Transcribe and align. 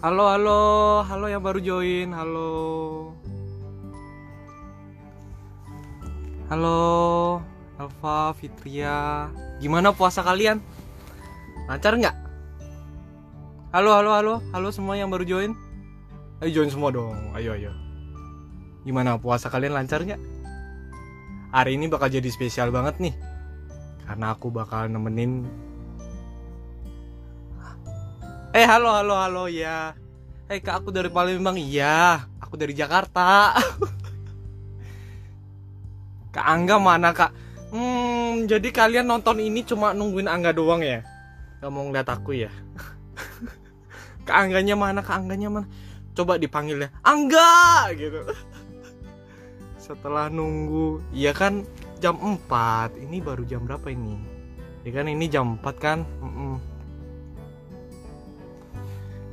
Halo, 0.00 0.32
halo, 0.32 0.60
halo 1.04 1.28
yang 1.28 1.44
baru 1.44 1.60
join, 1.60 2.08
halo. 2.16 3.12
Halo, 6.48 6.80
Alfa, 7.76 8.32
Fitria. 8.32 9.28
Gimana 9.60 9.92
puasa 9.92 10.24
kalian? 10.24 10.64
Lancar 11.68 12.00
nggak? 12.00 12.16
Halo, 13.76 13.92
halo, 13.92 14.10
halo, 14.16 14.34
halo 14.56 14.68
semua 14.72 14.96
yang 14.96 15.12
baru 15.12 15.28
join. 15.28 15.52
Ayo 16.40 16.64
join 16.64 16.72
semua 16.72 16.88
dong, 16.88 17.36
ayo, 17.36 17.52
ayo. 17.52 17.76
Gimana 18.88 19.20
puasa 19.20 19.52
kalian 19.52 19.76
lancar 19.76 20.00
nggak? 20.00 20.20
Hari 21.52 21.76
ini 21.76 21.92
bakal 21.92 22.08
jadi 22.08 22.32
spesial 22.32 22.72
banget 22.72 23.04
nih. 23.04 23.12
Karena 24.08 24.32
aku 24.32 24.48
bakal 24.48 24.88
nemenin 24.88 25.44
Eh 28.50 28.66
halo 28.66 28.90
halo 28.90 29.14
halo 29.14 29.44
ya. 29.46 29.94
Eh 30.50 30.58
kak 30.58 30.82
aku 30.82 30.90
dari 30.90 31.06
Palembang 31.06 31.54
iya. 31.54 32.26
Aku 32.42 32.58
dari 32.58 32.74
Jakarta. 32.74 33.54
kak 36.34 36.46
Angga 36.50 36.82
mana 36.82 37.14
kak? 37.14 37.30
Hmm 37.70 38.50
jadi 38.50 38.74
kalian 38.74 39.06
nonton 39.06 39.38
ini 39.38 39.62
cuma 39.62 39.94
nungguin 39.94 40.26
Angga 40.26 40.50
doang 40.50 40.82
ya? 40.82 41.06
Gak 41.62 41.70
mau 41.70 41.86
ngeliat 41.86 42.10
aku 42.10 42.42
ya? 42.42 42.50
kak 44.26 44.34
Angganya 44.34 44.74
mana? 44.74 45.06
Kak 45.06 45.22
Angganya 45.22 45.46
mana? 45.46 45.66
Coba 46.18 46.34
dipanggil 46.34 46.82
ya 46.82 46.90
Angga 47.06 47.86
gitu. 47.94 48.18
Setelah 49.78 50.26
nunggu, 50.26 50.98
iya 51.14 51.30
kan 51.30 51.62
jam 52.02 52.18
4 52.18 52.98
Ini 52.98 53.22
baru 53.22 53.46
jam 53.46 53.62
berapa 53.62 53.94
ini? 53.94 54.18
Ya 54.82 54.90
kan 54.90 55.06
ini 55.06 55.30
jam 55.30 55.54
4 55.54 55.62
kan? 55.78 56.02
Mm 56.18 56.34
-mm. 56.34 56.69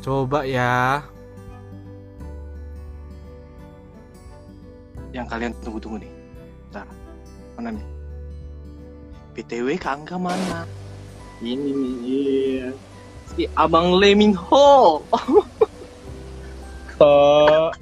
Coba 0.08 0.48
ya. 0.48 1.04
Yang 5.12 5.28
kalian 5.28 5.52
tunggu-tunggu 5.60 6.00
nih. 6.00 6.12
Bentar. 6.72 6.88
Mana 7.60 7.76
nih? 7.76 7.84
PTW 9.36 9.76
Angga 9.84 10.16
mana? 10.16 10.64
Ini 11.44 11.76
iya. 12.08 12.72
Si 13.36 13.52
Abang 13.60 14.00
Leming 14.00 14.32
Ho. 14.32 15.04
Kok 16.96 17.76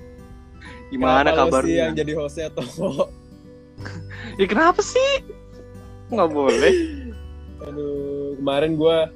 Gimana 0.90 1.30
sih 1.30 1.38
kabarnya? 1.38 1.78
yang 1.78 1.94
jadi 1.94 2.12
hostnya 2.18 2.50
toh? 2.50 2.66
Ya 4.42 4.50
kenapa 4.50 4.82
sih? 4.82 5.22
Nggak 6.10 6.30
boleh. 6.34 6.74
Aduh, 7.62 8.34
kemarin 8.42 8.74
gua 8.74 9.14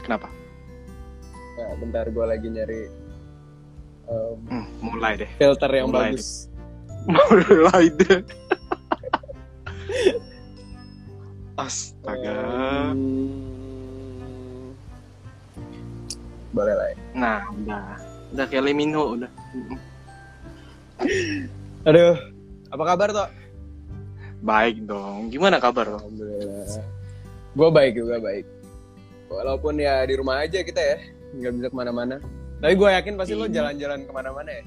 Kenapa? 0.00 0.33
Nah, 1.64 1.72
bentar 1.80 2.04
gua 2.12 2.36
lagi 2.36 2.52
nyari 2.52 2.92
um, 4.04 4.36
Hmm, 4.52 4.66
mulai 4.84 5.16
deh. 5.16 5.30
filter 5.40 5.70
yang 5.72 5.88
Mulai 5.88 6.12
bagus. 6.12 6.52
Mulai 7.08 7.84
deh. 7.88 8.20
Astaga. 11.54 12.92
Hmm, 12.92 14.74
boleh 16.50 16.74
lah 16.74 16.86
ya. 16.90 16.96
Nah, 17.14 17.40
udah. 17.54 17.86
Udah 18.34 18.44
kayak 18.50 18.64
Lemino 18.66 19.14
udah. 19.14 19.30
Aduh, 21.88 22.16
apa 22.70 22.84
kabar 22.84 23.08
toh? 23.14 23.28
Baik 24.42 24.82
dong. 24.84 25.30
Gimana 25.30 25.62
kabar? 25.62 25.86
Alhamdulillah. 25.94 26.82
Gua 27.54 27.68
baik 27.70 28.02
juga 28.02 28.18
baik. 28.18 28.44
Walaupun 29.30 29.78
ya 29.78 30.02
di 30.04 30.14
rumah 30.18 30.42
aja 30.42 30.58
kita 30.60 30.82
ya, 30.82 30.98
nggak 31.36 31.52
bisa 31.54 31.66
ke 31.68 31.76
mana-mana. 31.76 32.16
Tapi 32.58 32.72
gue 32.74 32.88
yakin 32.88 33.14
pasti 33.14 33.34
lo 33.34 33.44
Iya. 33.44 33.54
jalan-jalan 33.60 34.00
ke 34.04 34.12
mana-mana 34.12 34.50
ya. 34.50 34.64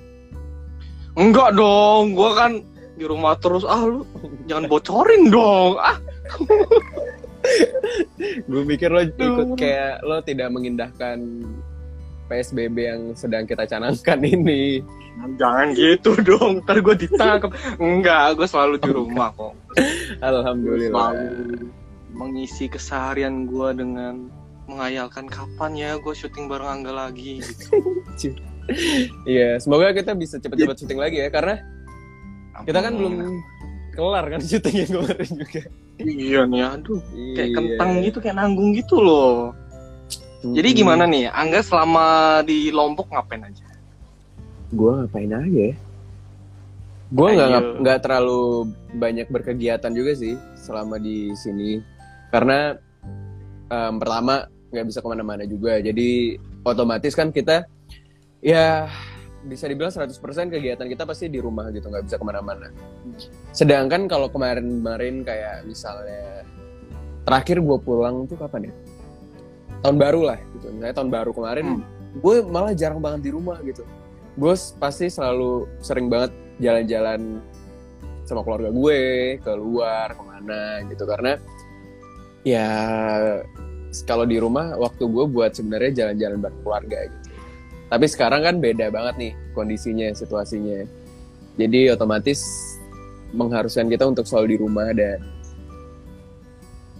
Enggak 1.17 1.49
dong, 1.53 2.13
gua 2.13 2.31
kan 2.37 2.51
di 2.93 3.05
rumah 3.05 3.33
terus. 3.37 3.65
Ah 3.65 3.81
lu 3.81 4.05
jangan 4.45 4.69
bocorin 4.69 5.33
dong. 5.33 5.77
Ah, 5.77 5.97
Gue 8.45 8.61
pikir 8.67 8.91
lo 8.91 9.01
ikut 9.01 9.55
kayak 9.55 10.03
lo 10.03 10.19
tidak 10.19 10.51
mengindahkan 10.51 11.41
PSBB 12.27 12.75
yang 12.77 13.01
sedang 13.15 13.47
kita 13.47 13.63
canangkan 13.63 14.19
ini. 14.19 14.83
jangan 15.39 15.73
gitu 15.73 16.13
dong. 16.21 16.61
Ntar 16.61 16.83
gua 16.83 16.93
ditangkap. 16.93 17.49
Enggak, 17.79 18.37
gua 18.37 18.45
selalu 18.45 18.75
di 18.77 18.89
rumah 18.91 19.31
kok. 19.33 19.55
Alhamdulillah. 20.19 21.09
Selalu 21.15 21.71
mengisi 22.13 22.67
keseharian 22.67 23.47
gua 23.47 23.73
dengan 23.73 24.27
mengayalkan 24.67 25.25
kapan 25.25 25.71
ya 25.73 25.89
gue 25.95 26.13
syuting 26.13 26.45
bareng 26.45 26.67
Angga 26.81 26.91
lagi 26.93 27.39
gitu. 27.39 28.35
Iya, 29.23 29.55
semoga 29.57 29.95
kita 29.95 30.11
bisa 30.11 30.35
cepet-cepet 30.37 30.75
syuting 30.77 30.99
lagi 30.99 31.23
ya 31.23 31.31
karena 31.31 31.63
kita 32.61 32.83
kan 32.83 32.93
belum 32.93 33.39
kelar 33.93 34.27
kan 34.27 34.43
syuting 34.43 34.75
yang 34.77 34.91
kemarin 34.99 35.29
juga. 35.33 35.61
Iya 35.97 36.39
nih, 36.43 36.61
aduh. 36.67 36.99
Kayak 37.31 37.47
Iya. 37.47 37.55
kentang 37.55 37.91
gitu, 38.03 38.17
kayak 38.19 38.35
nanggung 38.35 38.75
gitu 38.75 38.99
loh. 38.99 39.55
Jadi 40.43 40.69
gimana 40.75 41.07
nih, 41.07 41.31
Angga 41.31 41.63
selama 41.63 42.05
di 42.43 42.69
Lombok 42.69 43.07
ngapain 43.07 43.41
aja? 43.41 43.63
Gue 44.69 44.91
ngapain 44.93 45.31
aja 45.31 45.47
ya? 45.63 45.75
Gue 47.07 47.27
nggak 47.33 47.49
ngap- 47.49 47.75
nggak 47.81 47.99
terlalu 48.03 48.43
banyak 48.93 49.31
berkegiatan 49.31 49.95
juga 49.95 50.11
sih 50.11 50.35
selama 50.59 50.99
di 50.99 51.31
sini 51.33 51.79
karena 52.27 52.75
em, 53.65 53.95
pertama 53.95 54.43
nggak 54.71 54.85
bisa 54.87 54.99
ke 54.99 55.07
mana-mana 55.07 55.43
juga. 55.47 55.79
Jadi 55.79 56.35
otomatis 56.63 57.13
kan 57.15 57.31
kita 57.31 57.63
ya 58.43 58.87
bisa 59.47 59.63
dibilang 59.69 59.93
100% 59.93 60.11
kegiatan 60.51 60.87
kita 60.89 61.07
pasti 61.07 61.31
di 61.31 61.39
rumah 61.39 61.71
gitu 61.71 61.87
nggak 61.87 62.03
bisa 62.03 62.15
ke 62.19 62.25
mana-mana. 62.27 62.67
Sedangkan 63.55 64.09
kalau 64.11 64.27
kemarin-kemarin 64.27 65.23
kayak 65.23 65.63
misalnya 65.63 66.43
terakhir 67.23 67.63
gue 67.63 67.77
pulang 67.79 68.27
tuh 68.27 68.35
kapan 68.35 68.67
ya? 68.67 68.73
Tahun 69.83 69.95
baru 69.95 70.21
lah 70.33 70.39
gitu. 70.57 70.67
Misalnya 70.73 70.95
tahun 70.95 71.09
baru 71.13 71.31
kemarin 71.31 71.65
Hmm. 71.79 71.83
gue 72.17 72.35
malah 72.49 72.73
jarang 72.73 72.99
banget 72.99 73.29
di 73.29 73.31
rumah 73.31 73.61
gitu. 73.63 73.87
Gue 74.35 74.53
pasti 74.81 75.07
selalu 75.07 75.69
sering 75.79 76.11
banget 76.11 76.33
jalan-jalan 76.57 77.39
sama 78.27 78.43
keluarga 78.43 78.73
gue 78.73 78.99
keluar 79.39 80.11
ke 80.11 80.23
mana 80.27 80.61
gitu. 80.91 81.03
Karena 81.07 81.39
ya 82.43 82.67
kalau 84.03 84.27
di 84.27 84.37
rumah 84.37 84.75
waktu 84.75 85.07
gue 85.07 85.25
buat 85.25 85.55
sebenarnya 85.55 85.91
jalan-jalan 86.05 86.37
bareng 86.43 86.61
keluarga 86.61 86.99
gitu 87.07 87.29
tapi 87.87 88.05
sekarang 88.05 88.41
kan 88.43 88.55
beda 88.59 88.91
banget 88.91 89.15
nih 89.15 89.33
kondisinya 89.55 90.11
situasinya 90.11 90.83
jadi 91.55 91.95
otomatis 91.95 92.43
mengharuskan 93.31 93.87
kita 93.87 94.03
untuk 94.05 94.27
selalu 94.27 94.55
di 94.55 94.57
rumah 94.59 94.91
dan 94.91 95.23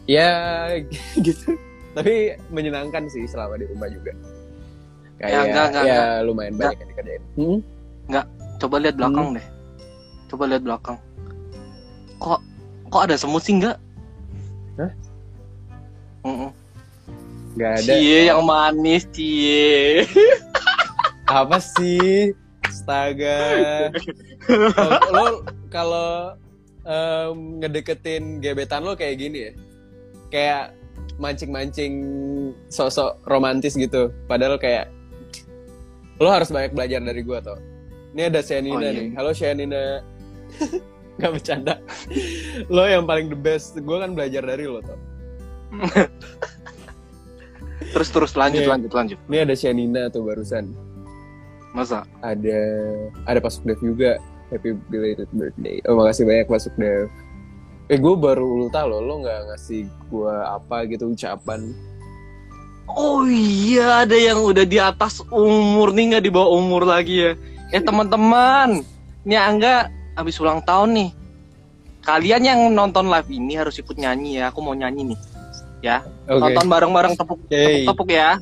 ya 0.07 0.31
gitu 1.27 1.53
tapi 1.91 2.37
menyenangkan 2.49 3.09
sih 3.11 3.27
selama 3.27 3.57
di 3.59 3.67
rumah 3.67 3.89
juga 3.91 4.13
kayak 5.17 5.31
Ya, 5.33 5.39
enggak, 5.43 5.65
enggak, 5.73 5.83
ya 5.83 5.93
enggak. 5.97 6.25
lumayan 6.29 6.53
banyak 6.55 6.77
yang 6.79 6.89
dikerjain 6.93 7.23
Hmm? 7.35 7.59
Coba 8.57 8.81
lihat 8.81 8.97
belakang 8.97 9.37
deh. 9.37 9.45
Coba 10.33 10.43
lihat 10.49 10.65
belakang. 10.65 10.97
Kok 12.17 12.41
kok 12.89 13.01
ada 13.05 13.13
semut 13.13 13.45
sih 13.45 13.53
enggak? 13.53 13.77
Hah? 14.81 14.91
Mm-mm. 16.25 16.49
Nggak 17.57 17.73
ada. 17.81 17.91
Cie 17.97 18.19
yang 18.29 18.45
manis, 18.45 19.03
cie. 19.09 20.05
apa 21.27 21.57
sih? 21.57 22.31
Astaga. 22.63 23.89
Lo 25.11 25.41
kalau 25.73 26.37
em, 26.85 27.59
ngedeketin 27.59 28.39
gebetan 28.39 28.85
lo 28.85 28.93
kayak 28.93 29.17
gini 29.17 29.37
ya? 29.49 29.51
Kayak 30.29 30.63
mancing-mancing 31.17 31.93
sosok 32.69 33.17
romantis 33.25 33.73
gitu. 33.73 34.13
Padahal 34.29 34.61
kayak 34.61 34.87
lo 36.21 36.29
harus 36.29 36.53
banyak 36.53 36.77
belajar 36.77 37.01
dari 37.01 37.21
gua 37.25 37.41
toh. 37.41 37.57
Ini 38.13 38.29
ada 38.33 38.41
Shanina 38.41 38.77
Oh, 38.77 38.81
iya. 38.81 38.91
nih. 38.93 39.07
Halo 39.17 39.31
Shanina 39.33 39.81
nggak 41.17 41.31
bercanda. 41.33 41.81
Lo 42.69 42.85
yang 42.85 43.09
paling 43.09 43.33
the 43.33 43.37
best. 43.37 43.73
Gua 43.81 44.05
kan 44.05 44.13
belajar 44.13 44.45
dari 44.45 44.69
lo 44.69 44.79
toh 44.85 44.99
Terus 47.93 48.09
terus 48.11 48.31
lanjut 48.35 48.63
Nih. 48.63 48.69
lanjut 48.69 48.91
lanjut. 48.91 49.17
ini 49.31 49.37
ada 49.43 49.55
Shanina 49.55 50.01
tuh 50.11 50.27
barusan 50.27 50.75
Masa? 51.71 52.03
ada 52.25 52.59
ada 53.29 53.39
Pak 53.39 53.51
Sukdev 53.53 53.79
juga 53.79 54.17
happy 54.49 54.75
belated 54.91 55.29
birthday 55.31 55.79
oh 55.87 55.95
makasih 55.99 56.23
banyak 56.27 56.47
Pak 56.47 56.61
Sukdev 56.63 57.07
eh 57.87 57.99
gue 57.99 58.15
baru 58.19 58.43
ulta 58.43 58.83
loh 58.83 58.99
lo 58.99 59.23
nggak 59.23 59.53
ngasih 59.53 59.87
gue 60.11 60.35
apa 60.43 60.83
gitu 60.91 61.11
ucapan 61.11 61.71
Oh 62.87 63.27
iya, 63.27 64.07
ada 64.07 64.15
yang 64.15 64.39
udah 64.47 64.63
di 64.63 64.79
atas 64.79 65.19
umur 65.27 65.91
nih 65.91 66.15
nggak 66.15 66.23
di 66.23 66.31
bawah 66.31 66.55
umur 66.55 66.87
lagi 66.87 67.19
ya. 67.19 67.31
Eh 67.75 67.83
teman-teman, 67.83 68.79
ini 69.27 69.35
Angga 69.35 69.91
habis 70.15 70.39
ulang 70.39 70.63
tahun 70.63 70.95
nih. 70.95 71.09
Kalian 72.07 72.47
yang 72.47 72.59
nonton 72.71 73.11
live 73.11 73.27
ini 73.27 73.59
harus 73.59 73.75
ikut 73.75 73.99
nyanyi 73.99 74.39
ya. 74.39 74.55
Aku 74.55 74.63
mau 74.63 74.71
nyanyi 74.71 75.11
nih. 75.11 75.19
Ya, 75.87 76.03
oke 76.27 76.51
tonton 76.51 76.67
bareng-bareng 76.67 77.13
tepuk 77.15 77.39
Oke. 77.47 77.87
tepuk 77.87 78.09
ya. 78.11 78.35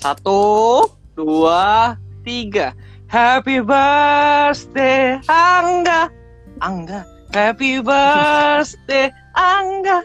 Satu, 0.00 0.88
dua, 1.12 2.00
tiga. 2.24 2.72
Happy 3.12 3.60
birthday 3.60 5.20
Angga. 5.28 6.08
Angga. 6.64 7.04
Happy 7.36 7.76
birthday 7.84 9.12
Angga. 9.36 10.00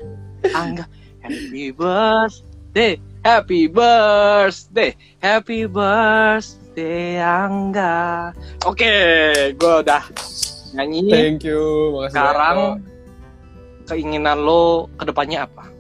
Angga. 0.52 0.84
Happy 1.24 1.72
birthday. 1.72 3.00
Happy 3.24 3.72
birthday. 3.72 4.92
Happy 5.24 5.72
birthday 5.72 7.24
Angga. 7.24 8.36
Oke, 8.68 8.92
gue 9.56 9.74
udah 9.88 10.04
nyanyi. 10.76 11.08
Thank 11.08 11.48
you, 11.48 11.96
makasih 11.96 12.12
Sekarang 12.12 12.58
banyak, 12.60 13.88
keinginan 13.88 14.44
lo 14.44 14.92
ke 15.00 15.08
depannya 15.08 15.48
apa? 15.48 15.77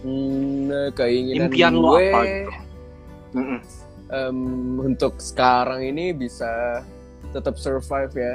Hmm, 0.00 0.72
keinginan 0.96 1.52
Impian 1.52 1.74
lo 1.76 1.96
gue, 1.96 2.08
apa 2.08 2.20
gitu? 2.24 2.50
Untuk 4.80 5.20
sekarang 5.20 5.84
ini 5.84 6.16
bisa 6.16 6.80
tetap 7.30 7.60
survive 7.60 8.12
ya 8.16 8.34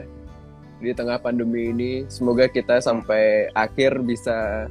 di 0.80 0.92
tengah 0.94 1.18
pandemi 1.18 1.74
ini. 1.74 1.92
Semoga 2.08 2.46
kita 2.46 2.78
sampai 2.78 3.50
akhir 3.58 4.04
bisa 4.06 4.70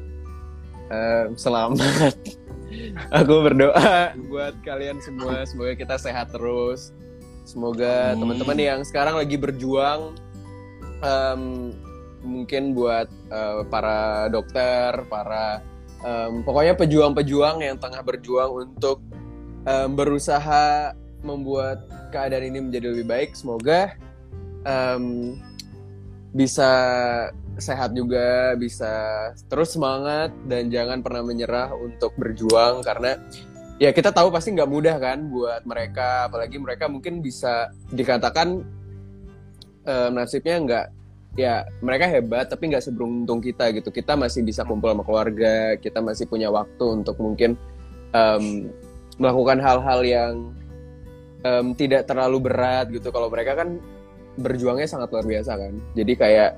em, 0.88 1.34
selamat. 1.34 2.14
Aku 3.22 3.42
berdoa 3.42 4.14
buat 4.30 4.54
kalian 4.66 4.98
semua, 4.98 5.46
semoga 5.46 5.74
kita 5.78 5.98
sehat 5.98 6.34
terus. 6.34 6.90
Semoga 7.44 8.16
teman-teman 8.16 8.56
yang 8.56 8.80
sekarang 8.82 9.20
lagi 9.20 9.36
berjuang, 9.36 10.16
em, 11.04 11.42
mungkin 12.24 12.72
buat 12.72 13.06
eh, 13.28 13.62
para 13.68 14.26
dokter, 14.32 15.04
para 15.12 15.60
em, 16.04 16.44
pokoknya 16.44 16.76
pejuang-pejuang 16.76 17.64
yang 17.64 17.76
tengah 17.80 18.04
berjuang 18.04 18.68
untuk 18.68 19.00
em, 19.64 19.90
berusaha 19.96 20.92
membuat 21.24 21.88
keadaan 22.12 22.52
ini 22.52 22.60
menjadi 22.60 22.92
lebih 22.92 23.08
baik. 23.08 23.30
Semoga 23.32 23.96
em, 24.68 25.34
bisa 26.36 26.70
sehat 27.56 27.94
juga, 27.94 28.58
bisa 28.58 28.92
terus 29.46 29.72
semangat 29.72 30.34
dan 30.50 30.68
jangan 30.68 31.00
pernah 31.00 31.22
menyerah 31.22 31.70
untuk 31.72 32.12
berjuang 32.18 32.82
karena 32.82 33.14
ya 33.78 33.94
kita 33.94 34.10
tahu 34.10 34.34
pasti 34.34 34.54
nggak 34.54 34.70
mudah 34.70 34.96
kan 34.98 35.30
buat 35.30 35.62
mereka, 35.66 36.30
apalagi 36.30 36.58
mereka 36.58 36.90
mungkin 36.90 37.22
bisa 37.22 37.70
dikatakan 37.94 38.62
em, 39.86 40.10
nasibnya 40.12 40.56
nggak 40.60 40.86
ya 41.34 41.66
mereka 41.82 42.06
hebat 42.06 42.46
tapi 42.46 42.70
nggak 42.70 42.84
seberuntung 42.84 43.42
kita 43.42 43.70
gitu. 43.74 43.90
Kita 43.90 44.14
masih 44.14 44.46
bisa 44.46 44.62
kumpul 44.62 44.94
sama 44.94 45.02
keluarga, 45.02 45.74
kita 45.78 45.98
masih 45.98 46.30
punya 46.30 46.48
waktu 46.50 46.84
untuk 47.02 47.18
mungkin 47.18 47.58
em, 48.14 48.70
melakukan 49.18 49.58
hal-hal 49.62 50.00
yang 50.06 50.34
em, 51.42 51.74
tidak 51.74 52.06
terlalu 52.06 52.50
berat 52.50 52.90
gitu. 52.90 53.10
Kalau 53.10 53.28
mereka 53.30 53.58
kan 53.58 53.78
berjuangnya 54.38 54.86
sangat 54.90 55.10
luar 55.14 55.26
biasa 55.26 55.52
kan. 55.58 55.74
Jadi 55.94 56.12
kayak 56.14 56.50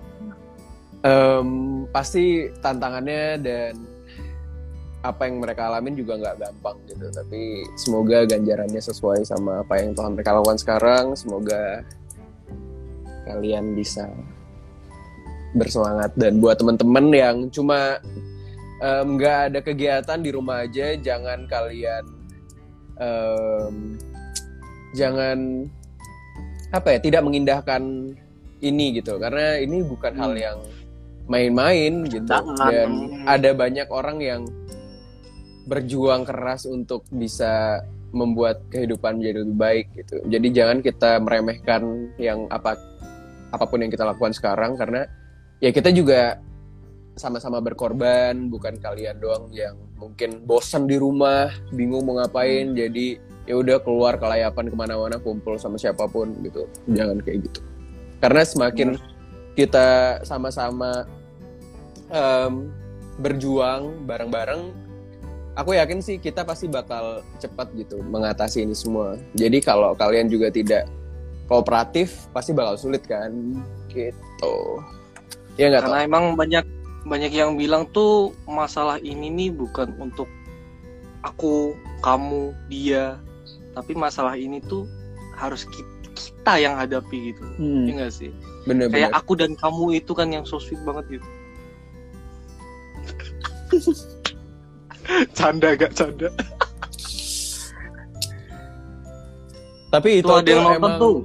em, 1.05 1.49
pasti 1.91 2.49
tantangannya 2.61 3.25
dan 3.41 3.75
apa 5.07 5.31
yang 5.31 5.39
mereka 5.39 5.71
alamin 5.71 5.95
juga 5.95 6.19
nggak 6.19 6.37
gampang 6.37 6.77
gitu. 6.91 7.07
Tapi 7.15 7.65
semoga 7.79 8.27
ganjarannya 8.27 8.83
sesuai 8.83 9.23
sama 9.25 9.63
apa 9.63 9.81
yang 9.81 9.95
telah 9.95 10.11
mereka 10.13 10.37
lakukan 10.37 10.59
sekarang. 10.59 11.05
Semoga 11.15 11.87
kalian 13.27 13.75
bisa 13.75 14.07
bersemangat 15.57 16.13
dan 16.15 16.39
buat 16.39 16.61
teman-teman 16.61 17.07
yang 17.11 17.37
cuma 17.49 17.99
nggak 19.17 19.39
ada 19.51 19.61
kegiatan 19.65 20.19
di 20.21 20.31
rumah 20.31 20.69
aja, 20.69 20.93
jangan 21.01 21.49
kalian 21.49 22.05
em, 23.01 23.97
jangan 24.93 25.65
apa 26.73 26.97
ya 26.97 26.99
tidak 27.01 27.23
mengindahkan 27.25 28.13
ini 28.61 28.99
gitu 29.01 29.21
karena 29.21 29.61
ini 29.61 29.85
bukan 29.85 30.13
hal 30.17 30.33
Hmm. 30.35 30.41
yang 30.41 30.59
main-main 31.27 31.93
gitu 32.07 32.27
Jangan. 32.27 32.71
dan 32.71 32.91
ada 33.27 33.51
banyak 33.53 33.89
orang 33.91 34.19
yang 34.23 34.43
berjuang 35.67 36.23
keras 36.23 36.65
untuk 36.65 37.03
bisa 37.11 37.83
membuat 38.15 38.63
kehidupan 38.71 39.19
menjadi 39.19 39.43
lebih 39.43 39.59
baik 39.59 39.87
gitu 39.99 40.17
jadi 40.31 40.49
jangan 40.55 40.79
kita 40.81 41.19
meremehkan 41.19 41.83
yang 42.23 42.47
apa 42.49 42.79
apa 43.51 43.65
pun 43.67 43.83
yang 43.83 43.91
kita 43.91 44.07
lakukan 44.07 44.33
sekarang 44.33 44.79
karena 44.79 45.05
ya 45.61 45.71
kita 45.73 45.89
juga 45.93 46.41
sama-sama 47.17 47.65
berkorban 47.65 48.53
bukan 48.53 48.77
kalian 48.77 49.17
doang 49.17 49.49
yang 49.49 49.75
mungkin 49.97 50.45
bosan 50.45 50.85
di 50.85 51.01
rumah 51.01 51.49
bingung 51.73 52.05
mau 52.05 52.21
ngapain 52.21 52.77
jadi 52.77 53.17
ya 53.49 53.57
udah 53.57 53.81
keluar 53.81 54.21
kelayapan 54.21 54.69
ke 54.69 54.77
mana-mana 54.77 55.17
kumpul 55.17 55.57
sama 55.57 55.81
siapa 55.81 56.05
pun 56.11 56.35
gitu. 56.45 56.69
Jangan 56.93 57.23
kayak 57.25 57.49
gitu. 57.49 57.61
Karena 58.21 58.43
semakin 58.45 58.89
kita 59.57 60.21
sama-sama 60.27 61.09
em, 62.13 62.69
berjuang 63.17 64.05
bareng-bareng 64.05 64.75
aku 65.57 65.73
yakin 65.73 66.05
sih 66.05 66.21
kita 66.21 66.45
pasti 66.45 66.69
bakal 66.69 67.25
cepat 67.41 67.73
gitu 67.79 68.05
mengatasi 68.05 68.67
ini 68.67 68.77
semua. 68.77 69.17
Jadi 69.33 69.65
kalau 69.65 69.97
kalian 69.97 70.29
juga 70.29 70.53
tidak 70.53 70.85
kooperatif 71.49 72.29
pasti 72.37 72.53
bakal 72.53 72.77
sulit 72.77 73.07
kan? 73.09 73.33
Gitu 73.89 74.59
ya 75.57 75.67
nggak 75.69 75.83
Karena 75.85 76.01
emang 76.05 76.25
banyak 76.37 76.65
banyak 77.07 77.33
yang 77.33 77.55
bilang 77.55 77.87
tuh 77.91 78.35
masalah 78.45 78.99
ini 78.99 79.31
nih 79.31 79.51
bukan 79.55 79.95
untuk 79.97 80.27
aku, 81.23 81.75
kamu, 82.03 82.51
dia, 82.67 83.19
tapi 83.75 83.95
masalah 83.95 84.35
ini 84.35 84.59
tuh 84.63 84.87
harus 85.35 85.67
ki- 85.67 85.95
kita 86.15 86.59
yang 86.59 86.75
hadapi 86.75 87.31
gitu. 87.31 87.43
Hmm, 87.59 87.87
Iya 87.87 87.93
nggak 87.99 88.13
sih? 88.15 88.31
bener-bener 88.67 89.07
Kayak 89.07 89.13
aku 89.15 89.33
dan 89.39 89.55
kamu 89.55 90.03
itu 90.03 90.11
kan 90.15 90.31
yang 90.35 90.43
so 90.43 90.59
sweet 90.59 90.83
banget 90.83 91.19
gitu. 91.19 91.29
canda 95.39 95.75
gak 95.75 95.95
canda? 95.95 96.31
tapi 99.87 100.21
itu 100.21 100.29
Tuh 100.29 100.43
ada 100.43 100.51
yang 100.51 100.67
nonton 100.67 100.77
emang 100.83 100.95
tuh. 100.99 101.17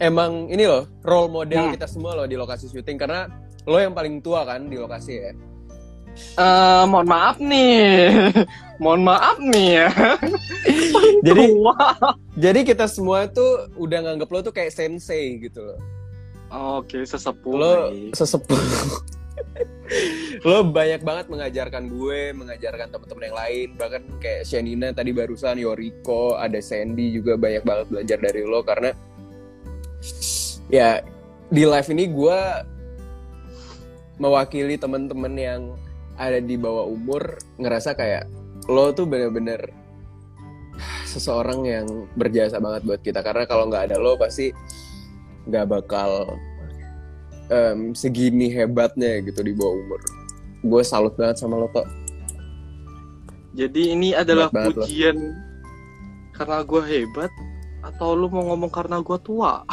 Emang 0.00 0.48
ini 0.48 0.64
loh 0.64 0.88
role 1.04 1.28
model 1.28 1.68
Hmm. 1.68 1.74
kita 1.76 1.86
semua 1.86 2.16
loh 2.16 2.26
di 2.26 2.34
lokasi 2.34 2.66
syuting 2.66 2.96
karena 2.96 3.28
lo 3.68 3.76
yang 3.76 3.92
paling 3.92 4.24
tua 4.24 4.48
kan 4.48 4.66
di 4.66 4.80
lokasi 4.80 5.12
ya? 5.20 5.32
Eh, 6.40 6.84
mohon 6.90 7.06
maaf 7.06 7.38
nih, 7.38 8.10
mohon 8.82 9.06
maaf 9.06 9.38
nih 9.38 9.86
ya. 9.86 9.88
jadi 11.26 11.44
jadi 12.34 12.60
kita 12.66 12.90
semua 12.90 13.30
tuh 13.30 13.70
udah 13.78 14.02
nganggep 14.02 14.26
lo 14.26 14.40
tuh 14.42 14.50
kayak 14.50 14.74
sensei 14.74 15.38
gitu 15.38 15.62
loh. 15.62 15.78
Oke, 16.50 17.06
sesepuh. 17.06 17.54
lo 17.54 17.72
sesepuh. 18.10 18.58
Lo 20.46 20.62
banyak 20.62 21.02
banget 21.02 21.26
mengajarkan 21.26 21.90
gue 21.90 22.30
mengajarkan 22.30 22.94
teman-teman 22.94 23.24
yang 23.26 23.38
lain. 23.38 23.68
Bahkan 23.74 24.02
kayak 24.22 24.42
Shanina 24.46 24.94
tadi 24.94 25.10
barusan 25.10 25.58
Yoriko 25.58 26.38
ada 26.38 26.62
Sandy 26.62 27.10
juga 27.10 27.34
banyak 27.34 27.66
banget 27.66 27.86
belajar 27.90 28.18
dari 28.22 28.46
lo. 28.46 28.62
Karena 28.62 28.94
ya 30.70 31.02
di 31.50 31.62
live 31.66 31.88
ini 31.90 32.04
gue 32.08 32.40
mewakili 34.20 34.76
teman-teman 34.76 35.34
yang 35.34 35.62
ada 36.20 36.38
di 36.38 36.54
bawah 36.60 36.84
umur 36.84 37.40
ngerasa 37.56 37.96
kayak 37.96 38.28
lo 38.68 38.92
tuh 38.92 39.08
bener-bener 39.08 39.72
seseorang 41.08 41.66
yang 41.66 41.86
berjasa 42.14 42.62
banget 42.62 42.86
buat 42.86 43.00
kita 43.02 43.24
karena 43.24 43.48
kalau 43.48 43.66
nggak 43.66 43.90
ada 43.90 43.96
lo 43.98 44.14
pasti 44.14 44.54
nggak 45.48 45.66
bakal 45.66 46.38
em, 47.50 47.96
segini 47.96 48.52
hebatnya 48.52 49.18
gitu 49.26 49.42
di 49.42 49.52
bawah 49.56 49.74
umur. 49.74 50.00
Gue 50.62 50.82
salut 50.86 51.16
banget 51.18 51.42
sama 51.42 51.58
lo 51.58 51.66
kok. 51.72 51.88
Jadi 53.56 53.96
ini 53.96 54.14
adalah 54.14 54.52
lo. 54.54 54.70
pujian 54.70 55.18
karena 56.36 56.62
gue 56.62 56.82
hebat 56.86 57.32
atau 57.82 58.14
lu 58.14 58.30
mau 58.30 58.46
ngomong 58.54 58.70
karena 58.70 59.02
gue 59.02 59.18
tua? 59.20 59.66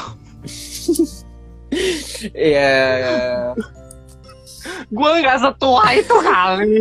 Iya. 2.32 3.54
gue 4.88 5.12
nggak 5.20 5.40
setua 5.44 5.84
itu 5.96 6.16
kali. 6.16 6.80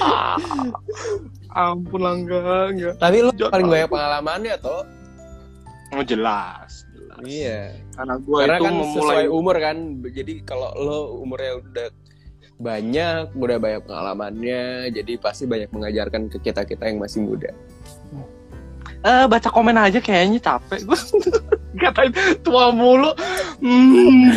ah, 0.00 0.36
ampun 1.52 2.00
lah 2.00 2.14
enggak. 2.16 2.96
Tapi 2.96 3.16
Jangan. 3.36 3.52
paling 3.52 3.68
banyak 3.68 3.88
pengalamannya 3.92 4.54
toh. 4.64 4.82
Oh 5.90 6.04
jelas, 6.06 6.86
jelas. 6.94 7.20
Iya. 7.26 7.76
Karena 7.92 8.14
gue 8.16 8.38
Karena 8.40 8.56
itu 8.56 8.64
kan 8.64 8.74
memulai 8.74 8.96
sesuai 8.96 9.26
umur 9.28 9.56
kan. 9.60 9.76
Jadi 10.08 10.32
kalau 10.46 10.70
lo 10.78 10.98
umurnya 11.20 11.52
udah 11.60 11.88
banyak, 12.60 13.32
udah 13.40 13.56
banyak 13.56 13.82
pengalamannya, 13.88 14.92
jadi 14.92 15.12
pasti 15.16 15.48
banyak 15.48 15.72
mengajarkan 15.72 16.28
ke 16.28 16.38
kita 16.44 16.68
kita 16.68 16.92
yang 16.92 17.00
masih 17.00 17.24
muda. 17.24 17.50
Eh 19.00 19.24
baca 19.24 19.48
komen 19.48 19.74
aja 19.74 19.96
kayaknya 19.96 20.38
capek 20.38 20.84
gue. 20.84 21.00
Katain 21.78 22.12
tua 22.44 22.68
mulu. 22.68 23.16
Hmm. 23.58 24.36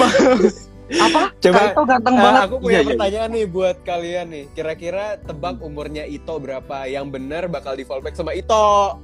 Apa? 0.93 1.33
Coba, 1.35 1.57
Kak 1.57 1.65
Ito 1.69 1.81
ganteng 1.83 2.15
Eh, 2.15 2.21
banget. 2.21 2.41
aku 2.43 2.55
punya 2.59 2.69
Iya, 2.69 2.79
iya. 2.79 2.89
pertanyaan 2.91 3.29
nih 3.33 3.45
buat 3.45 3.77
kalian 3.81 4.27
nih. 4.29 4.45
Kira-kira 4.53 5.05
tebak 5.19 5.57
umurnya 5.59 6.03
Ito 6.05 6.37
berapa? 6.37 6.85
Yang 6.85 7.05
benar 7.11 7.43
bakal 7.47 7.73
di 7.73 7.83
fallback 7.83 8.13
sama 8.13 8.31
Ito. 8.31 8.99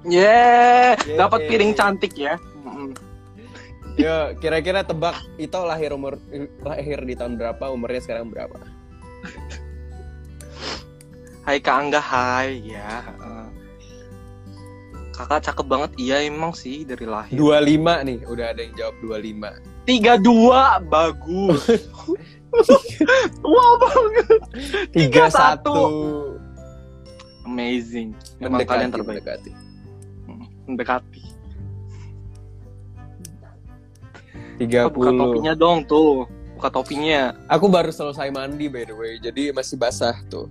Yeah, 0.00 0.96
Yeay. 0.96 1.18
dapat 1.18 1.44
piring 1.44 1.72
cantik 1.72 2.16
ya. 2.16 2.40
Yo, 3.94 4.32
kira-kira 4.40 4.80
tebak 4.80 5.12
Ito 5.36 5.60
lahir 5.62 5.92
umur 5.92 6.16
lahir 6.58 6.98
di 7.00 7.12
tahun 7.12 7.36
berapa? 7.36 7.68
Umurnya 7.68 8.00
sekarang 8.00 8.26
berapa? 8.26 8.56
Hai 11.42 11.58
Kak 11.58 11.76
Angga, 11.76 12.00
hai 12.00 12.64
ya. 12.64 13.04
heeh. 13.04 13.39
Kakak 15.10 15.40
cakep 15.44 15.66
banget, 15.66 15.90
iya 15.98 16.22
emang 16.24 16.54
sih 16.54 16.86
dari 16.86 17.04
lahir. 17.04 17.34
25 17.34 18.06
nih, 18.08 18.18
udah 18.24 18.46
ada 18.54 18.60
yang 18.62 18.74
jawab 18.78 18.94
25. 19.02 19.86
Tiga 19.88 20.12
dua, 20.16 20.78
bagus. 20.80 21.66
Tua 23.42 23.66
banget. 23.78 24.42
31 24.90 26.40
Amazing. 27.46 28.14
Emang 28.38 28.62
kalian 28.62 28.90
mendekati, 28.90 28.94
terbaik. 28.94 29.22
mendekati. 29.22 29.50
Mendekati. 30.66 31.22
30. 34.60 34.86
Oh, 34.86 34.92
buka 34.92 35.10
topinya 35.16 35.52
dong 35.56 35.78
tuh. 35.88 36.28
Buka 36.54 36.68
topinya. 36.68 37.32
Aku 37.48 37.66
baru 37.72 37.88
selesai 37.90 38.28
mandi 38.28 38.68
by 38.68 38.84
the 38.84 38.94
way, 38.94 39.16
jadi 39.18 39.56
masih 39.56 39.80
basah 39.80 40.14
tuh. 40.28 40.46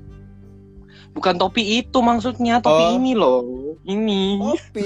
Bukan 1.14 1.36
topi 1.36 1.84
itu 1.84 2.00
maksudnya, 2.00 2.62
topi 2.62 2.84
Oh. 2.86 2.96
ini 2.96 3.12
loh. 3.18 3.44
Ini. 3.84 4.40
Topi. 4.40 4.84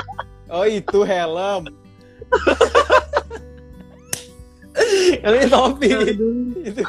oh 0.54 0.66
itu 0.66 0.98
helm. 1.06 1.64
Ini 5.20 5.44
topi. 5.50 5.90
Itu. 6.64 6.82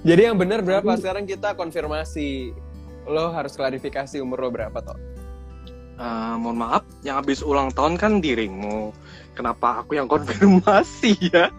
Jadi 0.00 0.22
yang 0.24 0.40
benar 0.40 0.64
berapa? 0.64 0.96
Sekarang 0.96 1.28
kita 1.28 1.52
konfirmasi. 1.52 2.56
Lo 3.04 3.32
harus 3.34 3.52
klarifikasi 3.58 4.22
umur 4.22 4.48
lo 4.48 4.48
berapa 4.54 4.78
toh? 4.80 4.96
Eh, 6.00 6.34
mohon 6.40 6.56
maaf, 6.64 6.80
yang 7.04 7.20
habis 7.20 7.44
ulang 7.44 7.68
tahun 7.76 8.00
kan 8.00 8.24
dirimu. 8.24 8.96
Kenapa 9.36 9.84
aku 9.84 10.00
yang 10.00 10.08
konfirmasi 10.08 11.12
ya? 11.28 11.52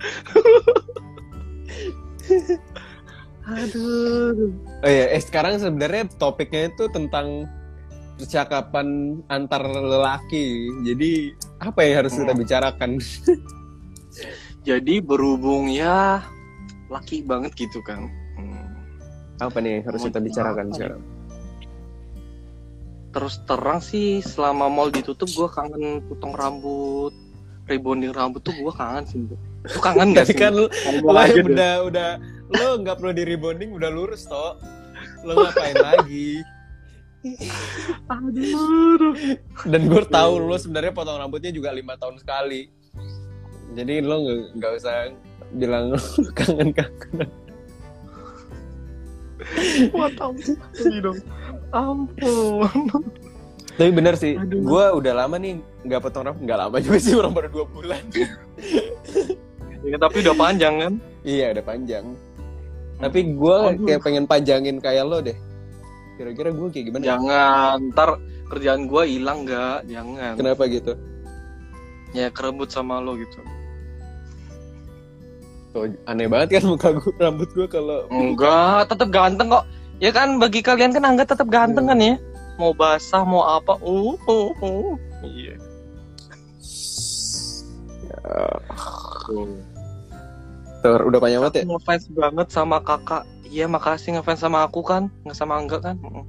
Aduh. 3.42 4.54
Oh 4.86 4.90
iya, 4.90 5.10
eh 5.18 5.22
sekarang 5.22 5.58
sebenarnya 5.58 6.06
topiknya 6.16 6.70
itu 6.70 6.86
tentang 6.94 7.50
percakapan 8.16 9.18
antar 9.34 9.66
lelaki. 9.66 10.70
Jadi 10.86 11.34
apa 11.58 11.80
yang 11.82 12.06
harus 12.06 12.14
kita 12.14 12.34
Hmm. 12.34 12.42
bicarakan? 12.42 12.92
Jadi 14.70 15.02
berhubung 15.02 15.74
ya 15.74 16.22
laki 16.86 17.26
banget 17.26 17.58
gitu 17.58 17.82
kan. 17.82 18.06
Hmm. 18.38 18.68
Apa 19.42 19.58
nih 19.58 19.82
yang 19.82 19.84
harus 19.90 20.06
kita 20.06 20.22
bicarakan 20.22 20.70
Apa 20.70 20.76
sekarang? 20.78 21.02
Terus 23.12 23.36
terang 23.44 23.82
sih 23.82 24.22
selama 24.24 24.70
mall 24.72 24.94
ditutup 24.94 25.28
gue 25.28 25.50
kangen 25.52 26.00
potong 26.08 26.32
rambut, 26.32 27.12
rebonding 27.70 28.12
rambut 28.14 28.42
tuh 28.42 28.54
gue 28.54 28.74
kangen 28.74 29.04
sih. 29.06 29.20
Bro. 29.22 29.38
Lu 29.70 29.80
kangen 29.82 30.08
gak 30.18 30.26
sih? 30.30 30.36
kan 30.42 30.54
aja 30.54 31.34
yang 31.34 31.48
deh. 31.48 31.54
udah 31.54 31.74
udah 31.88 32.10
lo 32.52 32.70
nggak 32.84 32.96
perlu 33.00 33.12
di 33.16 33.24
rebonding 33.24 33.70
udah 33.74 33.90
lurus 33.94 34.26
toh. 34.26 34.58
Lo 35.26 35.38
ngapain 35.38 35.78
lagi? 35.78 36.42
Aduh. 38.10 39.14
Dan 39.70 39.82
gue 39.86 40.04
tahu 40.10 40.42
lo 40.42 40.58
sebenarnya 40.58 40.94
potong 40.94 41.22
rambutnya 41.22 41.54
juga 41.54 41.70
lima 41.70 41.94
tahun 41.98 42.18
sekali. 42.18 42.70
Jadi 43.78 43.94
lo 44.02 44.26
nggak 44.58 44.72
usah 44.82 45.14
bilang 45.54 45.94
lo 45.94 46.00
kangen 46.40 46.74
kangen. 46.74 47.30
What 49.94 50.18
ampun 50.22 50.58
dong. 51.02 51.20
Ampun. 51.74 53.04
Tapi 53.82 53.92
bener 53.98 54.14
sih, 54.14 54.38
gue 54.38 54.86
udah 54.94 55.14
lama 55.26 55.42
nih 55.42 55.58
nggak 55.90 56.02
potong 56.06 56.30
rambut, 56.30 56.46
nggak 56.46 56.60
lama 56.62 56.78
juga 56.78 56.98
sih, 57.02 57.18
orang 57.18 57.34
baru 57.34 57.50
dua 57.50 57.66
bulan. 57.66 58.04
Ya, 59.82 59.98
tapi 59.98 60.22
udah 60.22 60.38
panjang 60.38 60.76
kan? 60.78 60.94
iya, 61.26 61.50
udah 61.50 61.66
panjang. 61.66 62.06
Tapi 63.02 63.34
gue 63.34 63.58
kayak 63.90 64.02
pengen 64.06 64.30
panjangin 64.30 64.78
kayak 64.78 65.10
lo 65.10 65.18
deh. 65.26 65.34
Kira-kira 66.22 66.54
gue 66.54 66.68
kayak 66.70 66.86
gimana? 66.94 67.02
Jangan, 67.02 67.78
ntar 67.90 68.22
kerjaan 68.54 68.86
gua 68.86 69.10
hilang 69.10 69.50
nggak? 69.50 69.90
Jangan. 69.90 70.34
Kenapa 70.38 70.70
gitu? 70.70 70.94
Ya 72.14 72.30
kerebut 72.30 72.70
sama 72.70 73.02
lo 73.02 73.18
gitu. 73.18 73.42
Tuh, 75.74 75.90
aneh 76.06 76.30
banget 76.30 76.62
kan 76.62 76.70
muka 76.70 76.94
gue, 76.94 77.14
rambut 77.18 77.50
gue 77.58 77.66
kalau 77.66 78.06
Enggak, 78.14 78.94
tetap 78.94 79.10
ganteng 79.10 79.50
kok. 79.50 79.66
Ya 79.98 80.14
kan 80.14 80.38
bagi 80.38 80.62
kalian 80.62 80.94
kan 80.94 81.02
Angga 81.02 81.26
tetap 81.26 81.50
ganteng 81.50 81.90
kan 81.90 81.98
ya? 81.98 82.22
Mau 82.62 82.78
basah, 82.78 83.26
mau 83.26 83.42
apa? 83.42 83.74
Uh, 83.82 84.14
uh, 84.30 84.54
uh. 84.62 84.94
Iya. 85.26 85.58
Tuh, 90.86 90.94
udah 91.10 91.18
panjang 91.18 91.42
banget 91.42 91.56
ya? 91.58 91.64
Ngefans 91.66 92.06
banget 92.14 92.48
sama 92.54 92.78
kakak. 92.86 93.26
Iya, 93.50 93.66
makasih 93.66 94.14
ngefans 94.14 94.46
sama 94.46 94.62
aku 94.62 94.86
kan, 94.86 95.10
nggak 95.26 95.34
sama 95.34 95.58
Angga 95.58 95.82
kan? 95.82 95.98
Mm. 96.06 96.24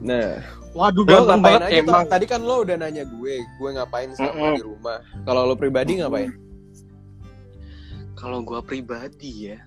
Nah, 0.00 0.40
Waduh, 0.72 1.04
lo 1.04 1.28
ngapain 1.28 1.40
banget 1.44 1.62
aja 1.68 1.76
emang. 1.84 2.04
Toh? 2.08 2.10
Tadi 2.16 2.24
kan 2.24 2.40
lo 2.40 2.64
udah 2.64 2.76
nanya 2.80 3.04
gue, 3.04 3.44
gue 3.44 3.70
ngapain 3.76 4.08
selama 4.16 4.40
Mm-mm. 4.40 4.56
di 4.56 4.64
rumah. 4.64 4.98
Kalau 5.28 5.42
lo 5.44 5.54
pribadi 5.54 6.00
ngapain? 6.00 6.32
Kalau 8.16 8.40
gua 8.40 8.64
pribadi 8.64 9.52
ya, 9.52 9.60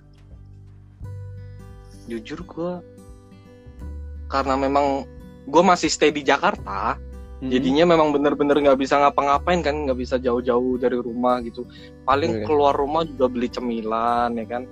jujur 2.10 2.42
gua 2.50 2.82
karena 4.30 4.54
memang 4.56 5.04
gua 5.50 5.66
masih 5.66 5.90
stay 5.90 6.14
di 6.14 6.22
Jakarta, 6.22 6.96
Hmm. 7.40 7.48
jadinya 7.48 7.96
memang 7.96 8.12
bener-bener 8.12 8.60
nggak 8.60 8.80
bisa 8.80 9.00
ngapa-ngapain 9.00 9.64
kan, 9.64 9.88
nggak 9.88 9.96
bisa 9.96 10.20
jauh-jauh 10.20 10.76
dari 10.76 11.00
rumah 11.00 11.40
gitu. 11.40 11.64
Paling 12.04 12.44
Iya. 12.44 12.46
keluar 12.46 12.76
rumah 12.76 13.08
juga 13.08 13.32
beli 13.32 13.48
cemilan 13.48 14.36
ya 14.36 14.46
kan. 14.46 14.64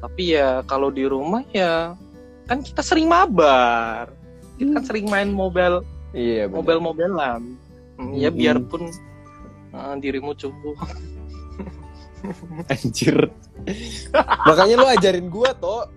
Tapi 0.00 0.22
ya 0.36 0.60
kalau 0.68 0.92
di 0.92 1.08
rumah 1.08 1.40
ya 1.48 1.96
kan 2.44 2.60
kita 2.60 2.84
sering 2.84 3.08
mabar, 3.08 4.12
kita 4.60 4.68
kan 4.76 4.84
sering 4.84 5.08
main 5.08 5.32
mobile, 5.32 5.80
Iya, 6.12 6.44
bener. 6.44 6.60
mobile-mobilan. 6.60 7.40
Hmm, 7.96 8.12
Ya 8.12 8.28
biarpun 8.28 8.92
uh, 9.72 9.94
dirimu 9.96 10.36
cukup. 10.36 10.76
Anjir. 12.72 13.32
Makanya 14.44 14.76
lo 14.76 14.86
ajarin 14.88 15.32
gua 15.32 15.56
toh. 15.56 15.88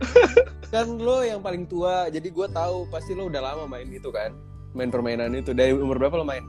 kan 0.74 0.86
lo 0.98 1.22
yang 1.22 1.40
paling 1.40 1.64
tua, 1.64 2.10
jadi 2.12 2.28
gua 2.30 2.50
tahu 2.50 2.90
pasti 2.90 3.14
lo 3.14 3.30
udah 3.30 3.40
lama 3.40 3.64
main 3.70 3.88
itu 3.88 4.10
kan. 4.12 4.34
Main 4.76 4.92
permainan 4.92 5.32
itu 5.32 5.56
dari 5.56 5.72
umur 5.72 5.96
berapa 5.96 6.20
lo 6.20 6.26
main? 6.26 6.44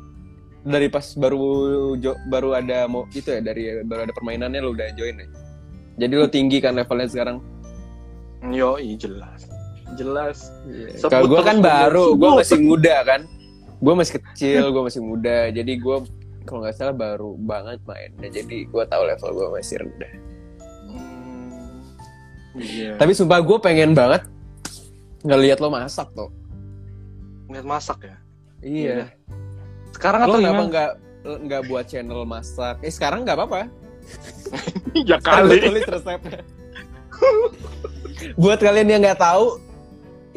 Dari 0.68 0.92
pas 0.92 1.16
baru 1.16 1.40
jo- 1.96 2.20
baru 2.28 2.60
ada 2.60 2.92
mau 2.92 3.08
itu 3.16 3.32
ya 3.32 3.40
dari 3.40 3.80
baru 3.88 4.10
ada 4.10 4.14
permainannya 4.14 4.60
lo 4.60 4.76
udah 4.76 4.92
join 5.00 5.16
ya. 5.16 5.28
Jadi 5.98 6.14
lo 6.14 6.28
tinggi 6.28 6.60
kan 6.60 6.76
levelnya 6.76 7.08
sekarang. 7.08 7.38
Yo, 8.52 8.78
jelas. 9.00 9.48
Jelas. 9.96 10.52
Sebut 11.00 11.10
Kalau 11.10 11.26
gua 11.32 11.42
terus 11.42 11.50
kan 11.50 11.58
baru, 11.64 12.06
gua 12.20 12.32
masih 12.44 12.60
muda 12.60 12.96
kan. 13.08 13.22
Gua 13.80 13.94
masih 13.96 14.20
kecil, 14.20 14.64
gua 14.76 14.84
masih 14.92 15.02
muda. 15.02 15.50
Jadi 15.50 15.74
gua 15.80 16.04
kalau 16.44 16.64
nggak 16.68 16.76
salah 16.76 16.96
baru 16.96 17.34
banget 17.40 17.80
main. 17.88 18.12
Jadi 18.20 18.68
gua 18.68 18.84
tahu 18.86 19.08
level 19.08 19.30
gua 19.32 19.48
masih 19.56 19.80
rendah. 19.80 20.14
Iya. 22.58 22.98
Tapi 22.98 23.12
sumpah 23.14 23.40
gue 23.40 23.58
pengen 23.62 23.94
banget 23.94 24.26
ngelihat 25.22 25.62
lo 25.62 25.70
masak 25.70 26.10
tuh. 26.18 26.30
Ngeliat 27.48 27.66
masak 27.66 28.00
ya. 28.04 28.18
Iya. 28.62 29.14
Sekarang 29.94 30.26
Lo 30.26 30.36
atau 30.36 30.40
kenapa 30.42 30.64
nggak 30.68 30.92
nggak 31.48 31.62
buat 31.70 31.86
channel 31.86 32.22
masak? 32.26 32.82
Eh 32.82 32.92
sekarang 32.92 33.24
nggak 33.24 33.38
apa-apa. 33.38 33.70
ya 35.10 35.18
kali. 35.22 35.62
tulis 35.62 35.86
resepnya. 35.86 36.42
buat 38.38 38.62
kalian 38.62 38.88
yang 38.88 39.02
nggak 39.02 39.20
tahu, 39.20 39.58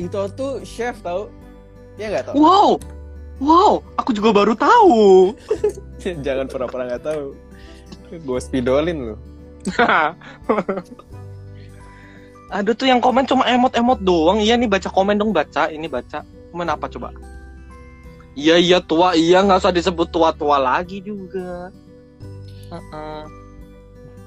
itu 0.00 0.20
tuh 0.36 0.64
chef 0.64 0.96
tahu? 1.04 1.28
Ya 2.00 2.08
nggak 2.08 2.32
tahu. 2.32 2.36
Wow. 2.40 2.70
Wow, 3.40 3.80
aku 3.96 4.12
juga 4.12 4.36
baru 4.36 4.52
tahu. 4.52 5.32
Jangan 6.24 6.44
pura-pura 6.52 6.84
nggak 6.92 7.04
tahu. 7.08 7.32
Gue 8.20 8.40
spidolin 8.40 9.12
lo. 9.12 9.16
Aduh 12.50 12.74
tuh 12.74 12.90
yang 12.90 12.98
komen 12.98 13.26
cuma 13.30 13.46
emot-emot 13.46 14.02
doang. 14.02 14.42
Iya 14.42 14.58
nih 14.58 14.66
baca 14.66 14.90
komen 14.90 15.16
dong 15.16 15.30
baca. 15.30 15.70
Ini 15.70 15.86
baca. 15.86 16.26
Komen 16.50 16.66
apa 16.66 16.90
coba? 16.90 17.14
Iya 18.34 18.58
iya 18.58 18.78
tua 18.82 19.14
iya 19.14 19.42
nggak 19.42 19.62
usah 19.62 19.74
disebut 19.74 20.10
tua-tua 20.10 20.58
lagi 20.58 21.02
juga. 21.02 21.70
Heeh. 22.70 23.22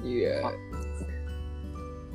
Iya. 0.03 0.39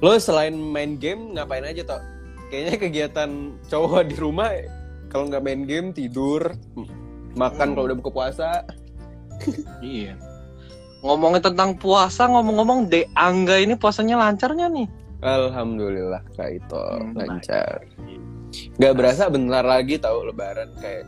Lo 0.00 0.14
selain 0.20 0.54
main 0.56 0.96
game 0.96 1.36
ngapain 1.36 1.64
aja 1.64 1.84
toh? 1.84 2.00
Kayaknya 2.48 2.74
kegiatan 2.80 3.30
cowok 3.68 4.08
di 4.08 4.16
rumah 4.16 4.48
kalau 5.12 5.28
nggak 5.28 5.44
main 5.44 5.64
game 5.64 5.88
tidur, 5.92 6.56
makan 7.36 7.72
Hmm. 7.72 7.74
kalau 7.76 7.86
udah 7.88 7.96
buka 8.00 8.12
puasa 8.12 8.48
Iya. 9.84 10.18
Ngomongin 10.98 11.38
tentang 11.38 11.78
puasa, 11.78 12.26
ngomong-ngomong 12.26 12.90
De 12.90 13.06
Angga 13.14 13.62
ini 13.62 13.78
puasanya 13.78 14.18
lancarnya 14.18 14.66
nih. 14.66 14.88
Alhamdulillah 15.20 16.22
kak 16.32 16.50
itu 16.56 16.78
Hmm, 16.78 17.14
lancar 17.14 17.82
nggak 18.76 18.94
berasa 18.94 19.26
bentar 19.26 19.60
lagi 19.60 19.96
tahu 19.96 20.24
lebaran 20.26 20.70
kayak 20.76 21.04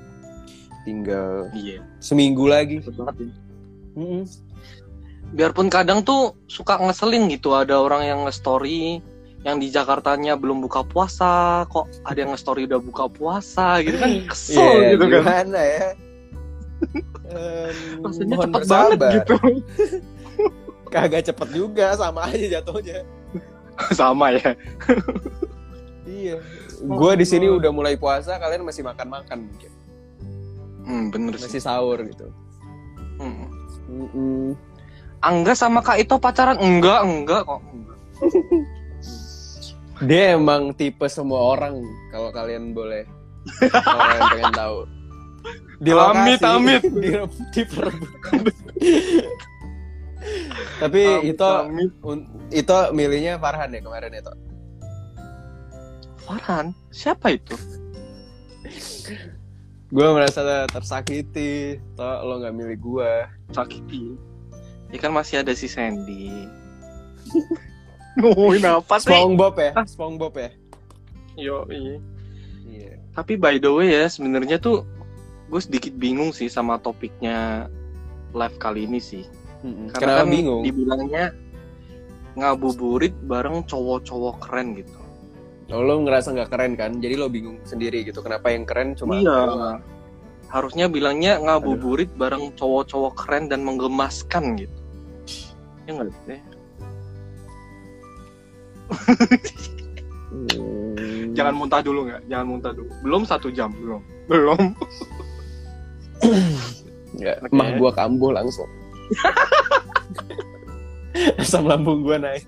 tinggal 0.82 1.46
Iya. 1.52 1.80
seminggu 1.98 2.44
lagi 2.44 2.80
Betul 2.80 3.04
banget 3.04 3.16
ya. 3.20 3.32
Mm-mm. 3.92 4.22
Biarpun 5.30 5.68
kadang 5.68 6.02
tuh 6.02 6.34
suka 6.46 6.76
ngeselin 6.76 7.28
gitu 7.28 7.54
ada 7.54 7.78
orang 7.78 8.02
yang 8.02 8.20
nge-story 8.24 8.98
yang 9.40 9.56
di 9.56 9.68
Jakartanya 9.68 10.36
belum 10.36 10.60
buka 10.60 10.82
puasa, 10.82 11.64
kok 11.66 11.88
ada 12.02 12.18
yang 12.18 12.30
nge-story 12.30 12.66
udah 12.66 12.76
buka 12.78 13.08
puasa 13.08 13.80
gitu 13.80 13.96
kan 13.96 14.10
kesel 14.30 14.58
Iya, 14.58 14.88
gitu 14.92 15.04
kan. 15.06 15.12
gimana 15.16 15.60
ya 15.60 15.86
Rasanya 18.02 18.34
mohon 18.34 18.44
cepet 18.50 18.62
banget 18.66 18.98
gitu. 19.14 19.34
kagak 20.92 21.22
cepet 21.22 21.48
juga 21.50 21.86
sama 21.94 22.26
aja 22.26 22.58
jatuhnya 22.58 23.00
Sama 23.98 24.32
ya. 24.32 24.52
iya 26.04 26.36
gue 26.98 27.12
di 27.14 27.24
sini 27.24 27.46
udah 27.46 27.68
mulai 27.68 27.94
puasa 27.94 28.36
kalian 28.36 28.64
masih 28.64 28.82
makan 28.82 29.08
makan 29.10 29.38
mungkin 29.46 29.72
Hmm, 30.80 31.06
bener 31.08 31.36
sih. 31.36 31.44
masih 31.46 31.60
sahur 31.62 32.00
gitu 32.02 32.26
Hmm. 33.20 33.52
Mm-mm. 33.86 34.56
Angga 35.20 35.52
sama 35.52 35.84
Kak 35.84 36.00
Ito 36.00 36.16
pacaran? 36.16 36.56
Enggak, 36.56 37.04
enggak 37.04 37.44
kok. 37.44 37.60
Enggak. 37.60 37.98
dia 40.08 40.32
emang 40.32 40.72
tipe 40.72 41.04
semua 41.04 41.52
orang 41.52 41.76
kalau 42.08 42.32
kalian 42.32 42.72
boleh 42.72 43.04
kalau 43.60 44.00
kalian 44.00 44.24
pengen 44.30 44.52
tahu 44.56 44.78
di 45.76 45.90
lokasi 45.92 46.16
Amit, 46.16 46.40
amit. 46.40 46.82
di, 46.86 47.10
diperebutkan 47.52 48.40
tapi 50.78 51.00
itu 51.24 51.44
Amit. 51.44 51.90
un- 52.04 52.28
itu 52.52 52.76
milihnya 52.92 53.40
Farhan 53.40 53.72
ya 53.72 53.80
kemarin 53.80 54.12
itu 54.12 54.32
Farhan? 56.20 56.66
Siapa 56.90 57.34
itu? 57.34 57.56
gue 59.90 60.06
merasa 60.14 60.70
tersakiti 60.70 61.82
toh 61.98 62.22
lo 62.22 62.38
nggak 62.38 62.54
milih 62.54 62.78
gue 62.78 63.12
Sakiti. 63.50 64.14
Ya 64.90 64.98
kan 65.02 65.10
masih 65.10 65.42
ada 65.42 65.50
si 65.50 65.66
Sandy. 65.66 66.30
Ngomongin 68.20 68.66
apa 68.66 68.98
sih? 68.98 69.10
SpongeBob 69.10 69.54
ya 69.58 69.72
SpongeBob 69.86 70.34
ya 70.34 70.50
Yo, 71.38 71.62
iya. 71.70 71.96
iya 72.66 72.92
Tapi 73.14 73.34
by 73.34 73.58
the 73.58 73.70
way 73.70 73.90
ya, 73.90 74.06
sebenarnya 74.06 74.58
tuh 74.58 74.82
gue 75.46 75.60
sedikit 75.62 75.94
bingung 75.94 76.30
sih 76.30 76.46
sama 76.46 76.78
topiknya 76.78 77.66
live 78.30 78.54
kali 78.62 78.86
ini 78.86 79.02
sih. 79.02 79.26
Mm-mm. 79.60 79.92
Karena 79.92 80.00
kenapa 80.00 80.20
kan 80.24 80.28
bingung 80.32 80.62
dibilangnya 80.64 81.24
ngabuburit 82.38 83.14
bareng 83.26 83.66
cowok-cowok 83.68 84.34
keren 84.40 84.78
gitu. 84.78 84.96
Oh, 85.70 85.86
lo 85.86 86.02
ngerasa 86.02 86.34
nggak 86.34 86.50
keren 86.50 86.72
kan 86.74 86.98
jadi 86.98 87.14
lo 87.14 87.30
bingung 87.30 87.62
sendiri 87.62 88.02
gitu 88.02 88.24
kenapa 88.26 88.50
yang 88.50 88.66
keren 88.66 88.98
cuma 88.98 89.22
iya. 89.22 89.78
Harusnya 90.50 90.90
bilangnya 90.90 91.38
ngabuburit 91.38 92.10
bareng 92.18 92.50
cowok-cowok 92.58 93.14
keren 93.14 93.46
dan 93.46 93.62
menggemaskan 93.62 94.58
gitu. 94.58 94.78
Ya 95.86 95.90
nggak 95.94 96.10
sih? 96.26 96.40
Hmm. 100.30 101.34
Jangan 101.34 101.54
muntah 101.54 101.82
dulu 101.82 102.06
nggak? 102.10 102.22
Jangan 102.26 102.46
muntah 102.46 102.72
dulu. 102.74 102.90
Belum 103.06 103.22
satu 103.22 103.50
jam 103.54 103.70
belum. 103.74 104.02
Belum. 104.26 104.60
Ya, 107.18 107.34
Oke. 107.42 107.54
mah 107.54 107.74
gua 107.78 107.90
kambuh 107.94 108.30
langsung. 108.30 108.66
Asam 111.40 111.66
lambung 111.66 112.02
gua 112.02 112.16
naik. 112.16 112.44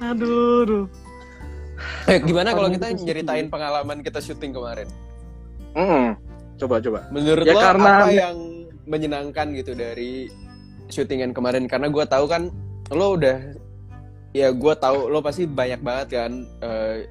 Aduh, 0.00 0.64
aduh. 0.64 0.84
Eh, 2.08 2.18
gimana 2.22 2.52
kalau 2.52 2.68
kita 2.68 2.92
nyeritain 2.92 3.48
pengalaman 3.48 4.00
kita 4.00 4.20
syuting 4.20 4.52
kemarin? 4.52 4.88
Mm-mm. 5.76 6.16
Coba 6.56 6.80
coba. 6.80 7.00
Menurut 7.12 7.44
Ya, 7.44 7.54
lo 7.56 7.60
karena- 7.60 8.04
apa 8.04 8.12
yang 8.12 8.36
menyenangkan 8.84 9.52
gitu 9.54 9.72
dari 9.76 10.28
syutingan 10.88 11.32
kemarin? 11.32 11.68
Karena 11.68 11.88
gua 11.88 12.04
tahu 12.04 12.26
kan 12.26 12.48
lo 12.90 13.14
udah 13.14 13.38
ya 14.32 14.50
gua 14.50 14.74
tahu 14.74 15.10
lo 15.10 15.20
pasti 15.20 15.46
banyak 15.46 15.80
banget 15.82 16.08
kan 16.16 16.32
eh, 16.62 17.06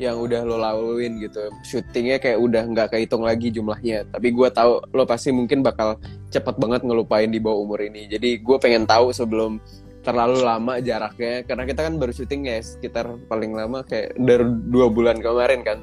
yang 0.00 0.16
udah 0.20 0.44
lo 0.44 0.56
laluin 0.56 1.20
gitu. 1.20 1.52
Syutingnya 1.64 2.20
kayak 2.20 2.38
udah 2.40 2.62
nggak 2.68 2.88
kehitung 2.96 3.24
lagi 3.24 3.52
jumlahnya. 3.52 4.08
Tapi 4.08 4.28
gua 4.32 4.48
tahu 4.48 4.80
lo 4.92 5.04
pasti 5.04 5.32
mungkin 5.32 5.60
bakal 5.60 6.00
cepet 6.32 6.56
banget 6.56 6.80
ngelupain 6.84 7.28
di 7.28 7.38
bawah 7.38 7.60
umur 7.64 7.80
ini. 7.84 8.08
Jadi 8.08 8.40
gue 8.40 8.56
pengen 8.56 8.88
tahu 8.88 9.12
sebelum 9.12 9.60
terlalu 10.02 10.42
lama 10.42 10.82
jaraknya 10.82 11.46
karena 11.46 11.62
kita 11.62 11.80
kan 11.86 11.94
baru 11.94 12.10
syuting 12.10 12.50
ya 12.50 12.58
sekitar 12.58 13.06
paling 13.30 13.54
lama 13.54 13.86
kayak 13.86 14.18
dari 14.18 14.42
dua 14.66 14.90
bulan 14.90 15.22
kemarin 15.22 15.62
kan 15.62 15.78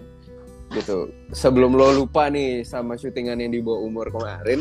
gitu 0.76 1.10
sebelum 1.34 1.74
lo 1.74 1.96
lupa 1.96 2.28
nih 2.28 2.62
sama 2.62 3.00
syutingan 3.00 3.42
yang 3.42 3.50
di 3.56 3.64
bawah 3.64 3.80
umur 3.88 4.12
kemarin 4.12 4.60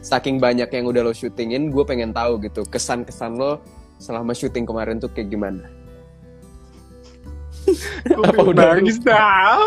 saking 0.00 0.40
banyak 0.40 0.66
yang 0.72 0.88
udah 0.88 1.04
lo 1.04 1.12
syutingin 1.12 1.68
gue 1.68 1.84
pengen 1.84 2.16
tahu 2.16 2.40
gitu 2.42 2.64
kesan-kesan 2.66 3.36
lo 3.36 3.60
selama 4.00 4.32
syuting 4.32 4.64
kemarin 4.66 4.96
tuh 4.98 5.12
kayak 5.12 5.30
gimana 5.30 5.68
Apa 8.12 8.40
udah 8.42 8.78
nangis 8.78 8.98
dah? 9.00 9.58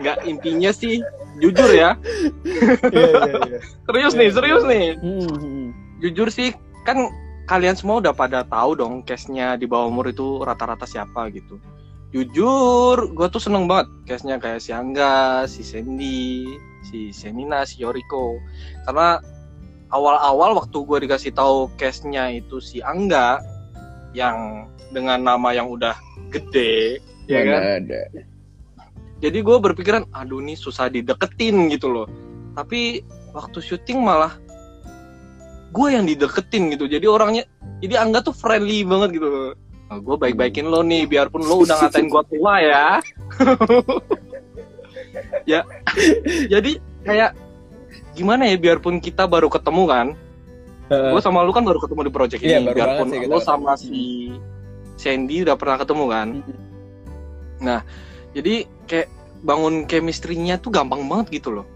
Nggak 0.00 0.18
intinya 0.24 0.70
sih 0.72 1.04
jujur 1.40 1.70
ya. 1.72 1.96
Serius 3.88 4.12
nih, 4.16 4.28
serius 4.32 4.62
nih. 4.64 4.96
Hmm, 5.00 5.72
Jujur 6.00 6.32
sih 6.32 6.56
kan 6.88 7.12
kalian 7.44 7.76
semua 7.76 8.00
udah 8.00 8.14
pada 8.16 8.46
tahu 8.46 8.78
dong 8.78 9.04
case-nya 9.04 9.58
di 9.58 9.68
bawah 9.68 9.90
umur 9.90 10.08
itu 10.08 10.40
rata-rata 10.40 10.88
siapa 10.88 11.28
gitu. 11.34 11.60
Jujur, 12.10 13.14
gue 13.14 13.26
tuh 13.30 13.38
seneng 13.38 13.70
banget 13.70 13.86
case-nya 14.08 14.40
kayak 14.40 14.58
si 14.64 14.74
Angga, 14.74 15.46
si 15.46 15.62
Sandy, 15.62 16.48
si 16.88 17.14
Senina, 17.14 17.62
si 17.68 17.84
Yoriko. 17.84 18.40
Karena 18.88 19.20
awal-awal 19.92 20.56
waktu 20.58 20.78
gue 20.80 20.98
dikasih 21.06 21.34
tahu 21.36 21.70
case-nya 21.76 22.30
itu 22.34 22.58
si 22.58 22.80
Angga 22.82 23.38
yang 24.16 24.66
dengan 24.90 25.18
nama 25.22 25.54
yang 25.54 25.70
udah 25.70 25.94
gede, 26.30 26.98
ya 27.30 27.42
kan? 27.46 27.60
Ada 27.86 28.00
Jadi 29.20 29.38
gue 29.44 29.56
berpikiran, 29.60 30.08
aduh 30.16 30.40
nih 30.40 30.56
susah 30.56 30.88
dideketin 30.88 31.68
gitu 31.68 31.92
loh. 31.92 32.08
Tapi 32.56 33.04
waktu 33.36 33.58
syuting 33.60 34.00
malah 34.00 34.40
gue 35.70 35.88
yang 35.92 36.08
dideketin 36.08 36.72
gitu. 36.72 36.88
Jadi 36.88 37.04
orangnya, 37.04 37.44
jadi 37.84 38.00
Angga 38.00 38.24
tuh 38.24 38.34
friendly 38.34 38.80
banget 38.82 39.20
gitu 39.20 39.28
loh. 39.28 39.52
Nah, 39.90 39.98
gue 39.98 40.16
baik-baikin 40.16 40.70
lo 40.70 40.86
nih, 40.86 41.04
biarpun 41.04 41.42
lo 41.44 41.66
udah 41.66 41.76
ngatain 41.82 42.06
gue 42.08 42.22
tua 42.30 42.54
ya. 42.62 42.86
ya, 45.50 45.60
jadi 46.46 46.78
kayak 47.02 47.30
gimana 48.14 48.46
ya, 48.48 48.56
biarpun 48.56 49.02
kita 49.02 49.26
baru 49.26 49.50
ketemu 49.50 49.82
kan. 49.84 50.06
Gue 50.90 51.20
sama 51.22 51.46
lu 51.46 51.54
kan 51.54 51.62
baru 51.62 51.78
ketemu 51.78 52.00
di 52.08 52.12
project 52.14 52.40
Iya, 52.42 52.58
ini. 52.58 52.66
baru 52.70 52.76
biarpun 52.78 53.06
sih 53.14 53.20
lo 53.30 53.38
sama 53.38 53.72
si 53.78 54.34
Sandy 55.00 55.48
udah 55.48 55.56
pernah 55.56 55.80
ketemu 55.80 56.04
kan. 56.12 56.28
Jadi 58.36 58.54
kayak 58.84 59.08
bangun 59.40 59.88
chemistry-nya 59.88 60.60
tuh 60.60 60.68
gampang 60.68 61.08
banget 61.08 61.40
gitu 61.40 61.56
loh. 61.60 61.66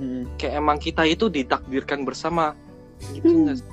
Hmm. 0.00 0.24
Kayak 0.40 0.54
emang 0.58 0.80
kita 0.80 1.04
itu 1.04 1.28
ditakdirkan 1.28 2.02
bersama. 2.08 2.56
Gitu 3.12 3.28
sih? 3.52 3.68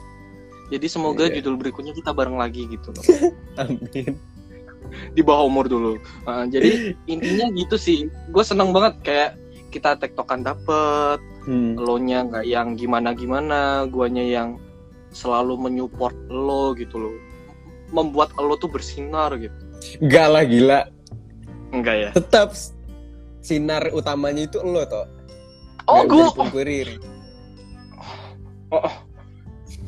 Jadi 0.71 0.87
semoga 0.87 1.27
Iya. 1.27 1.39
judul 1.39 1.59
berikutnya 1.59 1.91
kita 1.91 2.15
bareng 2.15 2.39
lagi 2.39 2.63
gitu 2.67 2.95
loh. 2.95 3.03
amin 3.61 4.15
Di 5.15 5.21
bawah 5.23 5.47
umur 5.47 5.67
dulu. 5.71 5.95
Uh, 6.27 6.47
jadi 6.47 6.91
intinya 7.13 7.47
gitu 7.55 7.75
sih. 7.79 8.07
Gue 8.31 8.43
seneng 8.43 8.71
banget 8.75 8.99
kayak 9.03 9.31
kita 9.71 9.95
tektokan 9.95 10.43
dapet, 10.43 11.19
Hmm. 11.41 11.73
lo 11.73 11.97
nya 11.97 12.21
nggak 12.21 12.45
yang 12.45 12.77
gimana-gimana, 12.77 13.89
guanya 13.89 14.21
yang 14.21 14.61
selalu 15.09 15.57
menyupport 15.57 16.13
lo 16.29 16.77
gitu 16.77 17.01
loh. 17.01 17.15
Membuat 17.91 18.31
lo 18.39 18.55
tuh 18.55 18.71
bersinar 18.71 19.35
gitu. 19.35 19.53
Gak 20.07 20.27
lah 20.29 20.43
gila 20.45 20.81
Enggak 21.71 21.95
ya? 21.97 22.09
tetap 22.11 22.51
sinar 23.41 23.89
utamanya 23.91 24.45
itu 24.45 24.59
lo 24.61 24.83
toh 24.85 25.07
Oh, 25.89 26.05
gue 26.05 26.23
dipungkiri. 26.29 26.95
oh, 28.71 28.93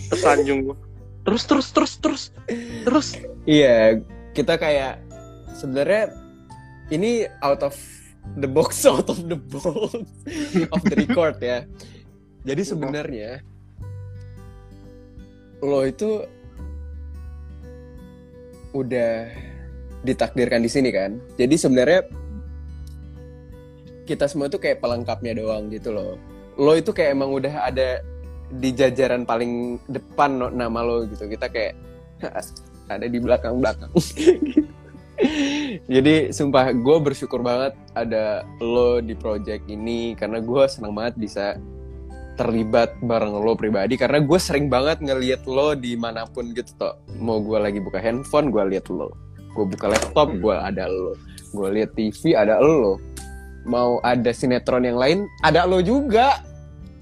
tersanjung 0.09 0.67
gue. 0.67 0.77
Terus 1.23 1.43
terus 1.47 1.67
terus 1.71 1.93
terus 2.01 2.23
terus. 2.83 3.07
Iya, 3.45 4.01
kita 4.33 4.57
kayak 4.57 4.99
sebenarnya 5.55 6.11
ini 6.91 7.29
out 7.39 7.63
of 7.63 7.77
the 8.35 8.49
box, 8.49 8.83
out 8.89 9.07
of 9.07 9.21
the 9.29 9.37
box 9.37 9.63
of 10.73 10.81
the 10.89 10.95
record 10.97 11.37
ya. 11.39 11.63
Jadi 12.43 12.61
sebenarnya 12.67 13.39
lo 15.63 15.87
itu 15.87 16.27
udah 18.73 19.29
ditakdirkan 20.03 20.59
di 20.59 20.69
sini 20.69 20.89
kan. 20.91 21.21
Jadi 21.39 21.55
sebenarnya 21.55 22.01
kita 24.03 24.27
semua 24.27 24.51
tuh 24.51 24.59
kayak 24.59 24.83
pelengkapnya 24.83 25.37
doang 25.39 25.71
gitu 25.71 25.95
loh. 25.95 26.19
Lo 26.59 26.75
itu 26.75 26.91
kayak 26.91 27.15
emang 27.15 27.31
udah 27.31 27.71
ada 27.71 28.03
di 28.53 28.69
jajaran 28.75 29.23
paling 29.23 29.81
depan 29.87 30.37
no- 30.37 30.53
nama 30.53 30.83
lo 30.83 31.07
gitu. 31.07 31.25
Kita 31.25 31.47
kayak 31.47 31.73
ada 32.89 33.05
di 33.07 33.19
belakang 33.19 33.59
belakang 33.59 33.91
jadi 35.93 36.33
sumpah 36.35 36.73
gue 36.75 36.97
bersyukur 36.99 37.39
banget 37.39 37.73
ada 37.95 38.43
lo 38.59 38.99
di 38.99 39.15
project 39.15 39.63
ini 39.71 40.17
karena 40.17 40.43
gue 40.43 40.63
senang 40.67 40.93
banget 40.95 41.15
bisa 41.17 41.45
terlibat 42.33 42.97
bareng 43.05 43.37
lo 43.37 43.53
pribadi 43.53 43.93
karena 43.93 44.17
gue 44.21 44.39
sering 44.41 44.67
banget 44.67 44.99
ngeliat 45.05 45.45
lo 45.45 45.77
di 45.77 45.93
mana 45.93 46.25
pun 46.25 46.53
gitu 46.53 46.73
toh. 46.77 46.95
Mau 47.21 47.39
gue 47.41 47.57
lagi 47.61 47.77
buka 47.77 48.01
handphone 48.01 48.49
gue 48.49 48.63
liat 48.73 48.89
lo. 48.89 49.13
Gue 49.53 49.65
buka 49.69 49.93
laptop 49.93 50.33
gue 50.41 50.55
ada 50.55 50.89
lo. 50.89 51.13
Gue 51.53 51.67
liat 51.79 51.93
TV 51.93 52.33
ada 52.33 52.57
lo. 52.57 52.97
Mau 53.69 54.01
ada 54.01 54.33
sinetron 54.33 54.83
yang 54.83 54.97
lain 54.97 55.29
ada 55.45 55.69
lo 55.69 55.79
juga. 55.79 56.41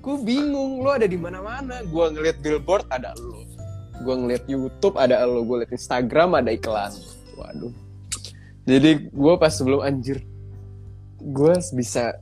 Gue 0.04 0.20
bingung 0.20 0.84
lo 0.84 0.91
ada 0.91 1.08
di 1.08 1.15
mana-mana. 1.15 1.80
Gue 1.88 2.12
ngeliat 2.12 2.44
billboard 2.44 2.91
ada 2.91 3.15
lo. 3.15 3.48
Gue 4.04 4.15
ngeliat 4.17 4.44
YouTube 4.52 5.00
ada 5.00 5.24
lo. 5.24 5.48
Gue 5.48 5.63
liat 5.63 5.72
Instagram 5.72 6.36
ada 6.36 6.52
iklan. 6.52 6.91
Waduh. 7.39 7.72
Jadi 8.67 9.10
gue 9.10 9.34
pas 9.39 9.50
sebelum 9.50 9.82
anjir 9.82 10.22
gue 11.22 11.54
bisa 11.78 12.17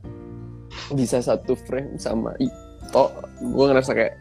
bisa 0.91 1.17
satu 1.23 1.55
frame 1.55 1.95
sama 1.95 2.35
Ito 2.89 3.03
gue 3.39 3.65
ngerasa 3.69 3.91
kayak 3.93 4.13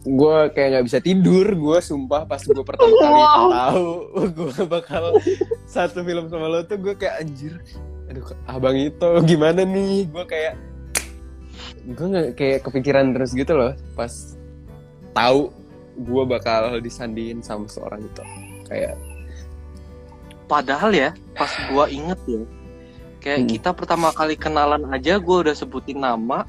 gue 0.00 0.36
kayak 0.56 0.68
nggak 0.72 0.86
bisa 0.88 0.98
tidur 1.04 1.44
gue 1.44 1.78
sumpah 1.84 2.24
pas 2.24 2.40
gue 2.40 2.64
pertama 2.64 2.88
kali 2.96 3.20
tahu 3.52 3.90
gue 4.38 4.54
bakal 4.64 5.04
satu 5.68 6.00
film 6.00 6.32
sama 6.32 6.48
lo 6.48 6.64
tuh 6.64 6.80
gue 6.80 6.96
kayak 6.96 7.20
anjir 7.20 7.60
aduh 8.08 8.24
abang 8.48 8.80
itu 8.80 9.10
gimana 9.28 9.60
nih 9.60 10.08
gue 10.08 10.24
kayak 10.24 10.54
gue 11.84 12.06
nggak 12.06 12.28
kayak 12.32 12.58
kepikiran 12.64 13.12
terus 13.12 13.36
gitu 13.36 13.52
loh 13.52 13.76
pas 13.92 14.40
tahu 15.12 15.52
gue 16.00 16.24
bakal 16.24 16.80
disandiin 16.80 17.44
sama 17.44 17.68
seorang 17.68 18.00
itu 18.00 18.24
kayak 18.64 18.96
Padahal 20.50 20.90
ya, 20.90 21.14
pas 21.38 21.46
gua 21.70 21.86
inget 21.86 22.18
ya, 22.26 22.42
kayak 23.22 23.38
Hmm. 23.38 23.48
kita 23.54 23.70
pertama 23.70 24.10
kali 24.10 24.34
kenalan 24.34 24.82
aja, 24.90 25.22
gua 25.22 25.46
udah 25.46 25.54
sebutin 25.54 26.02
nama. 26.02 26.42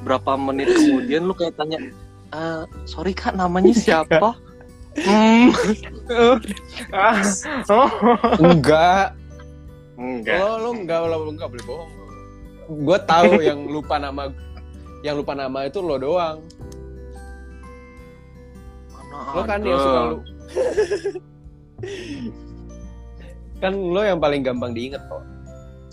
Berapa 0.00 0.36
menit 0.40 0.72
kemudian 0.72 1.28
lu 1.28 1.36
kayak 1.36 1.60
tanya, 1.60 1.78
"Eh, 2.32 2.62
sorry 2.88 3.12
kak, 3.12 3.36
namanya 3.36 3.72
siapa? 3.76 4.36
hmm. 4.98 5.48
Ah. 6.90 7.22
enggak 8.42 9.14
Enggak. 10.00 10.38
lo 10.40 10.50
lo 10.58 10.70
enggak 10.74 10.98
lo 11.06 11.16
enggak 11.30 11.48
boleh 11.52 11.64
bohong 11.68 11.90
gue 12.70 12.98
tahu 13.06 13.32
yang 13.48 13.60
lupa 13.68 13.96
nama 14.02 14.32
yang 15.06 15.14
lupa 15.18 15.32
nama 15.36 15.66
itu 15.66 15.78
lo 15.78 15.96
doang 16.00 16.38
lo 19.36 19.42
kan 19.44 19.60
yang 19.62 19.78
suka 19.78 20.00
lu 20.10 20.18
kan 23.60 23.72
lo 23.76 24.00
yang 24.02 24.18
paling 24.18 24.40
gampang 24.40 24.72
diinget 24.72 25.02
kok 25.06 25.22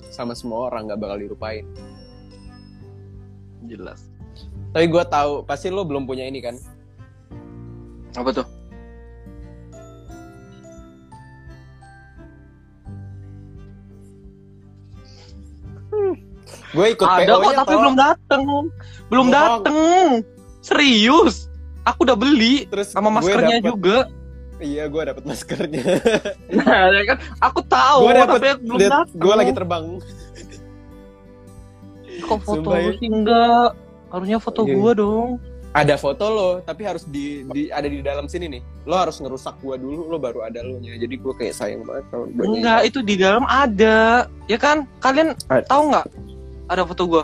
sama 0.09 0.33
semua 0.33 0.71
orang 0.71 0.89
nggak 0.89 0.99
bakal 1.03 1.17
dilupain 1.19 1.67
Jelas. 3.67 3.99
tapi 4.69 4.85
gue 4.85 5.03
tahu 5.05 5.41
pasti 5.43 5.67
lo 5.67 5.81
belum 5.81 6.03
punya 6.03 6.23
ini 6.23 6.39
kan 6.39 6.55
Apa 8.13 8.31
tuh? 8.33 8.47
gue 16.69 16.85
ikut 16.89 17.07
Ada 17.07 17.23
PO 17.25 17.37
kok, 17.39 17.53
tapi 17.55 17.73
belum 17.75 17.95
dateng. 17.97 18.43
Belum 19.07 19.27
Bohong. 19.27 19.35
dateng. 19.63 19.77
Serius. 20.59 21.47
Aku 21.85 22.03
udah 22.03 22.19
beli 22.19 22.67
terus 22.67 22.91
sama 22.91 23.07
maskernya 23.09 23.57
dapet- 23.57 23.65
juga. 23.65 23.97
iya 24.57 24.89
gue 24.89 24.99
dapet 24.99 25.21
maskernya 25.23 25.85
Nah, 26.57 26.89
ya 26.89 27.03
kan 27.05 27.17
aku 27.39 27.61
tahu, 27.63 27.99
gue 28.03 28.13
dapet 28.17 28.35
tapi 28.35 28.47
belum 28.59 28.77
liat 28.81 28.89
dateng. 28.91 29.15
gue 29.15 29.33
lagi 29.37 29.51
terbang 29.53 29.85
Kok 32.19 32.39
foto 32.39 32.63
Sumpah 32.63 32.77
lu 32.77 32.89
ya. 32.89 32.97
sih 32.97 33.09
enggak? 33.09 33.69
Harusnya 34.07 34.37
foto 34.39 34.61
Iya. 34.63 34.73
gua 34.73 34.91
dong. 34.93 35.29
ada 35.75 35.93
foto 35.93 36.25
lo 36.25 36.49
tapi 36.65 36.89
harus 36.89 37.05
di, 37.05 37.45
di 37.53 37.69
ada 37.69 37.85
di 37.85 38.01
dalam 38.01 38.25
sini 38.25 38.49
nih 38.49 38.61
lo 38.89 38.97
harus 38.97 39.21
ngerusak 39.21 39.61
gue 39.61 39.77
dulu 39.77 40.09
lo 40.09 40.17
baru 40.17 40.41
ada 40.41 40.65
lo 40.65 40.81
nya 40.81 40.97
jadi 40.97 41.13
gue 41.13 41.33
kayak 41.37 41.53
sayang 41.53 41.85
banget 41.85 42.01
kalau 42.09 42.25
gua 42.33 42.43
Enggak, 42.49 42.79
itu 42.81 42.99
di 43.05 43.13
dalam 43.13 43.45
ada. 43.45 44.25
Ya 44.49 44.57
kan? 44.57 44.89
Kalian 44.97 45.37
Ada. 45.45 45.69
tahu 45.69 45.93
nggak? 45.93 46.05
Ada 46.65 46.81
foto 46.81 47.03
gua? 47.05 47.23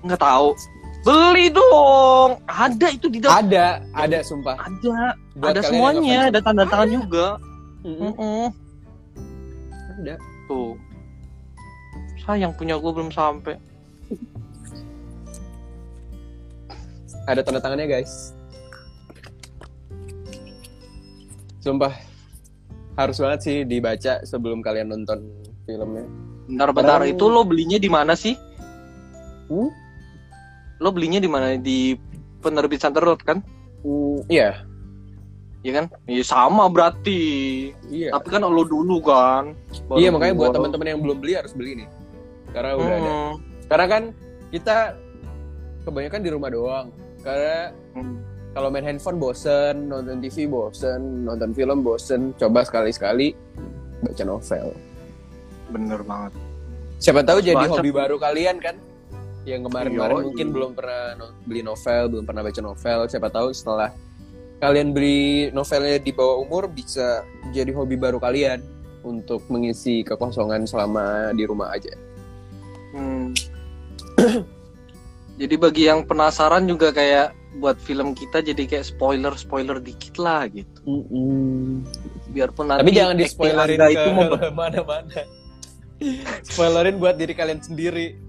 Enggak 0.00 0.20
tahu. 0.22 0.48
Beli 1.04 1.46
dong. 1.52 2.30
Ada 2.48 2.86
itu 2.88 3.06
di 3.12 3.18
dalam. 3.20 3.36
ada 3.36 3.84
ada 3.92 4.18
sumpah 4.24 4.56
Ada. 4.56 5.12
Buat 5.36 5.50
ada 5.52 5.60
semuanya, 5.60 6.18
ada 6.32 6.40
tanda 6.40 6.64
tangan 6.64 6.88
juga. 6.88 7.36
Mm-mm. 7.84 8.16
Mm-mm. 8.16 8.44
ada 9.92 10.14
Tuh. 10.48 10.72
Sayang 12.24 12.56
punya 12.56 12.80
gua 12.80 12.96
belum 12.96 13.12
sampai. 13.12 13.60
Ada 17.28 17.40
tanda 17.40 17.60
tangannya 17.60 17.86
guys 17.86 18.32
sumpah 21.60 21.92
harus 22.96 23.16
banget 23.16 23.40
sih 23.40 23.56
dibaca 23.62 24.24
sebelum 24.24 24.58
kalian 24.58 24.90
nonton 24.90 25.22
filmnya 25.62 26.06
Bentar-bentar 26.48 27.04
Padahal- 27.04 27.12
itu 27.12 27.24
lo 27.28 27.44
belinya 27.44 27.76
di 27.76 27.92
mana 27.92 28.16
sih? 28.16 28.32
Hmm? 29.46 29.68
Lo 30.80 30.88
belinya 30.88 31.20
di 31.20 31.28
mana? 31.28 31.60
Di 31.60 31.92
penerbit 32.40 32.80
Center 32.80 33.04
Road 33.04 33.20
kan? 33.20 33.44
Hmm, 33.84 34.24
iya 34.26 34.64
Iya 35.60 35.72
kan? 35.76 35.86
Iya 36.08 36.24
sama 36.24 36.72
berarti. 36.72 37.20
iya 37.92 38.16
Tapi 38.16 38.32
kan 38.32 38.40
lo 38.40 38.64
dulu 38.64 38.96
kan. 39.04 39.52
Baru 39.84 40.00
iya 40.00 40.08
makanya 40.08 40.34
buat 40.34 40.56
teman-teman 40.56 40.88
yang 40.88 41.00
belum 41.04 41.20
beli 41.20 41.36
harus 41.36 41.52
beli 41.52 41.84
nih 41.84 41.88
karena 42.48 42.70
udah 42.74 42.88
ada 42.88 43.12
Hmm. 43.12 43.32
karena 43.68 43.86
kan 43.86 44.02
kita 44.48 44.76
kebanyakan 45.84 46.20
di 46.22 46.30
rumah 46.32 46.48
doang 46.48 46.88
karena 47.20 47.74
Hmm. 47.92 48.18
kalau 48.50 48.68
main 48.68 48.84
handphone 48.84 49.16
bosen 49.16 49.86
nonton 49.86 50.18
TV 50.18 50.44
bosen 50.44 51.22
nonton 51.22 51.50
film 51.50 51.80
bosen 51.80 52.32
coba 52.34 52.62
sekali-sekali 52.62 53.34
baca 54.00 54.22
novel 54.24 54.68
Bener 55.68 56.00
banget. 56.00 56.32
siapa 56.96 57.20
tahu 57.20 57.38
jadi 57.40 57.58
baca. 57.60 57.72
hobi 57.74 57.90
baru 57.90 58.16
kalian 58.16 58.58
kan 58.58 58.76
yang 59.44 59.62
kemarin-kemarin 59.62 60.24
mungkin 60.24 60.46
belum 60.50 60.70
pernah 60.72 61.14
no- 61.14 61.34
beli 61.42 61.60
novel 61.60 62.02
belum 62.08 62.24
pernah 62.24 62.42
baca 62.42 62.60
novel 62.60 63.00
siapa 63.06 63.28
tahu 63.28 63.48
setelah 63.50 63.90
kalian 64.58 64.90
beli 64.90 65.20
novelnya 65.50 65.96
di 65.96 66.10
bawah 66.10 66.38
umur 66.38 66.66
bisa 66.66 67.22
jadi 67.48 67.70
hobi 67.70 67.94
baru 67.94 68.18
kalian 68.18 68.58
untuk 69.00 69.46
mengisi 69.46 70.02
kekosongan 70.02 70.64
selama 70.64 71.30
di 71.32 71.44
rumah 71.44 71.70
aja 71.70 71.94
Hmm. 72.88 73.30
jadi 75.38 75.54
bagi 75.54 75.82
yang 75.86 76.02
penasaran 76.04 76.66
juga 76.66 76.90
kayak 76.90 77.32
buat 77.62 77.78
film 77.80 78.12
kita 78.12 78.42
jadi 78.44 78.62
kayak 78.66 78.86
spoiler 78.86 79.32
spoiler 79.38 79.78
dikit 79.78 80.18
lah 80.18 80.50
gitu. 80.50 80.82
Biarpun 82.34 82.68
nanti 82.68 82.82
tapi 82.84 82.92
jangan 82.92 83.14
di 83.16 83.26
spoilerin 83.26 83.78
ke 83.78 83.88
itu 83.94 84.08
mau 84.12 84.28
mana-mana 84.60 85.22
spoilerin 86.46 86.98
buat 87.00 87.18
diri 87.18 87.34
kalian 87.34 87.62
sendiri 87.62 88.28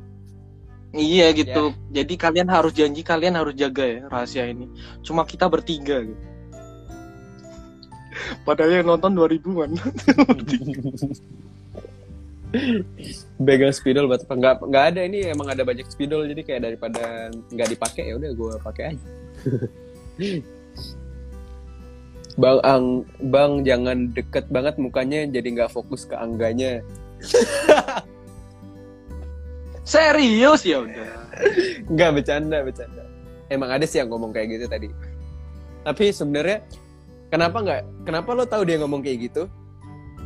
Iya 0.89 1.37
gitu. 1.37 1.77
Jadi 1.93 2.17
kalian 2.17 2.49
harus 2.49 2.73
janji 2.73 3.05
kalian 3.05 3.37
harus 3.37 3.53
jaga 3.53 3.85
ya 3.85 4.01
rahasia 4.09 4.49
ini. 4.49 4.65
Cuma 5.05 5.21
kita 5.21 5.45
bertiga 5.45 6.01
gitu. 6.01 6.25
Padahal 8.41 8.81
yang 8.81 8.89
nonton 8.89 9.13
2000-an. 9.13 9.77
Begang 13.37 13.73
spidol 13.73 14.09
buat 14.09 14.25
apa? 14.25 14.33
Nggak, 14.33 14.55
nggak 14.65 14.85
ada 14.93 15.01
ini 15.05 15.29
emang 15.29 15.53
ada 15.53 15.61
banyak 15.61 15.85
spidol 15.85 16.25
jadi 16.25 16.41
kayak 16.41 16.61
daripada 16.65 17.29
nggak 17.53 17.69
dipakai 17.77 18.09
ya 18.09 18.17
udah 18.17 18.31
gue 18.33 18.53
pakai 18.65 18.83
aja. 18.93 19.07
bang 22.39 22.59
Ang, 22.63 22.85
bang 23.29 23.51
jangan 23.67 23.97
deket 24.15 24.47
banget 24.49 24.79
mukanya 24.79 25.27
jadi 25.29 25.47
nggak 25.59 25.71
fokus 25.73 26.09
ke 26.09 26.15
angganya. 26.17 26.81
Serius 29.89 30.65
ya 30.65 30.85
udah. 30.85 31.11
Nggak 31.89 32.11
bercanda 32.17 32.57
bercanda. 32.65 33.03
Emang 33.49 33.69
ada 33.73 33.85
sih 33.85 34.01
yang 34.01 34.09
ngomong 34.09 34.33
kayak 34.33 34.57
gitu 34.57 34.65
tadi. 34.69 34.89
Tapi 35.85 36.13
sebenarnya 36.13 36.65
kenapa 37.29 37.57
nggak? 37.61 37.81
Kenapa 38.05 38.29
lo 38.33 38.45
tahu 38.45 38.65
dia 38.65 38.77
ngomong 38.81 39.01
kayak 39.01 39.29
gitu? 39.29 39.49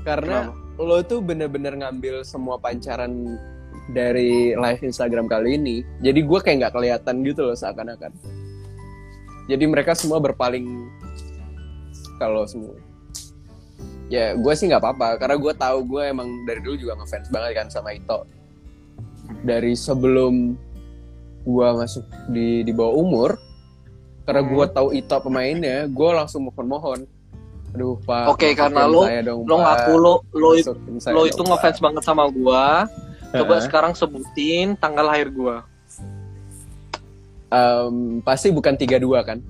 Karena 0.04 0.52
lo 0.78 1.02
tuh 1.06 1.22
bener-bener 1.22 1.78
ngambil 1.78 2.26
semua 2.26 2.58
pancaran 2.58 3.38
dari 3.92 4.56
live 4.56 4.82
Instagram 4.82 5.28
kali 5.28 5.60
ini. 5.60 5.76
Jadi 6.02 6.20
gue 6.24 6.40
kayak 6.40 6.58
nggak 6.64 6.74
kelihatan 6.74 7.16
gitu 7.28 7.46
loh 7.46 7.58
seakan-akan. 7.58 8.12
Jadi 9.52 9.64
mereka 9.68 9.92
semua 9.94 10.24
berpaling 10.24 10.88
kalau 12.18 12.48
semua. 12.48 12.74
Ya 14.08 14.34
gue 14.34 14.54
sih 14.56 14.70
nggak 14.70 14.82
apa-apa 14.82 15.20
karena 15.20 15.36
gue 15.36 15.54
tahu 15.54 15.78
gue 15.90 16.04
emang 16.10 16.30
dari 16.46 16.60
dulu 16.64 16.76
juga 16.78 16.94
ngefans 17.02 17.28
banget 17.30 17.52
kan 17.58 17.68
sama 17.70 17.94
Ito. 17.94 18.26
dari 19.44 19.72
sebelum 19.76 20.56
gua 21.44 21.76
masuk 21.76 22.04
di 22.28 22.64
di 22.64 22.72
bawah 22.72 22.96
umur 22.96 23.32
karena 24.24 24.44
gua 24.44 24.68
Hmm. 24.68 24.76
tahu 24.76 24.88
Ito 24.96 25.18
pemainnya, 25.20 25.88
gua 25.92 26.24
langsung 26.24 26.48
mohon-mohon. 26.48 27.04
Aduh, 27.74 27.98
Pak. 28.00 28.30
Oke, 28.30 28.48
masukin 28.48 28.58
karena 28.60 28.84
lo- 28.86 29.10
dong, 29.24 29.42
Lo 29.44 29.56
Pak. 29.56 29.64
ngaku 29.64 29.94
lo 29.96 30.14
lo 30.32 30.50
itu 30.54 30.72
lo 30.72 30.78
dong, 31.16 31.26
itu 31.26 31.42
Pak. 31.42 31.48
ngefans 31.50 31.80
banget 31.80 32.04
sama 32.04 32.24
gua. 32.30 32.86
Coba 33.32 33.54
Heeh. 33.56 33.66
sekarang 33.66 33.94
sebutin 33.94 34.78
tanggal 34.78 35.04
lahir 35.04 35.28
gua. 35.28 35.66
Em, 37.50 37.96
pasti 38.20 38.50
bukan 38.50 38.74
32 38.74 38.98
kan? 39.24 39.42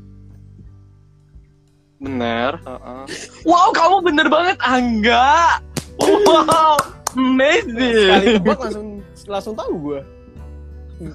Bener. 1.98 2.60
heeh. 2.60 3.04
Wow, 3.44 3.72
kamu 3.72 3.98
bener 4.04 4.28
banget, 4.28 4.58
Angga. 4.60 5.60
Wow, 5.96 6.76
Sekali 7.06 7.38
amazing. 7.38 8.40
tebak 8.40 8.60
langsung 8.60 8.88
langsung 9.26 9.54
tahu 9.54 9.74
gua. 9.82 10.02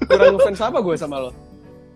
Kurang 0.04 0.36
ngefans 0.36 0.60
apa 0.60 0.78
gua 0.78 0.94
sama 0.94 1.16
lo? 1.20 1.30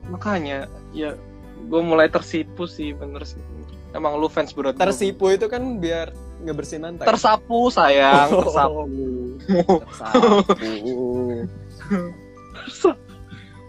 Makanya, 0.05 0.67
ya, 0.91 1.15
gue 1.63 1.81
mulai 1.81 2.11
tersipu 2.11 2.67
sih, 2.67 2.91
bener 2.91 3.23
sih. 3.23 3.39
Emang 3.93 4.17
lu 4.17 4.27
fans 4.27 4.53
berat. 4.53 4.75
Tersipu 4.75 5.29
itu 5.29 5.47
kan 5.47 5.61
biar 5.77 6.11
ngebersihin 6.41 6.83
lantai. 6.83 7.05
Tersapu 7.05 7.69
sayang, 7.69 8.29
Oh. 8.33 8.41
tersapu. 8.43 8.83
Tersapu. 12.53 12.99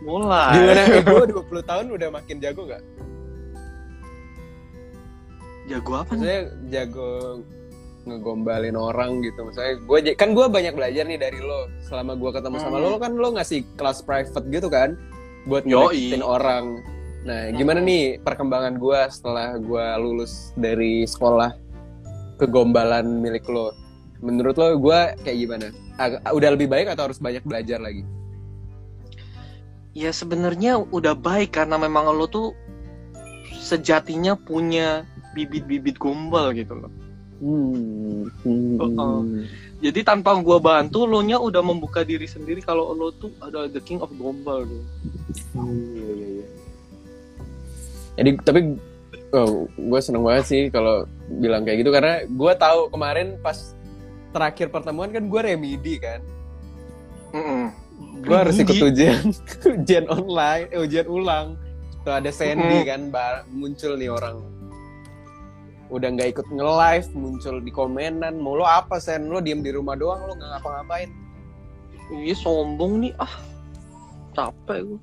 Mulai. 0.03 0.51
Gimana? 0.53 0.81
Eh, 0.89 1.01
gue 1.01 1.25
20 1.31 1.63
tahun 1.63 1.85
udah 1.89 2.09
makin 2.11 2.37
jago 2.39 2.67
gak? 2.67 2.83
Jago 5.65 5.91
apa 5.95 6.11
nih? 6.11 6.19
Maksudnya 6.19 6.39
jago 6.69 7.11
ngegombalin 8.03 8.75
orang 8.75 9.23
gitu. 9.23 9.47
Maksudnya 9.47 9.79
gue 9.79 9.97
kan 10.13 10.35
gue 10.35 10.45
banyak 10.45 10.73
belajar 10.75 11.07
nih 11.07 11.15
dari 11.15 11.39
lo. 11.39 11.71
Selama 11.81 12.19
gue 12.19 12.31
ketemu 12.31 12.57
sama 12.59 12.77
Hmm. 12.77 12.85
lo 12.85 12.97
kan 12.99 13.11
lo 13.15 13.27
ngasih 13.31 13.63
kelas 13.75 14.03
private 14.03 14.43
gitu 14.45 14.67
kan 14.67 14.99
buat 15.47 15.63
ngedeketin 15.63 16.19
orang. 16.19 16.83
Nah, 17.23 17.55
gimana 17.55 17.79
nih 17.79 18.19
perkembangan 18.19 18.75
gue 18.75 18.99
setelah 19.07 19.55
gue 19.55 19.85
lulus 20.03 20.51
dari 20.59 21.07
sekolah 21.07 21.55
kegombalan 22.35 23.23
milik 23.23 23.47
lo? 23.47 23.71
Menurut 24.19 24.59
lo 24.59 24.75
gue 24.75 24.99
kayak 25.23 25.37
gimana? 25.39 25.67
Udah 26.35 26.49
lebih 26.51 26.67
baik 26.67 26.91
atau 26.91 27.07
harus 27.07 27.23
banyak 27.23 27.43
belajar 27.47 27.79
lagi? 27.79 28.03
Ya 29.95 30.11
sebenarnya 30.11 30.83
udah 30.83 31.15
baik 31.15 31.55
karena 31.55 31.79
memang 31.79 32.11
lo 32.11 32.27
tuh 32.27 32.51
sejatinya 33.55 34.35
punya 34.35 35.07
bibit-bibit 35.31 35.95
gombal 35.95 36.51
gitu 36.51 36.75
loh. 36.75 36.91
Hmm. 37.43 38.27
hmm. 38.43 38.79
Oh, 38.79 39.23
Jadi 39.83 39.99
tanpa 40.07 40.35
gua 40.39 40.63
bantu, 40.63 41.03
lo 41.03 41.19
nya 41.19 41.39
udah 41.39 41.59
membuka 41.59 42.07
diri 42.07 42.23
sendiri 42.23 42.63
kalau 42.63 42.95
lo 42.95 43.11
tuh 43.15 43.31
adalah 43.43 43.67
the 43.67 43.83
king 43.83 43.99
of 43.99 44.11
gombal 44.15 44.63
gitu. 44.63 44.85
Hmm, 45.51 45.75
iya, 45.91 46.11
iya, 46.15 46.27
iya. 46.39 46.42
Jadi 48.13 48.29
tapi 48.39 48.59
oh, 49.31 49.65
gue 49.67 49.99
seneng 49.99 50.21
banget 50.21 50.45
sih 50.45 50.61
kalau 50.67 51.05
bilang 51.33 51.63
kayak 51.63 51.81
gitu 51.81 51.89
karena 51.89 52.23
gue 52.23 52.53
tahu 52.55 52.89
kemarin 52.89 53.37
pas 53.39 53.73
terakhir 54.29 54.69
pertemuan 54.69 55.09
kan 55.09 55.23
gue 55.23 55.41
remedi 55.43 55.97
kan, 55.97 56.21
Mm-mm. 57.31 57.69
gue 58.21 58.33
harus 58.35 58.57
ikut 58.57 58.77
ujian 58.83 59.21
ujian 59.77 60.05
online, 60.07 60.65
eh, 60.69 60.79
ujian 60.79 61.05
ulang. 61.05 61.57
Tuh 62.01 62.13
ada 62.13 62.29
Sandy 62.29 62.81
Mm. 62.81 62.85
kan, 62.85 63.01
ba- 63.09 63.45
muncul 63.47 63.93
nih 63.93 64.09
orang 64.09 64.41
udah 65.87 66.09
nggak 66.09 66.33
ikut 66.33 66.47
nge-live 66.49 67.05
muncul 67.13 67.61
di 67.61 67.69
komenan 67.69 68.33
mau 68.35 68.57
lo 68.57 68.65
apa 68.65 68.97
sen 68.97 69.29
lo 69.29 69.37
diem 69.37 69.61
di 69.61 69.69
rumah 69.69 69.93
doang 69.93 70.25
lo 70.25 70.33
nggak 70.33 70.49
ngapa-ngapain 70.51 71.09
Iya 72.09 72.33
sombong 72.33 72.97
nih 72.99 73.13
ah 73.15 73.29
capek 74.33 74.79
gue. 74.83 74.99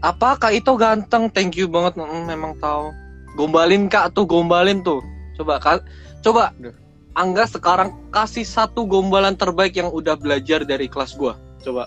Apa 0.00 0.36
kak 0.36 0.52
itu 0.56 0.72
ganteng? 0.76 1.28
Thank 1.28 1.60
you 1.60 1.68
banget. 1.68 2.00
Mm, 2.00 2.24
memang 2.26 2.52
tahu. 2.56 2.88
Gombalin 3.36 3.86
kak 3.86 4.16
tuh 4.16 4.24
gombalin 4.24 4.80
tuh. 4.80 5.04
Coba 5.36 5.60
kak, 5.60 5.84
coba. 6.20 6.52
Duh. 6.56 6.72
Angga 7.12 7.44
sekarang 7.44 7.90
kasih 8.08 8.46
satu 8.46 8.86
gombalan 8.86 9.34
terbaik 9.34 9.74
yang 9.74 9.90
udah 9.90 10.14
belajar 10.14 10.62
dari 10.62 10.86
kelas 10.86 11.18
gua. 11.18 11.34
Coba. 11.60 11.84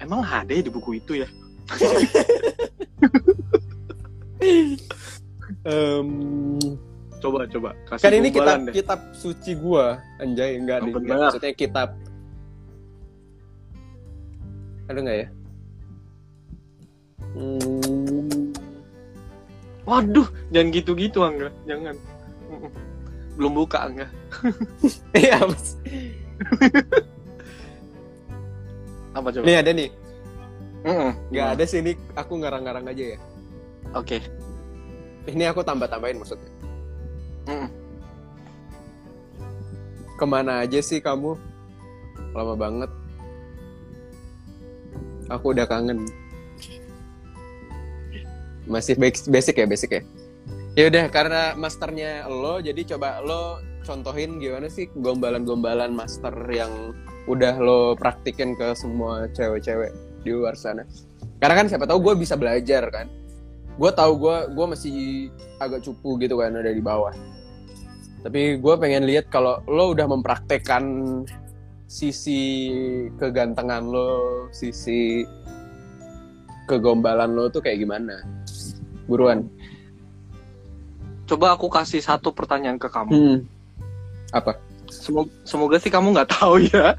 Emang 0.00 0.24
ada 0.24 0.48
ya 0.48 0.64
di 0.64 0.72
buku 0.72 0.96
itu 0.96 1.20
ya? 1.20 1.28
Em, 5.66 6.08
Coba 7.20 7.44
coba 7.44 7.76
kasih 7.84 8.00
kan 8.00 8.12
ini 8.16 8.28
kitab 8.32 8.58
deh. 8.64 8.72
kitab 8.72 9.00
suci 9.12 9.52
gua 9.52 10.00
anjay 10.16 10.56
enggak 10.56 10.80
Oh, 10.88 10.96
benar. 10.96 11.28
maksudnya 11.28 11.52
kitab 11.52 11.92
ada 14.88 14.96
nggak 14.96 15.18
ya 15.20 15.28
hmm, 17.36 18.54
Waduh, 19.84 20.28
jangan 20.54 20.68
gitu-gitu 20.70 21.18
Angga, 21.26 21.50
jangan. 21.66 21.98
Belum 23.34 23.52
buka 23.58 23.90
Angga. 23.90 24.06
iya 25.18 25.42
Mas. 25.42 25.74
Apa 29.10 29.28
coba? 29.34 29.44
nih 29.44 29.56
ada 29.58 29.70
nih 29.74 29.90
Mm-mm. 30.80 31.12
nggak 31.28 31.48
ada 31.58 31.64
sih 31.68 31.84
ini 31.84 31.92
aku 32.16 32.40
ngarang-ngarang 32.40 32.88
aja 32.88 33.04
ya 33.16 33.18
Oke. 33.92 34.22
ini 35.28 35.44
aku 35.44 35.60
tambah-tambahin 35.60 36.16
maksudnya 36.16 36.48
Mm-mm. 37.44 37.68
ke 40.16 40.24
mana 40.24 40.64
aja 40.64 40.80
sih 40.80 41.02
kamu 41.04 41.36
lama 42.32 42.54
banget 42.56 42.90
aku 45.28 45.52
udah 45.52 45.66
kangen 45.68 46.06
masih 48.70 48.94
basic, 48.96 49.58
ya 49.58 49.66
basic 49.66 49.90
ya? 49.90 50.02
Ya 50.78 50.84
udah 50.86 51.04
karena 51.10 51.58
masternya 51.58 52.30
lo 52.30 52.62
jadi 52.62 52.94
coba 52.94 53.18
lo 53.20 53.58
contohin 53.82 54.38
gimana 54.38 54.70
sih 54.70 54.86
gombalan-gombalan 54.94 55.90
master 55.90 56.32
yang 56.46 56.94
udah 57.26 57.58
lo 57.58 57.98
praktikin 57.98 58.54
ke 58.54 58.70
semua 58.78 59.26
cewek-cewek 59.34 59.90
di 60.22 60.30
luar 60.30 60.54
sana? 60.54 60.86
Karena 61.42 61.58
kan 61.58 61.66
siapa 61.66 61.90
tahu 61.90 61.98
gue 62.06 62.14
bisa 62.22 62.38
belajar 62.38 62.86
kan? 62.94 63.10
Gue 63.74 63.90
tahu 63.90 64.12
gue 64.22 64.36
gue 64.54 64.66
masih 64.70 64.96
agak 65.58 65.82
cupu 65.82 66.20
gitu 66.22 66.38
kan 66.38 66.54
ada 66.54 66.70
di 66.70 66.80
bawah. 66.80 67.12
Tapi 68.20 68.60
gue 68.60 68.74
pengen 68.76 69.08
lihat 69.08 69.32
kalau 69.32 69.64
lo 69.66 69.96
udah 69.96 70.06
mempraktekkan 70.06 70.84
sisi 71.90 72.70
kegantengan 73.18 73.82
lo 73.82 74.46
sisi 74.54 75.26
kegombalan 76.70 77.34
lo 77.34 77.50
tuh 77.50 77.58
kayak 77.58 77.82
gimana 77.82 78.22
buruan 79.10 79.42
Coba 81.26 81.54
aku 81.54 81.70
kasih 81.70 82.02
satu 82.02 82.34
pertanyaan 82.34 82.74
ke 82.74 82.86
kamu. 82.86 83.10
hmm. 83.10 83.38
apa 84.30 84.54
Semoga, 84.90 85.30
semoga 85.46 85.76
sih 85.78 85.86
kamu 85.86 86.10
nggak 86.10 86.30
tahu 86.34 86.66
ya. 86.66 86.98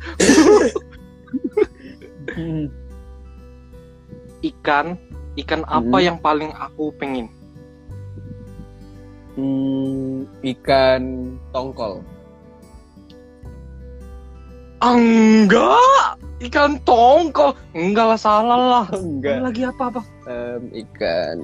Ikan, 4.42 4.96
ikan 5.38 5.62
apa 5.68 5.98
Hmm. 6.00 6.06
yang 6.08 6.18
paling 6.18 6.56
aku 6.56 6.90
pengen? 6.96 7.28
Hmm, 9.36 10.24
ikan 10.44 11.04
tongkol 11.52 12.00
Enggak, 14.82 16.18
ikan 16.50 16.82
tongkol. 16.82 17.54
Enggak 17.78 18.06
lah, 18.14 18.20
salah 18.20 18.60
lah. 18.60 18.86
enggak 18.98 19.46
Lagi 19.46 19.62
apa 19.70 19.84
apa? 19.94 20.02
Em, 20.26 20.64
ikan 20.86 21.38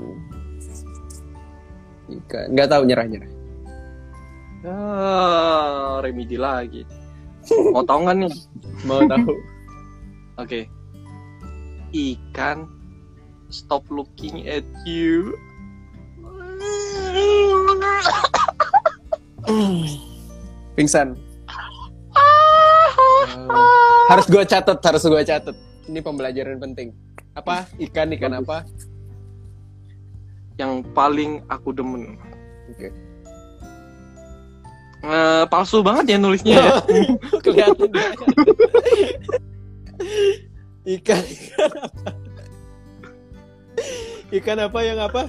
ikan 2.08 2.46
nggak 2.56 2.72
tahu 2.72 2.88
nyerah 2.88 3.04
nyerah 3.04 3.32
Ah, 4.68 6.02
remedi 6.02 6.36
lagi. 6.36 6.84
Mau 7.72 7.86
tahu 7.86 8.04
nggak 8.04 8.16
nih? 8.26 8.34
mau 8.90 9.00
tahu 9.06 9.32
Oke. 10.42 10.68
Ikan 11.94 12.68
stop 13.54 13.86
looking 13.88 14.44
at 14.50 14.66
you. 14.84 15.38
pingsan 20.76 21.16
harus 24.12 24.26
gue 24.26 24.44
catat 24.44 24.78
harus 24.78 25.04
gue 25.04 25.24
catat 25.24 25.56
ini 25.88 26.00
pembelajaran 26.00 26.58
penting 26.58 26.92
apa 27.34 27.68
ikan 27.80 28.10
ikan 28.14 28.34
apa 28.36 28.66
Yang 30.58 30.90
paling 30.98 31.46
aku 31.54 31.70
demen. 31.70 32.18
Oke. 32.74 32.90
Eh, 35.06 35.44
palsu 35.54 35.86
banget 35.86 36.10
ya 36.10 36.18
nulisnya 36.18 36.58
ya. 36.58 36.74
kelihatan 37.46 37.94
ikan 40.98 41.22
ikan 41.22 41.22
apa 41.22 41.78
ikan 44.34 44.58
apa 44.58 44.80
yang 44.82 44.98
apa 44.98 45.24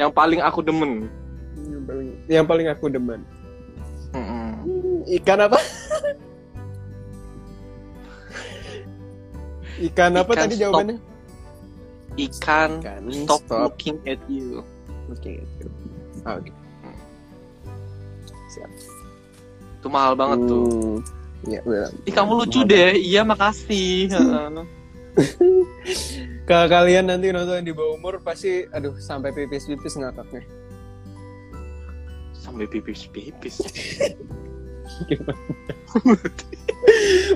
Yang 0.00 0.10
paling 0.16 0.40
aku 0.40 0.60
demen. 0.64 1.12
yang 2.24 2.48
paling 2.48 2.72
aku 2.72 2.88
demen 2.88 3.20
Mm-mm. 4.16 5.04
ikan 5.20 5.44
apa 5.44 5.60
Ikan 9.78 10.12
apa 10.14 10.28
Ikan 10.28 10.40
tadi 10.42 10.54
stop. 10.54 10.62
jawabannya? 10.66 10.96
Ikan 12.18 12.70
Ikan 12.82 13.02
stop, 13.14 13.42
looking 13.48 13.96
at 14.04 14.20
you. 14.26 14.66
Oke. 15.08 15.40
Ah, 16.26 16.36
Oke. 16.36 16.50
Siap. 18.50 18.70
Itu 19.78 19.86
mahal 19.88 20.12
banget 20.14 20.38
tuh. 20.44 20.66
Hmm, 20.66 20.98
Iya, 21.46 21.62
benar. 21.62 21.90
Ih 22.02 22.10
kamu 22.10 22.32
lucu 22.34 22.66
deh. 22.66 22.98
Iya 22.98 23.22
makasih. 23.22 24.10
Kalau 26.48 26.66
kalian 26.66 27.06
nanti 27.06 27.30
nonton 27.30 27.62
di 27.62 27.70
bawah 27.70 27.94
umur 27.94 28.18
pasti 28.18 28.66
aduh 28.70 28.98
sampai 28.98 29.30
pipis-pipis 29.30 29.94
ngakaknya. 29.98 30.42
Sampai 32.34 32.66
pipis-pipis. 32.66 33.62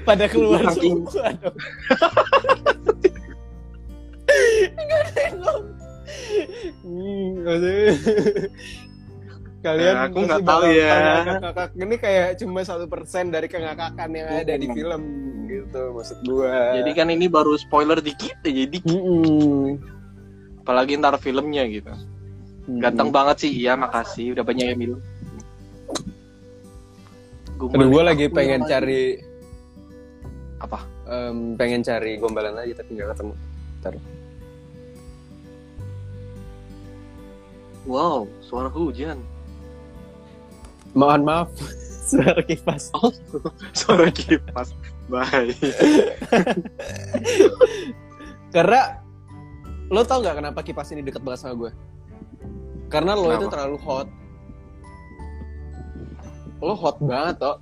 Pada 0.06 0.26
keluar 0.30 0.62
semua 0.74 1.34
dong. 1.38 1.56
Nggak 7.42 7.54
ada 7.58 7.68
yang 7.70 7.98
Kalian 9.62 9.94
Nah, 9.94 10.10
aku 10.10 10.18
nggak 10.26 10.42
tahu 10.42 10.64
ya. 10.74 10.90
ngakak-ngakak. 11.22 11.68
Ini 11.78 11.94
kayak 12.02 12.28
cuma 12.42 12.60
satu 12.66 12.90
persen 12.90 13.30
dari 13.30 13.46
kengakakan 13.46 14.10
yang 14.10 14.26
ada 14.42 14.54
di 14.58 14.66
film 14.66 15.02
gitu 15.46 15.94
maksud 15.94 16.18
gua. 16.26 16.74
Jadi 16.82 16.90
kan 16.98 17.06
ini 17.14 17.30
baru 17.30 17.54
spoiler 17.54 18.02
dikit 18.02 18.42
aja 18.42 18.64
dikit. 18.66 18.90
Apalagi 20.66 20.98
ntar 20.98 21.14
filmnya 21.22 21.62
gitu. 21.70 21.94
Ganteng 22.82 23.14
banget 23.14 23.46
sih. 23.46 23.54
Iya 23.54 23.78
makasih. 23.78 24.34
Udah 24.34 24.42
banyak 24.42 24.66
yang 24.66 24.80
bilang. 24.82 25.02
Aduh, 27.62 27.86
gue 27.94 28.02
lagi 28.02 28.26
pengen 28.26 28.66
cari 28.66 29.22
apa? 30.62 30.78
em, 31.10 31.58
pengen 31.58 31.82
cari 31.82 32.22
gombalan 32.22 32.54
lagi 32.54 32.72
tapi 32.72 32.94
nggak 32.94 33.18
ketemu. 33.18 33.34
Wow, 37.82 38.30
suara 38.38 38.70
hujan. 38.70 39.18
Mohon 40.94 41.22
maaf, 41.26 41.50
suara 42.10 42.38
kipas. 42.46 42.94
Oh, 42.94 43.10
suara 43.80 44.06
kipas. 44.14 44.70
Baik. 45.10 45.58
Karena 48.54 49.02
lo 49.90 50.06
tau 50.06 50.22
nggak 50.22 50.36
kenapa 50.38 50.60
kipas 50.62 50.94
ini 50.94 51.02
deket 51.02 51.26
banget 51.26 51.42
sama 51.42 51.58
gue? 51.58 51.72
Karena 52.86 53.18
lo 53.18 53.34
itu 53.34 53.48
Kenapa? 53.48 53.50
terlalu 53.50 53.76
hot. 53.82 54.08
Lo 56.62 56.74
hot 56.78 56.96
banget 57.02 57.34
toh. 57.42 57.56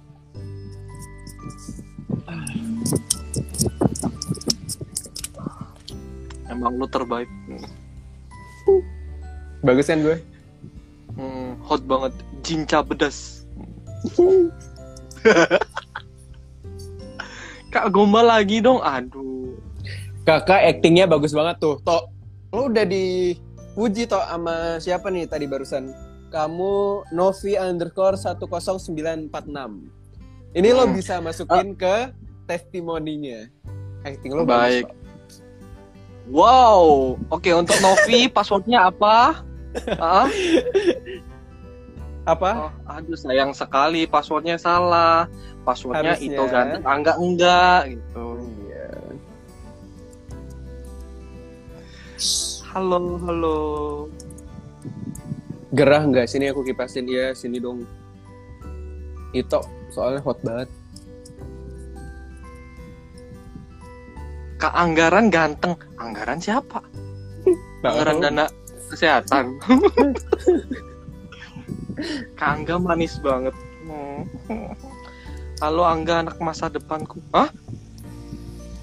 Emang 6.51 6.75
lu 6.75 6.87
terbaik. 6.87 7.31
Bagus 9.63 9.87
kan 9.87 10.03
gue? 10.03 10.19
Hmm, 11.15 11.55
hot 11.63 11.87
banget. 11.87 12.13
Jinca 12.43 12.83
bedas. 12.83 13.47
Kak 17.71 17.87
gombal 17.91 18.27
lagi 18.27 18.59
dong. 18.59 18.83
Aduh. 18.83 19.55
Kakak 20.27 20.67
actingnya 20.69 21.07
bagus 21.07 21.31
banget 21.31 21.57
tuh. 21.59 21.79
Tok, 21.81 22.11
lo 22.51 22.67
udah 22.67 22.83
dipuji 22.83 24.05
toh 24.05 24.21
sama 24.21 24.77
siapa 24.77 25.09
nih 25.09 25.25
tadi 25.25 25.47
barusan? 25.47 25.95
Kamu 26.31 26.73
Novi 27.11 27.55
underscore 27.55 28.15
10946. 28.15 29.31
Ini 30.51 30.69
lo 30.71 30.85
Hmm. 30.85 30.95
bisa 30.95 31.19
masukin 31.19 31.75
ke 31.75 32.11
testimoninya. 32.47 33.47
Acting 34.03 34.33
lo 34.33 34.43
Baik. 34.43 34.87
bagus. 34.87 34.99
Wow. 36.31 37.19
Oke, 37.27 37.51
untuk 37.51 37.75
Novi 37.83 38.27
passwordnya 38.37 38.87
apa? 38.87 39.43
Apa? 42.23 42.71
oh, 42.71 42.73
aduh 42.87 43.19
sayang 43.19 43.51
sekali 43.51 44.07
passwordnya 44.07 44.55
salah. 44.55 45.27
Passwordnya 45.67 46.15
Harusnya. 46.15 46.31
itu 46.39 46.43
ganteng, 46.47 46.83
enggak 46.87 47.17
enggak 47.19 47.81
gitu. 47.99 48.27
Iya. 48.63 48.89
Halo, 52.71 53.19
halo. 53.27 53.59
Gerah 55.75 56.03
nggak 56.07 56.31
sini 56.31 56.55
aku 56.55 56.63
kipasin 56.63 57.11
ya 57.11 57.35
sini 57.35 57.59
dong. 57.59 57.83
Itu 59.35 59.59
soalnya 59.91 60.23
hot 60.23 60.39
banget. 60.47 60.71
Kak 64.61 64.77
Anggaran 64.77 65.33
ganteng. 65.33 65.73
Anggaran 65.97 66.37
siapa? 66.37 66.85
Anggaran 67.89 68.21
dana 68.21 68.45
kesehatan. 68.93 69.57
Kak 72.39 72.49
Angga 72.61 72.77
manis 72.77 73.17
banget. 73.25 73.57
Hmm. 73.89 74.29
Halo 75.65 75.89
Angga 75.89 76.29
anak 76.29 76.37
masa 76.45 76.69
depanku. 76.69 77.25
Hah? 77.33 77.49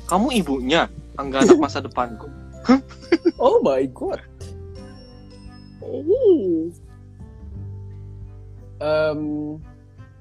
Kamu 0.09 0.33
ibunya? 0.33 0.89
Angga 1.13 1.45
anak 1.45 1.61
masa 1.61 1.79
depanku. 1.79 2.25
Oh 3.37 3.61
my 3.61 3.85
god. 3.93 4.17
Em, 8.81 9.21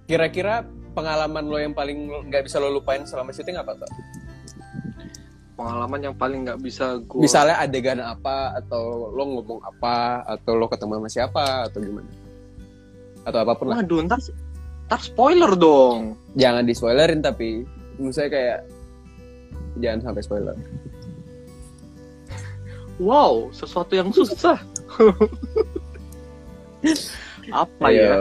kira-kira 0.04 0.68
pengalaman 0.92 1.48
lo 1.48 1.56
yang 1.56 1.72
paling 1.72 2.12
nggak 2.28 2.44
bisa 2.44 2.60
lo 2.60 2.68
lupain 2.68 3.08
selama 3.08 3.32
syuting 3.32 3.56
apa 3.56 3.72
tuh? 3.72 3.88
Pengalaman 5.56 6.00
yang 6.04 6.14
paling 6.14 6.44
nggak 6.44 6.60
bisa 6.60 7.00
gue. 7.00 7.20
Misalnya 7.24 7.56
adegan 7.64 8.00
apa 8.04 8.52
atau 8.60 9.08
lo 9.08 9.24
ngomong 9.24 9.64
apa 9.64 10.20
atau 10.28 10.52
lo 10.52 10.68
ketemu 10.68 11.00
sama 11.00 11.08
siapa 11.08 11.44
atau 11.64 11.80
gimana? 11.80 12.10
Atau 13.24 13.40
apa 13.40 13.52
pun 13.56 13.72
lah. 13.72 13.80
Waduh, 13.80 14.04
ntar, 14.04 14.20
ntar 14.86 15.00
spoiler 15.00 15.56
dong. 15.56 16.20
Jangan 16.36 16.68
di 16.68 16.76
spoilerin 16.76 17.24
tapi 17.24 17.64
misalnya 17.96 18.30
kayak 18.36 18.58
jangan 19.80 20.00
sampai 20.12 20.22
spoiler. 20.22 20.56
Wow, 22.96 23.52
sesuatu 23.52 23.92
yang 23.92 24.08
susah. 24.12 24.56
Apa 27.52 27.92
Ayo. 27.92 28.00
ya? 28.00 28.16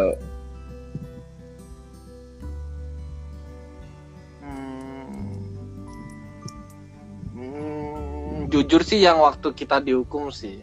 Jujur 8.48 8.82
sih 8.82 9.00
yang 9.00 9.20
waktu 9.20 9.52
kita 9.52 9.80
dihukum 9.80 10.30
sih. 10.30 10.62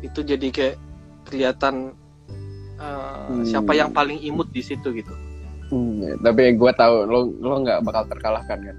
Itu 0.00 0.20
jadi 0.20 0.48
kayak 0.48 0.76
kelihatan 1.26 1.96
uh, 2.78 3.26
Hmm. 3.26 3.42
siapa 3.42 3.74
yang 3.74 3.90
paling 3.90 4.20
imut 4.20 4.46
di 4.52 4.62
situ 4.62 4.92
gitu. 4.92 5.10
Hmm, 5.66 5.98
ya, 5.98 6.14
tapi 6.22 6.54
gue 6.54 6.72
tahu 6.78 6.94
lo 7.04 7.26
lo 7.42 7.58
nggak 7.58 7.82
bakal 7.82 8.06
terkalahkan 8.06 8.58
kan. 8.62 8.76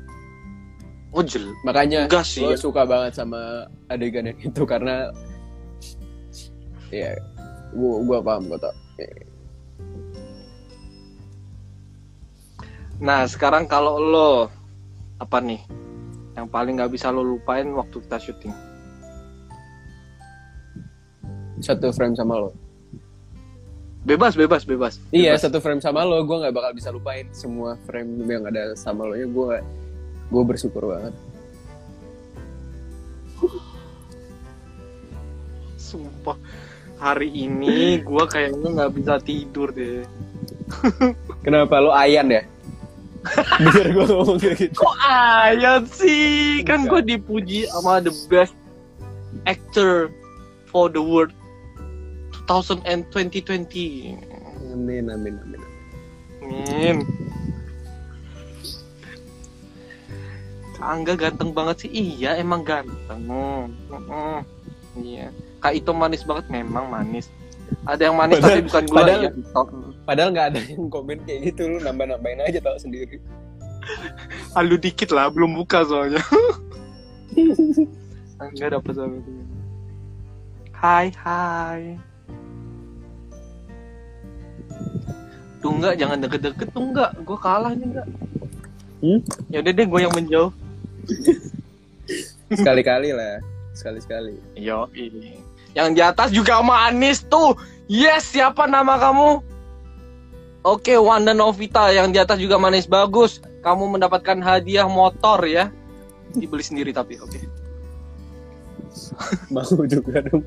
Oh 1.11 1.19
jel, 1.19 1.51
Makanya 1.67 2.07
enggak 2.07 2.23
sih. 2.23 2.43
gue 2.43 2.55
suka 2.55 2.87
banget 2.87 3.15
sama 3.15 3.67
adegan 3.87 4.27
yang 4.27 4.39
itu 4.39 4.63
karena 4.63 5.11
ya 6.87 7.11
gua 7.75 7.99
gua 8.03 8.17
paham 8.23 8.47
gue 8.47 8.59
tau 8.59 8.75
Nah 12.97 13.27
sekarang 13.29 13.69
kalau 13.69 13.99
lo 13.99 14.31
apa 15.17 15.37
nih 15.41 15.61
yang 16.37 16.45
paling 16.45 16.77
nggak 16.77 16.93
bisa 16.93 17.09
lo 17.09 17.25
lupain 17.25 17.65
waktu 17.73 17.97
kita 18.05 18.17
syuting? 18.21 18.53
satu 21.57 21.89
frame 21.89 22.13
sama 22.13 22.37
lo 22.37 22.51
Bebas, 24.07 24.37
bebas, 24.39 24.63
bebas. 24.63 25.01
iya 25.09 25.33
Bebas. 25.35 25.41
satu 25.49 25.57
frame 25.59 25.81
sama 25.81 26.05
lo 26.05 26.21
gue 26.23 26.37
nggak 26.37 26.53
bakal 26.53 26.71
bisa 26.71 26.93
lupain 26.93 27.25
semua 27.33 27.73
frame 27.89 28.23
yang 28.29 28.45
ada 28.45 28.77
sama 28.77 29.03
lo 29.03 29.17
ya 29.17 29.25
gue 29.25 29.57
gue 30.29 30.43
bersyukur 30.45 30.85
banget 30.85 31.13
Sumpah 35.77 36.35
hari 36.97 37.29
ini 37.31 38.01
gua 38.01 38.25
kayaknya 38.27 38.73
nggak 38.73 38.91
bisa 38.97 39.13
tidur 39.21 39.69
deh. 39.71 40.03
kenapa 41.45 41.79
lo 41.79 41.93
ayan 41.93 42.27
ya 42.27 42.43
biar 43.63 43.87
gue 43.89 44.05
ngomong 44.05 44.37
kayak 44.37 44.57
gitu 44.59 44.77
Kok 44.77 44.95
ayat 45.03 45.83
sih? 45.89 46.61
Kan 46.61 46.85
gue 46.85 47.01
dipuji 47.01 47.67
sama 47.67 47.99
the 47.99 48.11
best 48.27 48.55
actor 49.43 50.11
for 50.65 50.87
the 50.87 50.99
world 50.99 51.31
2000 52.45 52.79
and 52.83 53.03
2020. 53.11 54.15
amin 54.69 55.05
amin 55.09 55.35
amin 55.37 55.61
Amin. 56.39 56.97
Angga 60.77 61.17
ganteng 61.17 61.51
banget 61.51 61.83
sih. 61.83 61.91
Iya, 61.91 62.37
emang 62.37 62.61
ganteng. 62.61 63.19
Mm-mm. 63.25 64.45
Iya. 64.95 65.33
Kak 65.57 65.73
itu 65.73 65.89
manis 65.91 66.21
banget, 66.21 66.45
memang 66.47 66.87
manis. 66.87 67.27
Ada 67.83 68.07
yang 68.07 68.15
manis 68.15 68.37
Padahal- 68.37 68.53
tapi 68.53 68.61
bukan 68.63 68.83
gula 68.85 68.99
padahal- 69.01 69.23
ya. 69.25 69.31
Padahal 70.07 70.31
nggak 70.31 70.47
ada 70.55 70.61
yang 70.71 70.87
komen 70.87 71.19
kayak 71.27 71.51
gitu 71.51 71.67
lo 71.67 71.83
nambah 71.83 72.07
nambahin 72.15 72.39
aja 72.47 72.63
tau 72.63 72.79
sendiri 72.79 73.19
Halu 74.55 74.75
dikit 74.79 75.11
lah, 75.15 75.31
belum 75.31 75.55
buka 75.63 75.83
soalnya. 75.87 76.23
Enggak 78.41 78.75
dapat 78.75 78.93
sama 78.93 79.15
itu. 79.21 79.31
Hai, 80.77 81.07
hai. 81.25 81.97
Tuh 85.57 85.73
enggak, 85.73 85.97
jangan 85.97 86.21
deket-deket 86.21 86.69
tuh 86.69 86.83
enggak. 86.85 87.11
Gue 87.25 87.37
kalah 87.41 87.73
nih 87.73 87.87
enggak. 87.89 88.07
Hmm? 89.01 89.19
Ya 89.49 89.57
udah 89.65 89.73
deh, 89.73 89.85
gue 89.89 89.99
yang 90.05 90.13
menjauh. 90.13 90.51
Sekali-kali 92.61 93.09
lah. 93.13 93.41
Sekali-sekali. 93.73 94.37
Yo, 94.53 94.85
ini. 94.93 95.41
Yang 95.73 95.87
di 95.97 96.01
atas 96.01 96.29
juga 96.29 96.61
manis 96.61 97.25
tuh. 97.25 97.57
Yes, 97.89 98.29
siapa 98.29 98.69
nama 98.69 99.01
kamu? 99.01 99.56
Oke, 100.65 100.97
Wanda 100.97 101.33
Novita 101.37 101.93
yang 101.93 102.09
di 102.09 102.17
atas 102.17 102.41
juga 102.41 102.57
manis 102.57 102.89
bagus. 102.89 103.39
Kamu 103.61 103.97
mendapatkan 103.97 104.41
hadiah 104.41 104.89
motor 104.89 105.43
ya. 105.45 105.69
Dibeli 106.33 106.63
sendiri 106.63 106.91
tapi 106.91 107.19
oke. 107.21 107.39
Mau 109.53 109.85
juga 109.85 110.23
dong. 110.25 110.43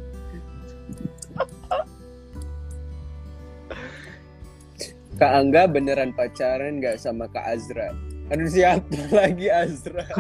Kak 5.20 5.32
Angga 5.36 5.68
beneran 5.68 6.16
pacaran 6.16 6.80
nggak 6.80 6.96
sama 6.96 7.28
Kak 7.28 7.44
Azra? 7.44 7.92
Aduh 8.32 8.48
siapa 8.48 8.96
lagi 9.20 9.52
Azra? 9.52 10.04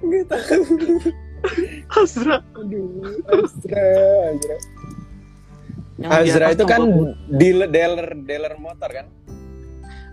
Nggak 0.00 0.24
tahu. 0.32 0.64
Hasra. 1.92 2.40
Aduh, 2.56 3.20
Azra, 3.28 3.86
Azra. 4.32 4.56
Yang 6.02 6.58
itu 6.58 6.64
kan 6.66 6.82
dealer 7.30 7.68
dealer 7.70 8.08
dealer 8.26 8.54
motor 8.58 8.90
kan? 8.90 9.06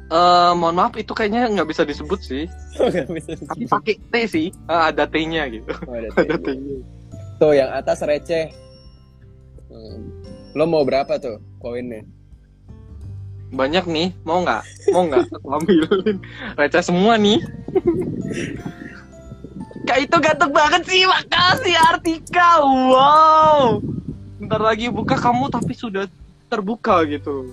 Eh, 0.09 0.51
mohon 0.57 0.73
maaf 0.73 0.97
itu 0.97 1.13
kayaknya 1.13 1.45
nggak 1.53 1.69
bisa 1.69 1.85
disebut 1.85 2.17
sih. 2.25 2.49
Tapi 3.49 3.65
pakai 3.69 3.95
T 4.09 4.13
sih. 4.25 4.47
Ah, 4.65 4.89
ada 4.89 5.05
T-nya 5.05 5.45
gitu. 5.53 5.69
Oh, 5.85 5.93
ada 5.93 6.09
Ada 6.17 6.35
T-nya. 6.41 6.81
Tuh 7.37 7.53
yang 7.53 7.69
atas 7.69 8.01
receh. 8.01 8.49
Hmm. 9.69 10.01
Lo 10.57 10.65
mau 10.65 10.81
berapa 10.81 11.21
tuh 11.21 11.37
koinnya? 11.61 12.01
Banyak 13.53 13.85
nih, 13.85 14.17
mau 14.25 14.41
nggak? 14.41 14.61
Mau 14.97 15.05
nggak? 15.05 15.29
Aku 15.37 15.47
ambilin. 15.61 16.17
Receh 16.57 16.81
semua 16.81 17.13
nih. 17.21 17.45
Kak 19.85 20.09
itu 20.09 20.17
ganteng 20.17 20.53
banget 20.53 20.89
sih, 20.89 21.05
makasih 21.05 21.77
Artika. 21.85 22.65
Wow. 22.65 23.77
Bentar 24.39 24.61
lagi 24.63 24.87
buka 24.87 25.19
kamu 25.19 25.51
tapi 25.51 25.75
sudah 25.75 26.07
terbuka 26.47 27.03
gitu. 27.03 27.51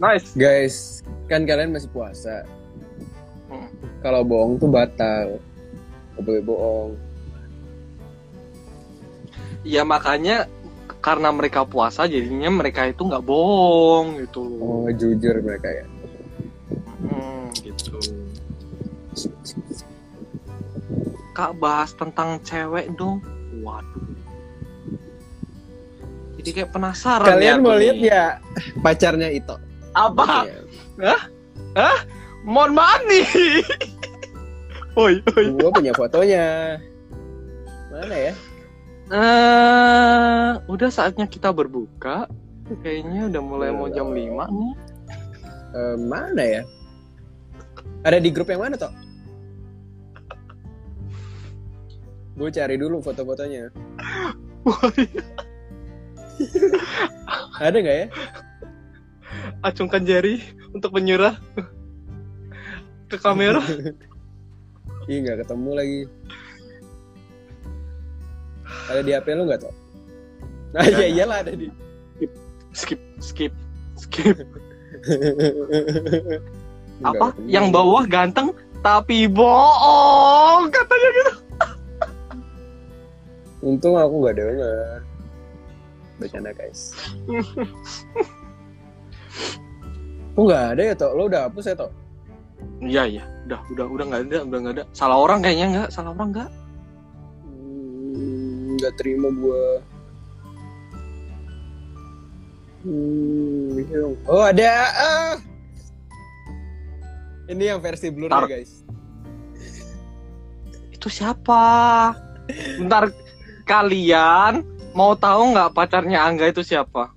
Nice. 0.00 0.32
Guys, 0.32 1.04
kan 1.28 1.44
kalian 1.44 1.76
masih 1.76 1.92
puasa. 1.92 2.48
Hmm. 3.52 3.68
Kalau 4.00 4.24
bohong 4.24 4.56
tuh 4.56 4.72
batal. 4.72 5.36
Gak 6.16 6.24
boleh 6.24 6.42
bohong. 6.42 6.92
Ya 9.68 9.84
makanya 9.84 10.48
karena 11.04 11.28
mereka 11.28 11.68
puasa 11.68 12.08
jadinya 12.08 12.48
mereka 12.48 12.88
itu 12.88 13.04
nggak 13.04 13.22
bohong 13.28 14.24
gitu. 14.24 14.42
Oh, 14.58 14.88
jujur 14.88 15.44
mereka 15.44 15.68
ya. 15.68 15.86
Hmm, 17.04 17.52
gitu. 17.60 18.00
Kak 21.36 21.52
bahas 21.60 21.92
tentang 21.92 22.40
cewek 22.40 22.88
dong. 22.96 23.20
Waduh. 23.60 24.15
Jadi 26.46 26.62
kayak 26.62 26.78
penasaran 26.78 27.26
Kalian 27.26 27.58
ya 27.58 27.58
mau 27.58 27.74
lihat 27.74 27.98
ya 27.98 28.24
pacarnya 28.78 29.34
itu? 29.34 29.58
Apa? 29.98 30.46
Ya. 30.94 31.18
Mohon 32.46 32.78
maaf 32.78 33.02
nih. 33.10 33.26
Oi, 35.02 35.18
oi. 35.34 35.44
Gua 35.58 35.74
punya 35.74 35.90
fotonya. 35.90 36.78
Mana 37.90 38.14
ya? 38.14 38.32
Eh, 39.10 40.50
udah 40.70 40.86
saatnya 40.86 41.26
kita 41.26 41.50
berbuka. 41.50 42.30
Kayaknya 42.78 43.26
udah 43.26 43.42
mulai 43.42 43.74
mau 43.74 43.90
jam 43.90 44.14
5 44.14 44.46
nih. 44.46 44.72
Eh, 45.74 45.96
mana 45.98 46.42
ya? 46.46 46.62
Ada 48.06 48.22
di 48.22 48.30
grup 48.30 48.54
yang 48.54 48.62
mana 48.62 48.78
toh? 48.78 48.94
Gue 52.38 52.54
cari 52.54 52.78
dulu 52.78 53.02
foto-fotonya. 53.02 53.66
Ada 57.66 57.76
nggak 57.80 57.98
ya? 58.00 58.08
acungkan 59.64 60.06
jari 60.06 60.42
untuk 60.72 60.92
menyerah 60.94 61.38
ke 63.10 63.16
kamera. 63.18 63.62
Ih 65.10 65.22
nggak 65.22 65.46
ketemu 65.46 65.70
lagi. 65.74 66.00
Ada 68.90 69.00
di 69.02 69.10
HP 69.14 69.26
lu 69.38 69.46
nggak 69.46 69.60
toh? 69.62 69.74
Nah 70.74 70.82
iya 70.86 71.06
iyalah 71.06 71.46
ada 71.46 71.54
di. 71.54 71.70
Skip, 72.74 72.98
skip, 73.22 73.52
skip. 73.94 74.36
Nggak 76.96 77.12
apa 77.14 77.26
ketemu. 77.32 77.46
yang 77.46 77.66
bawah 77.70 78.04
ganteng 78.08 78.50
tapi 78.82 79.26
bohong 79.26 80.70
katanya 80.70 81.08
gitu 81.12 81.32
Untung 83.66 83.98
aku 83.98 84.14
nggak 84.22 84.36
denger. 84.38 85.05
Bercanda 86.16 86.52
guys. 86.56 86.96
Kok 90.36 90.42
nggak 90.44 90.64
ada 90.76 90.82
ya 90.82 90.94
toh? 90.96 91.10
Lo 91.16 91.28
udah 91.28 91.48
hapus 91.48 91.66
ya 91.72 91.76
toh? 91.76 91.92
iya 92.84 93.08
iya 93.08 93.24
udah 93.48 93.60
udah 93.72 93.86
udah 93.88 94.04
nggak 94.04 94.22
ada 94.28 94.38
udah 94.44 94.58
nggak 94.60 94.74
ada 94.80 94.84
salah 94.92 95.16
orang 95.16 95.40
kayaknya 95.40 95.66
nggak 95.72 95.88
salah 95.92 96.12
orang 96.12 96.28
nggak 96.32 96.50
Hmm, 98.16 98.76
nggak 98.80 98.92
terima 98.96 99.28
gua. 99.32 99.80
Hmm. 102.80 103.82
Oh 104.24 104.44
ada. 104.44 104.72
Ah. 104.96 105.34
Ini 107.46 107.76
yang 107.76 107.80
versi 107.84 108.08
blur 108.08 108.32
ya 108.32 108.44
guys. 108.48 108.82
itu 110.90 111.22
siapa 111.22 112.10
bentar 112.80 113.12
kalian 113.62 114.64
mau 114.96 115.12
tahu 115.12 115.52
nggak 115.52 115.76
pacarnya 115.76 116.24
Angga 116.24 116.48
itu 116.48 116.64
siapa 116.64 117.12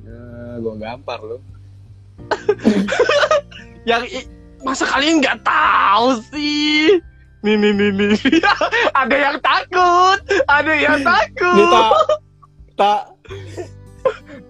Nah, 0.00 0.58
gua 0.58 0.74
gampar 0.80 1.20
lo. 1.22 1.38
yang 3.90 4.02
masa 4.64 4.88
kalian 4.88 5.20
nggak 5.20 5.44
tahu 5.44 6.18
sih 6.32 6.98
nih 7.40 7.56
nih 7.56 7.72
nih 7.72 7.90
nih 7.96 8.12
ada 8.92 9.16
yang 9.16 9.36
takut 9.40 10.18
ada 10.44 10.72
yang 10.76 11.00
takut 11.00 11.68
tak 11.70 11.92
tak 12.80 13.02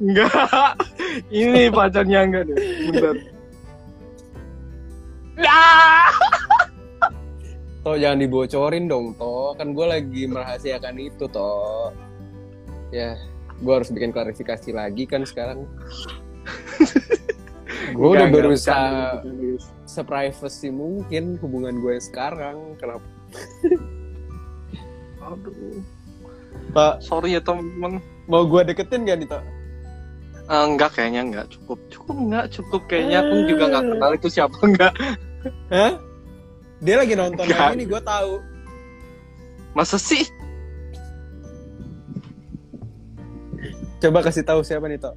Enggak. 0.01 0.81
Ini 1.29 1.69
pacarnya 1.77 2.25
enggak 2.25 2.43
deh. 2.49 2.57
Bentar. 2.89 3.15
Nah. 5.37 6.09
Toh 7.81 7.97
jangan 7.97 8.21
dibocorin 8.21 8.89
dong, 8.89 9.17
Toh. 9.17 9.57
Kan 9.57 9.73
gue 9.73 9.87
lagi 9.89 10.23
merahasiakan 10.29 10.97
itu, 11.01 11.25
Toh. 11.29 11.93
Ya, 12.91 13.15
gue 13.63 13.73
harus 13.73 13.95
bikin 13.95 14.11
klarifikasi 14.11 14.75
lagi 14.75 15.07
kan 15.07 15.23
sekarang. 15.23 15.67
gue 17.97 18.09
udah 18.09 18.29
berusaha 18.31 19.23
guys. 19.23 19.65
seprivacy 19.95 20.75
mungkin 20.75 21.39
hubungan 21.39 21.79
gue 21.79 21.99
yang 21.99 22.05
sekarang. 22.05 22.57
Kenapa? 22.79 23.07
Aduh. 25.31 25.83
Toh, 26.71 26.95
Sorry 27.03 27.35
ya 27.35 27.43
teman-teman. 27.43 27.99
mau 28.31 28.47
gue 28.47 28.63
deketin 28.63 29.07
gak 29.07 29.19
nih, 29.23 29.27
Toh? 29.27 29.43
Eh, 30.51 30.65
enggak 30.67 30.99
kayaknya 30.99 31.23
enggak 31.27 31.47
cukup. 31.51 31.79
Cukup 31.91 32.17
enggak 32.27 32.47
cukup 32.51 32.83
kayaknya 32.91 33.23
aku 33.23 33.35
juga 33.47 33.65
enggak 33.71 33.85
kenal 33.87 34.11
itu 34.19 34.29
siapa 34.31 34.57
enggak. 34.63 34.93
Hah? 35.71 35.95
Dia 36.83 36.97
lagi 37.03 37.15
nonton 37.15 37.47
lagi 37.47 37.75
nih, 37.79 37.87
gue 37.87 38.03
tahu. 38.03 38.43
Masa 39.79 39.95
sih? 39.95 40.27
Coba 44.01 44.25
kasih 44.25 44.43
tahu 44.43 44.65
siapa 44.65 44.89
nih, 44.89 44.97
Toh. 44.97 45.13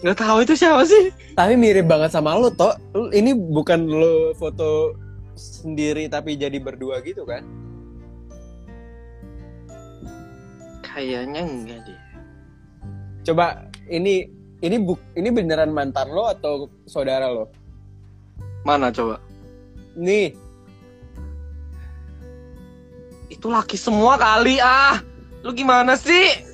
Enggak 0.00 0.16
tahu 0.24 0.38
itu 0.44 0.56
siapa 0.56 0.80
sih? 0.88 1.12
Tapi 1.36 1.60
mirip 1.60 1.84
banget 1.84 2.12
sama 2.12 2.32
lo. 2.36 2.48
Lu- 2.96 3.12
Ini 3.12 3.36
bukan 3.36 3.84
lo 3.84 4.32
foto 4.32 4.96
sendiri 5.36 6.08
tapi 6.08 6.40
jadi 6.40 6.56
berdua 6.56 7.04
gitu 7.04 7.28
kan? 7.28 7.44
Kayaknya 10.80 11.40
enggak 11.44 11.78
deh. 11.84 12.00
Coba 13.28 13.68
ini 13.92 14.24
ini 14.64 14.76
buk 14.80 15.00
ini 15.16 15.28
beneran 15.28 15.72
mantan 15.72 16.08
lo 16.08 16.32
atau 16.32 16.72
saudara 16.88 17.28
lo? 17.28 17.52
Mana 18.64 18.92
coba? 18.92 19.20
Nih, 19.96 20.32
Itu 23.30 23.48
laki 23.48 23.78
semua 23.80 24.20
kali 24.20 24.60
ah. 24.60 25.00
Lu 25.40 25.56
gimana 25.56 25.96
sih? 25.96 26.49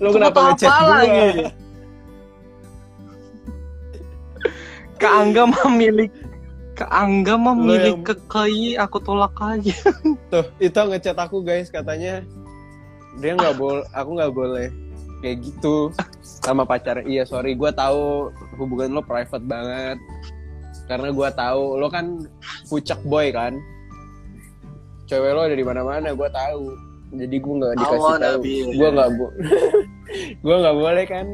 Lo 0.00 0.08
kenapa 0.14 0.38
ngechat 0.52 0.72
gua? 0.72 0.88
lagi? 0.88 1.28
Kak 5.00 5.12
Angga 5.16 5.48
memilih 5.48 6.08
Kak 6.76 6.92
Angga 6.92 7.34
memilih 7.36 7.96
yang- 7.96 8.04
kekei, 8.04 8.76
aku 8.76 9.00
tolak 9.04 9.36
aja. 9.36 9.76
Tuh, 10.32 10.46
itu 10.56 10.76
ngechat 10.76 11.16
aku 11.16 11.44
guys 11.44 11.68
katanya 11.68 12.24
dia 13.20 13.32
nggak 13.36 13.56
boleh, 13.60 13.84
aku 13.92 14.10
nggak 14.16 14.32
boleh 14.32 14.68
kayak 15.20 15.44
gitu 15.44 15.92
sama 16.22 16.64
pacar. 16.64 17.04
Iya 17.04 17.28
sorry, 17.28 17.52
gue 17.52 17.68
tahu 17.72 18.32
hubungan 18.56 18.96
lo 18.96 19.02
private 19.04 19.44
banget 19.44 20.00
karena 20.88 21.12
gue 21.12 21.28
tahu 21.36 21.76
lo 21.76 21.86
kan 21.92 22.24
pucak 22.68 23.00
boy 23.04 23.28
kan. 23.28 23.60
Cewek 25.04 25.32
lo 25.36 25.44
ada 25.44 25.56
di 25.56 25.66
mana-mana, 25.66 26.16
gue 26.16 26.28
tahu. 26.32 26.89
Jadi 27.10 27.36
gue 27.42 27.54
nggak 27.58 27.74
dikasih 27.74 28.14
tahu. 28.22 28.40
Gue 28.70 28.88
nggak 28.94 29.10
bo 29.18 29.26
gue 30.46 30.56
nggak 30.58 30.76
boleh 30.76 31.04
kan 31.06 31.26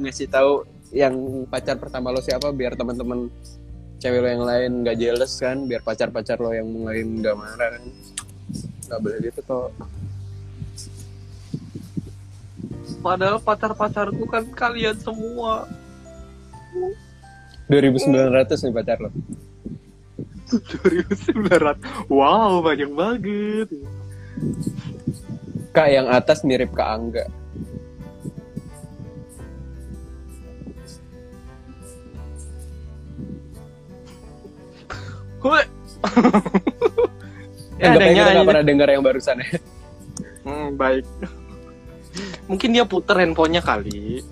ngasih 0.00 0.28
tahu 0.32 0.64
yang 0.96 1.44
pacar 1.48 1.76
pertama 1.76 2.08
lo 2.08 2.24
siapa 2.24 2.48
biar 2.52 2.72
teman-teman 2.72 3.28
cewek 4.00 4.20
lo 4.24 4.28
yang 4.32 4.44
lain 4.48 4.70
nggak 4.80 4.96
jealous 4.96 5.36
kan 5.36 5.68
biar 5.68 5.84
pacar-pacar 5.84 6.40
lo 6.40 6.56
yang 6.56 6.68
lain 6.72 7.20
nggak 7.20 7.36
marah 7.36 7.76
kan 7.76 7.84
nggak 8.88 9.00
boleh 9.00 9.18
gitu 9.20 9.40
kok 9.44 9.70
Padahal 13.06 13.38
pacar-pacarku 13.38 14.26
kan 14.26 14.42
kalian 14.50 14.98
semua. 14.98 15.70
2900 17.70 18.66
nih 18.66 18.74
pacar 18.74 18.98
lo 18.98 19.10
2900. 20.50 22.10
Wow, 22.10 22.66
banyak 22.66 22.90
banget. 22.90 23.68
Kak 25.70 25.88
yang 25.88 26.06
atas 26.08 26.40
mirip 26.42 26.72
kak 26.72 26.88
Angga 26.88 27.24
ya, 37.76 37.88
ada 37.92 38.04
nyanyi. 38.04 38.32
nggak 38.34 38.46
pernah 38.48 38.64
dengar 38.64 38.88
yang 38.90 39.02
barusan 39.04 39.40
ya 39.42 39.58
Hmm, 40.46 40.78
baik. 40.78 41.02
Mungkin 42.46 42.70
dia 42.70 42.86
puter 42.86 43.18
handphonenya 43.18 43.58
kali. 43.58 44.22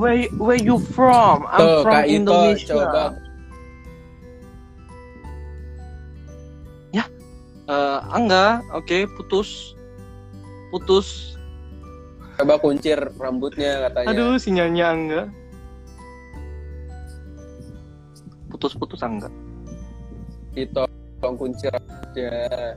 Where 0.00 0.32
where 0.40 0.56
you 0.56 0.80
from? 0.80 1.44
I'm 1.44 1.60
tuh 1.60 1.76
from 1.84 1.92
kak 1.92 2.04
Ito 2.08 2.16
Indonesia. 2.16 2.72
coba 2.72 3.02
Eh, 7.66 7.98
Angga, 8.14 8.62
oke, 8.70 9.10
putus. 9.18 9.74
Putus. 10.70 11.34
coba 12.36 12.60
kuncir 12.60 13.00
rambutnya 13.16 13.88
katanya 13.88 14.12
Aduh, 14.12 14.36
sinyalnya 14.36 14.84
Angga. 14.92 15.22
Putus-putus 18.52 19.00
Angga. 19.00 19.32
Ito 20.52 20.84
tolong 21.18 21.36
kuncir 21.40 21.72
rambutnya 21.72 22.76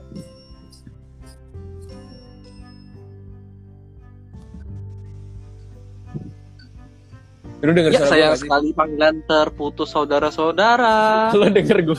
Lu 7.59 7.75
denger 7.75 7.91
Ya, 7.91 7.99
suara 7.99 8.11
sayang 8.15 8.35
sekali 8.39 8.71
panggilan 8.71 9.19
terputus 9.27 9.91
saudara-saudara. 9.91 11.35
Lo 11.35 11.51
denger 11.51 11.83
gue 11.83 11.95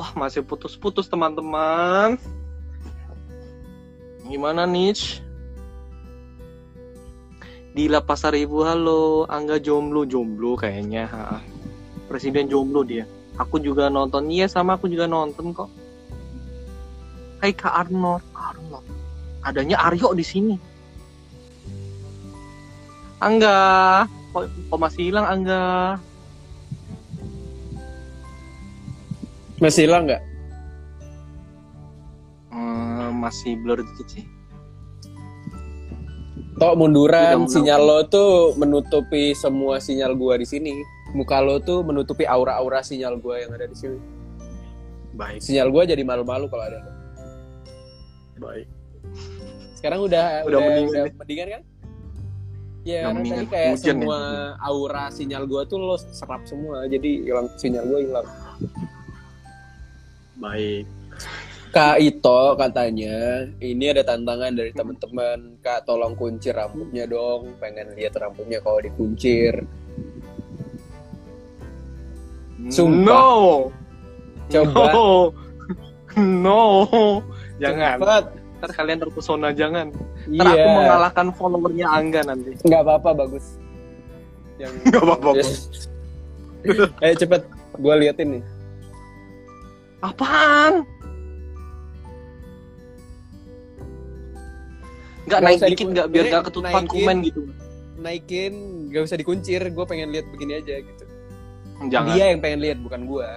Wah, 0.00 0.16
masih 0.16 0.40
putus-putus 0.40 1.12
teman-teman. 1.12 2.16
Gimana 4.24 4.64
nih? 4.64 4.96
Dila 7.76 8.00
Pasar 8.00 8.32
Ibu, 8.32 8.64
halo. 8.64 9.28
Angga 9.28 9.60
jomblo, 9.60 10.08
jomblo 10.08 10.56
kayaknya. 10.56 11.04
ha. 11.04 11.44
Presiden 12.08 12.48
jomblo 12.48 12.80
dia. 12.80 13.04
Aku 13.36 13.60
juga 13.60 13.92
nonton. 13.92 14.24
Iya, 14.32 14.48
sama 14.48 14.80
aku 14.80 14.88
juga 14.88 15.04
nonton 15.04 15.52
kok. 15.52 15.68
Hai 17.44 17.52
Kak 17.52 17.84
Arnold. 17.84 18.24
Arnold. 18.32 18.88
Adanya 19.44 19.84
Aryo 19.84 20.16
di 20.16 20.24
sini. 20.24 20.56
Angga. 23.20 24.08
Kok 24.32 24.80
masih 24.80 25.12
hilang 25.12 25.28
Angga? 25.28 26.00
Masih 29.60 29.86
hilang 29.86 30.08
nggak? 30.08 30.22
Hmm, 32.50 33.20
masih 33.20 33.54
blur 33.60 33.80
dikit 33.84 34.08
sih. 34.08 34.24
Tok 36.60 36.76
munduran 36.76 37.48
sinyal 37.48 37.80
lo 37.80 37.98
tuh 38.04 38.52
menutupi 38.60 39.32
semua 39.32 39.80
sinyal 39.80 40.12
gua 40.12 40.36
di 40.36 40.44
sini. 40.44 40.76
Muka 41.16 41.40
lo 41.40 41.56
tuh 41.56 41.80
menutupi 41.80 42.28
aura-aura 42.28 42.84
sinyal 42.84 43.16
gua 43.16 43.40
yang 43.40 43.52
ada 43.56 43.64
di 43.64 43.76
sini. 43.76 43.96
Baik, 45.16 45.40
Sinyal 45.42 45.68
gua 45.72 45.82
jadi 45.88 46.04
malu-malu 46.04 46.46
kalau 46.48 46.64
ada 46.64 46.78
lo. 46.84 46.92
baik. 48.40 48.68
Sekarang 49.76 50.04
udah 50.04 50.44
Udah 50.44 50.48
udah, 50.48 50.60
mendingan 50.60 50.92
udah 50.92 51.16
mendingan 51.20 51.48
kan? 51.48 51.62
Ya, 52.88 53.12
karena 53.12 53.20
tadi 53.28 53.46
kayak 53.52 53.70
Hujan 53.76 53.96
semua 54.00 54.20
aura 54.64 55.04
sinyal 55.12 55.44
gua 55.44 55.62
tuh 55.68 55.76
lo 55.80 55.96
serap 56.00 56.44
semua, 56.48 56.88
jadi 56.88 57.24
hilang 57.24 57.48
sinyal 57.56 57.84
gua 57.88 58.00
hilang. 58.00 58.26
Baik. 60.40 60.84
Kak 61.70 62.02
Ito 62.02 62.58
katanya 62.58 63.46
ini 63.62 63.84
ada 63.94 64.02
tantangan 64.02 64.50
dari 64.58 64.74
teman-teman 64.74 65.54
Kak 65.62 65.86
tolong 65.86 66.18
kuncir 66.18 66.50
rambutnya 66.50 67.06
dong 67.06 67.54
pengen 67.62 67.94
lihat 67.94 68.18
rambutnya 68.18 68.58
kalau 68.58 68.82
dikuncir 68.82 69.62
Sumpah. 72.68 73.08
No. 73.08 73.70
Coba. 74.52 74.82
No. 74.92 75.08
No. 76.18 76.62
Jangan. 77.56 77.96
Cepet. 77.96 78.24
Ntar 78.60 78.70
kalian 78.76 78.98
terpesona 79.00 79.48
jangan. 79.56 79.88
Ntar 80.28 80.44
iya 80.52 80.60
aku 80.60 80.68
mengalahkan 80.76 81.26
followernya 81.32 81.86
Angga 81.88 82.20
nanti. 82.28 82.52
nggak 82.60 82.82
apa-apa 82.84 83.24
bagus 83.24 83.56
yang 84.60 84.68
Nggak 84.84 85.00
apa-apa, 85.00 85.28
Bang. 85.32 85.48
eh 87.00 87.16
cepet 87.16 87.40
gue 87.80 87.94
liatin 87.96 88.28
nih 88.36 88.42
Apaan? 90.00 90.84
Nggak 95.24 95.38
Nggak 95.38 95.40
naik 95.44 95.60
dikit 95.70 95.86
nggak 95.92 96.06
biar 96.10 96.24
nggak 96.26 96.44
ketutupan 96.48 96.72
naikin. 96.82 96.90
komen 96.90 97.16
gitu. 97.22 97.40
naikin 98.00 98.54
gak 98.88 99.02
usah 99.04 99.18
dikuncir 99.20 99.60
gue 99.60 99.84
pengen 99.84 100.08
lihat 100.08 100.24
begini 100.32 100.56
aja 100.56 100.80
gitu 100.80 101.04
Jangan. 101.92 102.12
Dia, 102.12 102.16
dia 102.16 102.24
yang 102.32 102.40
pengen 102.40 102.60
lihat 102.60 102.78
bukan 102.80 103.04
gue 103.04 103.28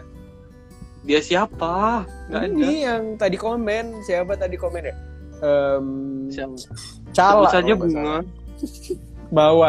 siapa? 1.20 2.08
Nggak 2.32 2.42
ada. 2.42 2.48
ini 2.50 2.72
yang 2.82 3.02
tadi 3.20 3.36
komen 3.36 3.86
siapa 4.08 4.34
tadi 4.34 4.56
komen 4.56 4.84
ya 4.88 4.96
Em, 5.44 5.88
Siapa? 6.32 6.56
Cala 7.12 7.52
saja 7.52 7.76
bunga. 7.76 8.24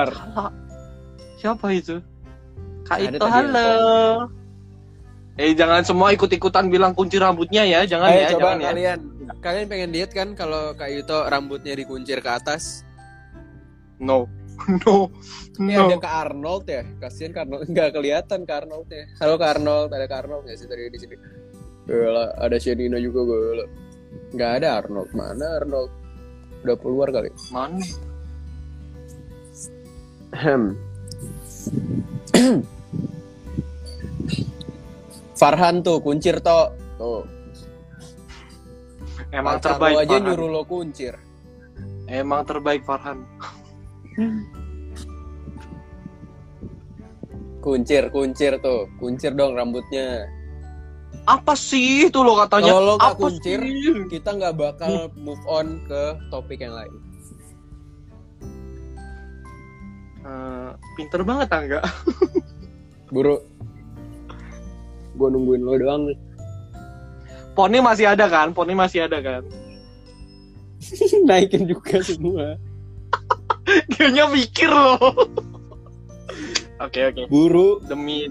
Salah. 0.07 0.55
Siapa 1.35 1.67
itu? 1.75 1.99
Kak 2.87 3.03
Ada 3.03 3.11
Ito, 3.11 3.27
yang 3.27 3.35
halo. 3.51 4.31
Eh 5.35 5.51
jangan 5.59 5.83
semua 5.83 6.15
ikut-ikutan 6.15 6.71
bilang 6.71 6.95
kunci 6.95 7.19
rambutnya 7.19 7.67
ya, 7.67 7.83
jangan 7.83 8.07
Ayo 8.15 8.21
ya, 8.23 8.29
coba 8.39 8.41
jangan 8.55 8.59
ya. 8.59 8.67
kalian 8.71 8.99
kalian 9.43 9.67
pengen 9.67 9.91
lihat 9.91 10.11
kan 10.15 10.29
kalau 10.39 10.79
Kak 10.79 10.95
Yuto 10.95 11.27
rambutnya 11.27 11.75
dikuncir 11.75 12.23
ke 12.23 12.31
atas? 12.31 12.87
No, 13.99 14.31
no, 14.87 15.11
ini 15.59 15.75
no. 15.75 15.91
ada 15.91 15.99
Kak 15.99 16.15
Arnold 16.31 16.71
ya? 16.71 16.87
Kasihan 17.03 17.35
Kak 17.35 17.51
Arnold 17.51 17.67
nggak 17.67 17.91
kelihatan 17.99 18.47
Kak 18.47 18.59
Arnoldnya 18.63 19.11
halo 19.19 19.35
Kak 19.35 19.59
Arnold 19.59 19.91
ada 19.91 20.07
Kak 20.07 20.19
Arnold 20.23 20.47
sih 20.55 20.71
tadi 20.71 20.87
di 20.87 20.99
sini? 21.03 21.17
Gila, 21.91 22.39
ada 22.39 22.57
Shenina 22.57 23.03
juga 23.03 23.27
gue 23.27 23.67
nggak 24.35 24.53
ada 24.63 24.69
Arnold. 24.83 25.11
Mana 25.13 25.63
Arnold? 25.63 25.91
Udah 26.65 26.77
keluar 26.81 27.09
kali. 27.13 27.31
Mana? 27.53 27.85
Ahem. 30.35 30.63
Farhan 35.45 35.85
tuh 35.85 36.01
kuncir 36.01 36.41
toh 36.41 36.73
tuh 36.97 37.29
Emang 39.29 39.59
Pacar 39.59 39.77
terbaik 39.77 39.97
aja 40.01 40.09
Farhan. 40.09 40.25
nyuruh 40.25 40.49
lo 40.51 40.63
kuncir 40.65 41.15
Emang 42.07 42.41
terbaik 42.45 42.81
Farhan. 42.83 43.19
kuncir 47.61 48.09
kuncir 48.09 48.53
tuh 48.59 48.89
kuncir 48.97 49.33
dong 49.33 49.53
rambutnya 49.53 50.29
Apa 51.25 51.57
sih 51.57 52.05
itu 52.05 52.21
lo 52.21 52.37
katanya? 52.37 52.69
Kalau 52.71 52.85
lo 52.85 52.95
nggak 52.95 53.11
Apa 53.11 53.17
kuncir, 53.19 53.59
sih? 53.59 54.05
kita 54.09 54.31
nggak 54.31 54.55
bakal 54.55 54.93
move 55.17 55.41
on 55.47 55.81
ke 55.83 56.03
topik 56.29 56.61
yang 56.61 56.73
lain 56.73 56.95
Eh, 60.25 60.71
pinter 60.97 61.21
banget 61.21 61.53
Angga. 61.53 61.81
buru 63.13 63.45
gue 65.15 65.29
nungguin 65.31 65.63
lo 65.63 65.75
doang 65.79 66.03
nih 66.11 66.19
Poni 67.55 67.79
masih 67.79 68.11
ada 68.11 68.27
kan? 68.27 68.51
Poni 68.51 68.75
masih 68.75 69.07
ada 69.07 69.23
kan? 69.23 69.47
Naikin 71.31 71.71
juga 71.71 72.03
semua. 72.03 72.59
Kayaknya 73.95 74.27
mikir 74.27 74.71
loh. 74.75 74.99
Oke 76.83 77.01
oke. 77.15 77.31
Buru. 77.31 77.79
Demi 77.87 78.27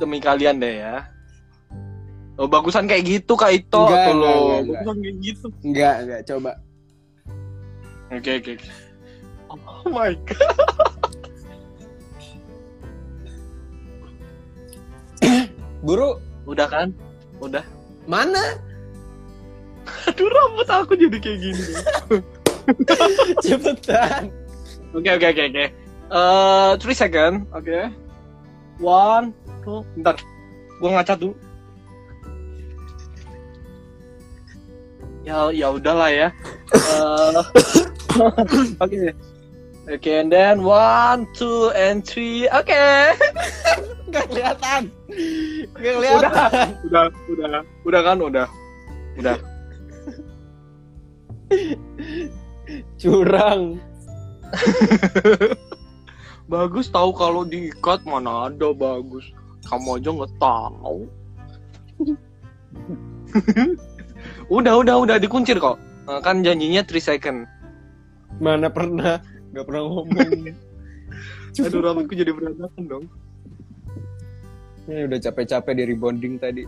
demi 0.00 0.16
kalian 0.18 0.64
deh 0.64 0.80
ya. 0.80 1.04
Oh, 2.34 2.50
bagusan 2.50 2.90
kayak 2.90 3.06
gitu 3.06 3.38
Kak 3.38 3.52
Ito 3.54 3.86
Enggak, 3.86 4.00
tuh 4.10 4.12
enggak, 4.16 4.16
lo. 4.16 4.32
enggak, 4.32 4.58
enggak. 4.58 4.64
Bagusan 4.80 4.96
kayak 4.98 5.16
gitu. 5.20 5.46
Enggak, 5.62 5.94
enggak. 6.00 6.20
Coba. 6.24 6.52
Oke 8.10 8.30
oke. 8.40 8.52
oke. 8.56 8.68
Oh 9.52 9.88
my 9.92 10.12
god. 10.24 10.88
Buru. 15.84 16.16
Udah 16.48 16.64
kan? 16.64 16.88
Udah. 17.44 17.62
Mana? 18.08 18.56
Aduh 20.08 20.28
rambut 20.32 20.68
aku 20.68 20.96
jadi 20.96 21.16
kayak 21.20 21.38
gini. 21.44 21.64
Cepetan. 23.44 24.32
Oke 24.96 25.10
oke 25.12 25.26
oke 25.28 25.42
oke. 25.52 25.64
Eh, 26.08 26.70
three 26.80 26.96
second. 26.96 27.44
Oke. 27.52 27.92
One, 28.80 29.36
two. 29.60 29.84
Bentar. 29.92 30.16
Gua 30.80 31.00
ngacat 31.00 31.20
dulu. 31.20 31.36
Ya 35.24 35.52
ya 35.52 35.68
udahlah 35.72 36.08
ya. 36.12 36.28
Eh, 36.72 37.40
Oke. 38.84 39.12
Oke, 39.84 40.12
and 40.16 40.32
then 40.32 40.64
one, 40.64 41.28
two, 41.36 41.68
and 41.76 42.00
three. 42.04 42.48
Oke. 42.48 42.72
Enggak 44.14 44.30
kelihatan. 44.30 44.82
Enggak 45.74 45.94
Udah, 45.98 46.06
kelihatan. 46.06 46.68
udah, 46.86 47.04
udah, 47.26 47.62
udah 47.82 48.00
kan, 48.06 48.18
udah, 48.22 48.46
udah. 49.18 49.36
Curang. 53.02 53.62
Bagus 56.54 56.86
tahu 56.94 57.10
kalau 57.10 57.42
diikat 57.42 58.06
mana 58.06 58.46
ada 58.46 58.70
bagus. 58.70 59.26
Kamu 59.66 59.98
aja 59.98 60.12
nggak 60.14 60.34
tahu. 60.38 61.10
udah, 64.62 64.74
udah, 64.78 64.94
udah 65.02 65.16
dikuncir 65.18 65.58
kok. 65.58 65.80
Eh, 66.06 66.20
Kan 66.22 66.46
janjinya 66.46 66.86
3 66.86 67.00
second. 67.02 67.48
Mana 68.38 68.70
pernah? 68.70 69.18
Enggak 69.50 69.64
pernah 69.66 69.82
ngomong. 69.88 70.54
Aduh, 71.64 71.80
rambutku 71.82 72.14
jadi 72.14 72.30
berantakan 72.30 72.82
dong. 72.86 73.04
Ini 74.84 75.08
udah 75.08 75.18
capek-capek 75.20 75.72
di 75.80 75.84
rebonding 75.88 76.36
tadi. 76.36 76.64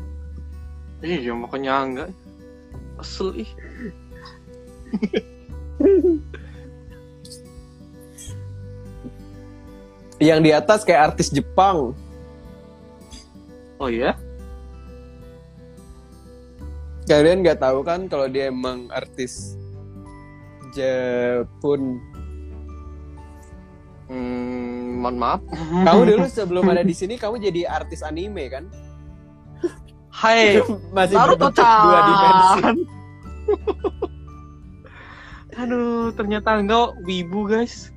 Iya, 1.04 1.36
makanya 1.36 1.72
enggak. 1.84 2.10
Kesel 2.96 3.44
ih. 3.44 3.50
Yang 10.16 10.40
di 10.40 10.50
atas 10.56 10.80
kayak 10.80 11.12
artis 11.12 11.28
Jepang. 11.28 11.92
Oh 13.76 13.92
iya? 13.92 14.16
Kalian 17.04 17.44
nggak 17.44 17.60
tahu 17.62 17.84
kan 17.86 18.08
kalau 18.08 18.26
dia 18.26 18.48
emang 18.50 18.88
artis 18.90 19.54
Jepun. 20.72 22.02
Hmm, 24.10 24.65
mohon 24.96 25.20
maaf. 25.20 25.40
Kamu 25.52 26.02
dulu 26.08 26.26
sebelum 26.32 26.64
ada 26.72 26.82
di 26.82 26.96
sini 26.96 27.20
kamu 27.20 27.38
jadi 27.38 27.68
artis 27.68 28.00
anime 28.00 28.48
kan? 28.48 28.64
Hai, 30.08 30.64
Masih 30.96 31.14
Naruto 31.14 31.52
dua 31.52 31.98
dimensi. 32.08 32.60
Aduh, 35.60 36.12
ternyata 36.12 36.60
enggak 36.60 37.00
wibu, 37.08 37.48
guys. 37.48 37.88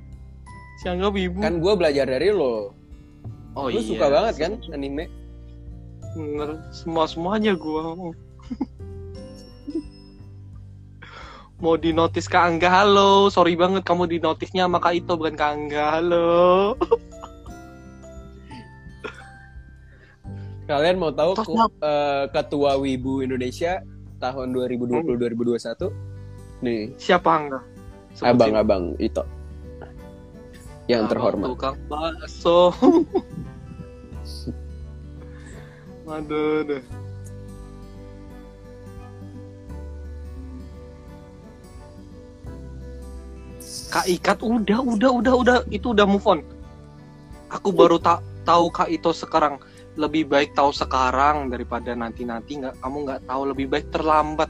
Si 0.80 0.88
Angga 0.88 1.12
wibu. 1.12 1.44
Kan 1.44 1.60
gue 1.60 1.72
belajar 1.76 2.08
dari 2.08 2.32
lo. 2.32 2.72
oh 3.52 3.68
Lu 3.68 3.84
suka 3.84 4.08
banget 4.08 4.34
kan 4.40 4.52
anime? 4.72 5.12
Bener, 6.16 6.56
semua 6.72 7.04
semuanya 7.06 7.54
gua 7.54 7.94
mau 11.60 11.76
di 11.76 11.92
notice 11.92 12.24
Kak 12.24 12.40
Angga 12.46 12.68
halo 12.74 13.28
sorry 13.28 13.52
banget 13.52 13.84
kamu 13.84 14.08
di 14.08 14.18
notisnya 14.18 14.64
sama 14.64 14.80
Kak 14.80 14.96
Ito 14.96 15.12
bukan 15.14 15.34
Kak 15.34 15.50
Angga 15.50 15.84
halo 15.94 16.72
Kalian 20.64 20.96
mau 20.96 21.10
tahu 21.10 21.34
ku- 21.36 21.58
eh, 21.82 22.24
ketua 22.30 22.78
Wibu 22.78 23.20
Indonesia 23.20 23.82
tahun 24.16 24.54
2020-2021? 24.54 25.90
Nih, 26.62 26.94
siapa 26.94 27.26
Angga 27.28 27.58
Sebutin. 28.12 28.30
abang-abang 28.30 28.84
itu 28.96 29.18
yang 30.86 31.04
Abang 31.04 31.10
terhormat. 31.12 31.46
tukang 31.48 31.76
bakso 31.86 32.70
aduh 36.10 36.66
aduh. 36.66 36.82
Kak 43.90 44.06
Ikat 44.06 44.38
udah 44.46 44.80
udah 44.86 45.10
udah 45.10 45.34
udah 45.34 45.56
itu 45.74 45.90
udah 45.90 46.06
move 46.06 46.22
on. 46.30 46.40
Aku 47.50 47.74
baru 47.74 47.98
tak 47.98 48.22
tahu 48.46 48.70
Kak 48.70 48.86
Ito 48.86 49.10
sekarang 49.10 49.58
lebih 49.98 50.30
baik 50.30 50.54
tahu 50.54 50.70
sekarang 50.70 51.50
daripada 51.50 51.90
nanti 51.98 52.22
nanti 52.22 52.62
nggak 52.62 52.78
kamu 52.78 52.96
nggak 53.02 53.20
tahu 53.26 53.42
lebih 53.50 53.66
baik 53.66 53.90
terlambat. 53.90 54.46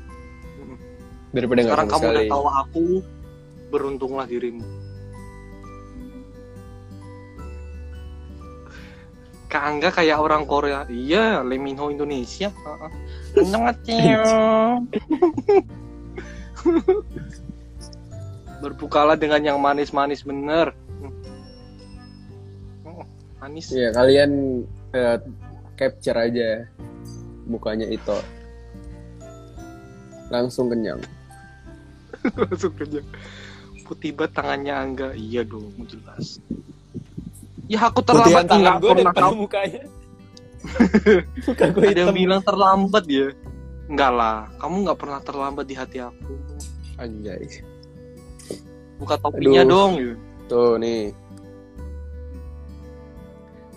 Daripada 1.31 1.63
Sekarang 1.63 1.89
kamu 1.89 2.05
sekali. 2.05 2.13
udah 2.13 2.25
tahu 2.29 2.45
aku 2.51 2.87
beruntunglah 3.71 4.27
dirimu. 4.29 4.67
Kak 9.51 9.63
Angga 9.67 9.91
kayak 9.91 10.19
orang 10.23 10.47
Korea. 10.47 10.87
Iya, 10.87 11.43
Lee 11.43 11.59
Min 11.59 11.75
Ho 11.79 11.91
Indonesia. 11.91 12.55
Heeh. 12.55 12.91
Annyeonghaseyo. 13.43 14.23
Berbukalah 18.61 19.17
dengan 19.17 19.41
yang 19.41 19.59
manis-manis 19.59 20.25
bener. 20.25 20.77
Oh, 22.85 23.05
manis. 23.41 23.73
Iya, 23.73 23.93
kalian 23.97 24.63
eh, 24.93 25.19
capture 25.81 26.17
aja 26.17 26.69
mukanya 27.49 27.89
itu. 27.89 28.17
Langsung 30.31 30.71
kenyang. 30.71 31.03
Langsung 32.47 32.73
kerja. 32.77 33.03
Putih 33.89 34.15
banget 34.15 34.39
tangannya 34.39 34.75
Angga. 34.77 35.09
Iya 35.19 35.43
dong, 35.43 35.75
jelas. 35.91 36.39
Ya 37.67 37.87
aku 37.87 38.03
terlambat 38.03 38.47
tangan 38.47 38.63
nggak 38.63 38.77
gue 38.79 38.91
pernah 38.95 39.15
tahu. 39.15 39.35
mukanya. 39.47 39.83
Muka 41.49 41.65
gue 41.73 41.85
Ada 41.89 42.01
yang 42.07 42.15
bilang 42.15 42.43
terlambat 42.45 43.05
ya? 43.09 43.33
Enggak 43.91 44.13
lah, 44.15 44.39
kamu 44.63 44.77
nggak 44.87 44.99
pernah 45.01 45.21
terlambat 45.25 45.65
di 45.67 45.75
hati 45.75 45.99
aku. 45.99 46.35
Anjay. 47.01 47.65
Buka 49.01 49.17
topinya 49.17 49.65
Aduh. 49.65 49.73
dong. 49.73 49.93
Tuh 50.53 50.77
nih. 50.77 51.17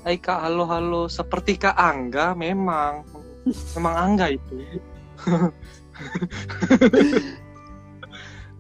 Hai 0.03 0.19
kak, 0.19 0.43
halo 0.43 0.67
halo. 0.67 1.07
Seperti 1.07 1.55
kak 1.55 1.80
Angga, 1.80 2.36
memang, 2.36 3.07
memang 3.80 3.95
Angga 3.95 4.36
itu. 4.36 4.59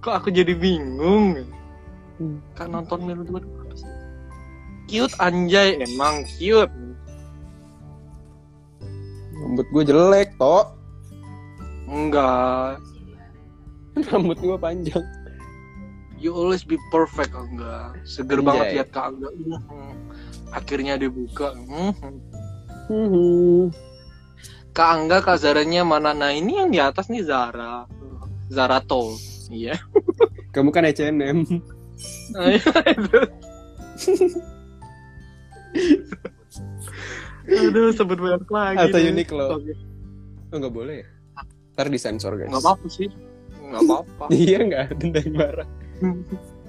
Kok 0.03 0.13
aku 0.23 0.31
jadi 0.31 0.55
bingung? 0.55 1.43
Kak 2.55 2.71
nonton 2.71 3.03
Melu 3.03 3.27
dua 3.27 3.43
apa 3.43 3.75
sih? 3.75 3.91
Cute 4.87 5.15
anjay, 5.19 5.83
emang 5.83 6.23
cute. 6.39 6.71
Rambut 9.35 9.67
gue 9.67 9.83
jelek, 9.83 10.31
toh. 10.39 10.63
Enggak, 11.91 12.79
Rambut 14.07 14.39
gue 14.39 14.55
panjang. 14.55 15.03
You 16.23 16.31
always 16.31 16.63
be 16.63 16.79
perfect 16.87 17.35
Angga. 17.35 17.91
Seger 18.07 18.39
Anjay. 18.39 18.47
banget 18.47 18.65
lihat 18.79 18.89
kak 18.95 19.11
Angga. 19.11 19.29
Hmm. 19.35 19.93
Akhirnya 20.55 20.95
dibuka. 20.95 21.51
Hmm. 21.51 21.91
Hmm. 22.87 23.67
Kak 24.73 24.89
Angga, 24.89 25.21
Kak 25.21 25.37
Zaranya 25.37 25.85
mana? 25.85 26.17
Nah 26.17 26.33
ini 26.33 26.57
yang 26.57 26.73
di 26.73 26.81
atas 26.81 27.11
nih 27.11 27.21
Zara. 27.27 27.85
Zarato. 28.49 29.19
Iya. 29.51 29.77
Kamu 30.55 30.71
kan 30.73 30.87
H&M. 30.87 31.45
Aduh, 37.43 37.91
sebut 37.91 38.17
merek 38.17 38.49
lagi. 38.49 38.77
Atau 38.79 38.97
deh. 38.97 39.11
Uniqlo. 39.11 39.59
Oke. 39.59 39.73
Oh, 40.53 40.57
nggak 40.61 40.73
boleh 40.73 40.95
ya? 41.03 41.07
Ntar 41.73 41.89
disensor, 41.89 42.37
guys. 42.37 42.49
Nggak 42.49 42.63
apa-apa 42.63 42.87
sih. 42.87 43.09
Nggak 43.61 43.81
apa-apa. 43.89 44.23
iya, 44.45 44.57
nggak 44.61 44.83
ada 44.93 45.05
yang 45.21 45.33
marah 45.33 45.67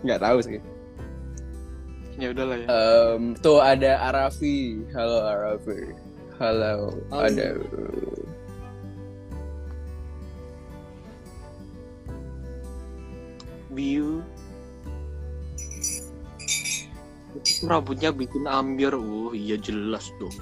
nggak 0.05 0.21
tahu 0.21 0.39
sih. 0.45 0.61
Ya 2.15 2.31
udahlah 2.31 2.57
ya. 2.63 2.67
Um, 2.71 3.35
tuh 3.35 3.59
ada 3.59 3.99
Arafi. 4.11 4.87
Halo 4.95 5.19
Arafi. 5.27 5.81
Halo 6.39 6.95
oh, 7.11 7.23
ada. 7.23 7.59
Biu 13.75 14.23
rambutnya 17.67 18.15
bikin 18.15 18.47
ambiar. 18.47 18.95
Uh 18.95 19.35
iya 19.35 19.59
jelas 19.59 20.07
dong. 20.23 20.35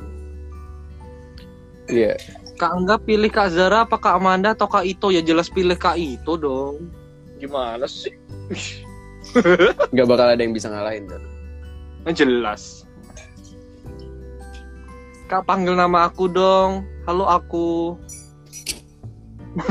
Iya. 1.88 2.14
Yeah. 2.14 2.42
Kak 2.60 2.78
Angga 2.78 2.94
pilih 3.00 3.32
Kak 3.32 3.50
Zara 3.50 3.82
apa 3.82 3.98
Kak 3.98 4.22
Amanda 4.22 4.54
atau 4.54 4.70
Kak 4.70 4.86
Ito? 4.86 5.10
Ya 5.10 5.18
jelas 5.24 5.50
pilih 5.50 5.74
Kak 5.74 5.98
Ito 5.98 6.38
dong 6.38 7.01
gimana 7.42 7.90
sih? 7.90 8.14
Nggak 9.90 10.06
bakal 10.06 10.30
ada 10.30 10.38
yang 10.38 10.54
bisa 10.54 10.70
ngalahin 10.70 11.10
kan. 11.10 11.18
Nah, 12.06 12.14
jelas. 12.14 12.86
Kak 15.26 15.42
panggil 15.48 15.74
nama 15.74 16.06
aku 16.06 16.30
dong. 16.30 16.86
Halo 17.02 17.26
aku. 17.26 17.98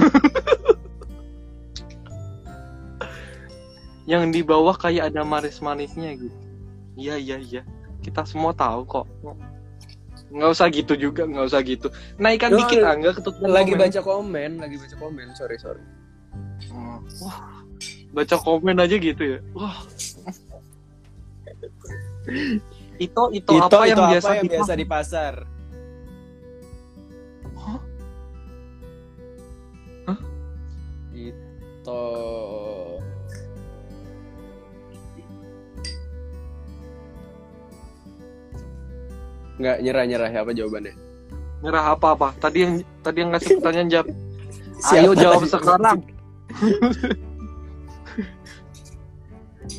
Yang 4.09 4.23
di 4.33 4.41
bawah 4.43 4.75
kayak 4.75 5.13
ada 5.13 5.21
manis-manisnya 5.23 6.17
gitu. 6.19 6.35
Iya 6.97 7.15
iya 7.15 7.37
iya. 7.39 7.61
Kita 8.01 8.25
semua 8.25 8.51
tahu 8.51 8.83
kok. 8.83 9.07
Nggak 10.33 10.49
usah 10.51 10.67
gitu 10.73 10.97
juga 10.97 11.29
nggak 11.29 11.45
usah 11.47 11.61
gitu. 11.61 11.87
Naikkan 12.17 12.51
dikit 12.57 12.81
angga 12.83 13.13
ketutupan 13.15 13.53
Lagi 13.53 13.71
komen. 13.77 13.81
baca 13.85 14.01
komen, 14.01 14.51
lagi 14.59 14.75
baca 14.81 14.95
komen. 14.97 15.27
Sorry 15.37 15.61
sorry. 15.61 15.83
Hmm, 16.71 17.05
wah 17.21 17.60
baca 18.11 18.35
komen 18.37 18.77
aja 18.79 18.95
gitu 18.99 19.23
ya. 19.23 19.39
Wah. 19.55 19.77
Itu 23.01 23.23
itu, 23.33 23.51
apa 23.57 23.89
yang 23.89 23.99
biasa 24.13 24.29
yang 24.37 24.49
biasa 24.51 24.73
di 24.77 24.85
pasar? 24.85 25.33
Hah? 27.57 27.81
Hah? 30.05 30.19
Itu 31.15 32.01
nggak 39.61 39.77
nyerah 39.85 40.05
nyerah 40.09 40.29
apa 40.33 40.51
jawabannya? 40.57 40.93
nyerah 41.61 41.93
apa 41.93 42.07
apa? 42.17 42.29
Tadi 42.41 42.57
yang 42.65 42.73
tadi 43.05 43.17
yang 43.21 43.29
ngasih 43.33 43.61
pertanyaan 43.61 43.89
jawab 43.93 44.07
ayo 44.89 45.11
jawab 45.13 45.45
sekarang 45.45 45.99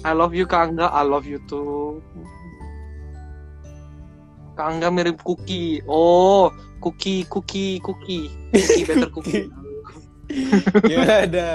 I 0.04 0.12
love 0.14 0.34
you 0.34 0.46
Kak 0.46 0.70
Angga 0.70 0.90
I 0.90 1.02
love 1.02 1.26
you 1.26 1.42
too 1.50 2.02
Kak 4.54 4.66
Angga 4.76 4.88
mirip 4.94 5.18
Cookie 5.26 5.82
oh 5.88 6.50
Cookie 6.78 7.26
Cookie 7.26 7.78
Cookie 7.82 8.30
Cookie 8.52 8.84
better 8.86 9.10
Cookie 9.10 9.46
yang 10.88 11.04
ada 11.08 11.50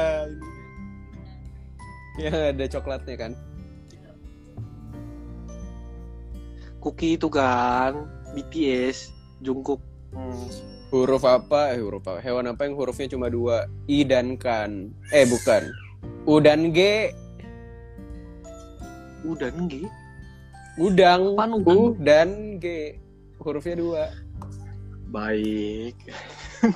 yang 2.17 2.33
ada 2.33 2.65
coklatnya 2.65 3.15
kan? 3.17 3.31
Cookie 6.81 7.17
itu 7.17 7.29
kan 7.29 8.05
BTS 8.33 9.13
Jungkook 9.41 9.81
Hmm. 10.15 10.49
Huruf 10.87 11.27
apa? 11.27 11.75
Eh 11.75 11.83
huruf 11.83 12.07
apa? 12.07 12.23
Hewan 12.23 12.47
apa 12.47 12.63
yang 12.63 12.79
hurufnya 12.79 13.11
cuma 13.11 13.27
dua? 13.27 13.67
I 13.91 14.07
dan 14.07 14.39
kan? 14.39 14.87
Eh 15.11 15.27
bukan. 15.27 15.67
U 16.23 16.39
dan 16.39 16.71
G. 16.71 17.11
udah 19.27 19.49
nggih 19.51 19.87
Udang. 20.77 21.33
Apaan 21.33 21.57
U 21.57 21.57
udang? 21.57 21.81
dan 21.99 22.27
G. 22.57 22.95
Hurufnya 23.37 23.75
dua. 23.75 24.03
baik 25.07 25.95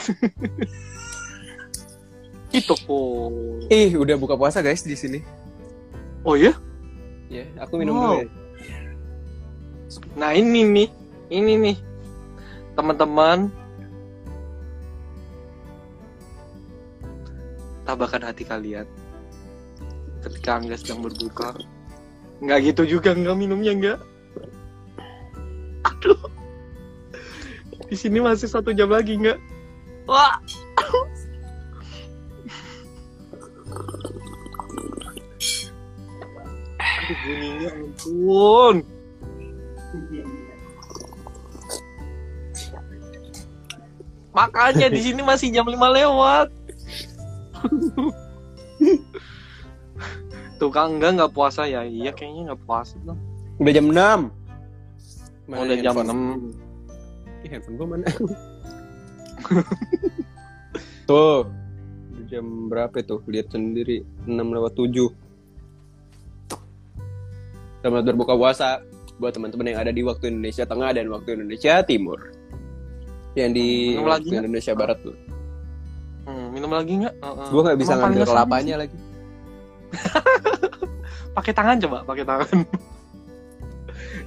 itu 2.52 2.74
kok 2.74 3.32
Ih, 3.68 3.91
udah 3.93 4.16
buka 4.16 4.34
puasa 4.34 4.60
guys 4.60 4.82
di 4.82 4.93
sini. 4.93 5.20
oh 6.22 6.34
ya 6.34 6.52
Ya, 7.28 7.45
aku 7.58 7.78
minum 7.78 7.93
Wow. 7.93 7.95
dulu 7.95 8.18
ya. 8.18 8.26
Nah 10.14 10.32
ini 10.32 10.64
nih, 10.64 10.88
ini 11.30 11.54
nih 11.56 11.76
teman-teman. 12.74 13.52
Tabahkan 17.84 18.22
hati 18.22 18.43
kalian 18.43 18.86
ketika 20.22 20.60
Angga 20.60 20.76
sedang 20.76 21.02
berbuka. 21.02 21.56
Nggak 22.42 22.74
gitu 22.74 22.98
juga 22.98 23.14
nggak 23.14 23.38
minumnya 23.38 23.72
nggak. 23.78 24.00
Aduh. 25.86 26.18
Di 27.86 27.96
sini 27.96 28.18
masih 28.18 28.50
satu 28.50 28.74
jam 28.74 28.89
lagi 28.89 29.14
nggak? 29.16 29.38
Wah. 30.10 30.42
Aduh 36.82 37.18
bunyinya 37.22 37.70
ampun. 37.78 38.76
Makanya 44.32 44.88
di 44.88 45.02
sini 45.04 45.22
masih 45.22 45.52
jam 45.52 45.68
5 45.68 45.78
lewat. 45.78 46.48
Tuh 50.62 50.70
Kang 50.70 51.01
enggak 51.01 51.18
nggak 51.18 51.34
puasa 51.34 51.66
ya? 51.66 51.82
Iya 51.82 52.14
kayaknya 52.14 52.53
nggak 52.53 52.62
puasa 52.70 52.93
tuh. 53.01 53.18
Udah 53.57 53.74
jam 53.74 53.89
6. 53.89 54.30
Oh, 55.49 55.57
udah 55.57 55.78
jam 55.82 55.97
6. 55.97 56.53
Ih, 57.41 57.49
handphone 57.49 57.76
gua 57.82 57.97
mana? 57.97 58.05
Tuh. 61.09 61.49
Jam 62.30 62.70
berapa 62.70 62.93
itu? 62.93 63.18
Lihat 63.26 63.49
sendiri. 63.49 64.05
6 64.30 64.38
lewat 64.38 64.78
7. 64.78 65.09
Selamat 67.82 68.14
berbuka 68.14 68.38
puasa 68.38 68.86
buat 69.18 69.34
teman-teman 69.34 69.74
yang 69.74 69.82
ada 69.82 69.89
di 69.89 70.05
waktu 70.05 70.30
Indonesia 70.30 70.70
Tengah 70.70 70.93
dan 70.93 71.09
waktu 71.09 71.41
Indonesia 71.41 71.82
Timur. 71.82 72.22
Yang 73.34 73.49
di 73.57 73.97
Minum 73.97 74.14
lagi 74.14 74.30
waktu? 74.30 74.45
Indonesia 74.45 74.78
Barat 74.78 75.01
tuh. 75.01 75.18
Hmm, 76.30 76.53
minum 76.53 76.70
lagi 76.70 77.01
nggak? 77.01 77.18
Heeh. 77.18 77.49
Gua 77.49 77.62
nggak 77.66 77.80
bisa 77.82 77.97
Emang 77.97 78.14
ngambil 78.14 78.30
kelapanya 78.30 78.86
lagi. 78.86 78.93
Pakai 81.36 81.54
tangan 81.56 81.80
coba, 81.80 82.04
pakai 82.04 82.28
tangan. 82.28 82.60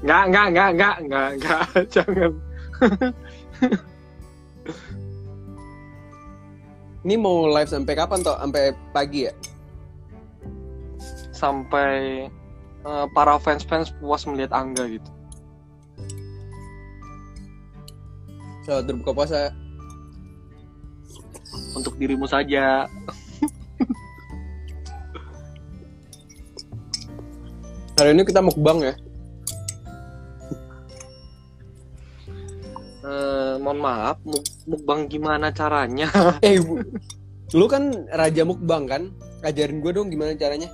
Nggak, 0.05 0.25
nggak, 0.29 0.47
nggak, 0.53 0.71
nggak, 0.77 0.97
nggak, 1.09 1.29
nggak, 1.41 1.63
jangan. 1.95 2.33
Ini 7.05 7.21
mau 7.21 7.45
live 7.53 7.69
sampai 7.69 7.93
kapan 7.93 8.25
toh? 8.25 8.37
Sampai 8.41 8.73
pagi 8.97 9.29
ya? 9.29 9.35
Sampai 11.33 12.25
eh, 12.85 13.07
para 13.13 13.37
fans-fans 13.37 13.93
puas 14.01 14.25
melihat 14.25 14.57
Angga 14.57 14.89
gitu. 14.89 15.11
Selamat 18.65 18.85
berbuka 18.89 19.13
puasa. 19.13 19.53
Untuk 21.77 22.01
dirimu 22.01 22.25
saja. 22.25 22.89
Hari 27.95 28.11
ini 28.11 28.23
kita 28.27 28.43
mukbang 28.43 28.79
ya. 28.83 28.95
Eh, 33.05 33.55
mohon 33.61 33.79
maaf, 33.79 34.17
muk- 34.25 34.49
mukbang 34.67 35.07
gimana 35.07 35.53
caranya? 35.53 36.09
Eh, 36.47 36.59
Bu. 36.59 36.81
lu 37.55 37.71
kan 37.71 37.93
raja 38.11 38.43
mukbang 38.43 38.89
kan? 38.89 39.03
Ajarin 39.45 39.79
gue 39.79 39.93
dong 39.93 40.09
gimana 40.09 40.35
caranya. 40.35 40.67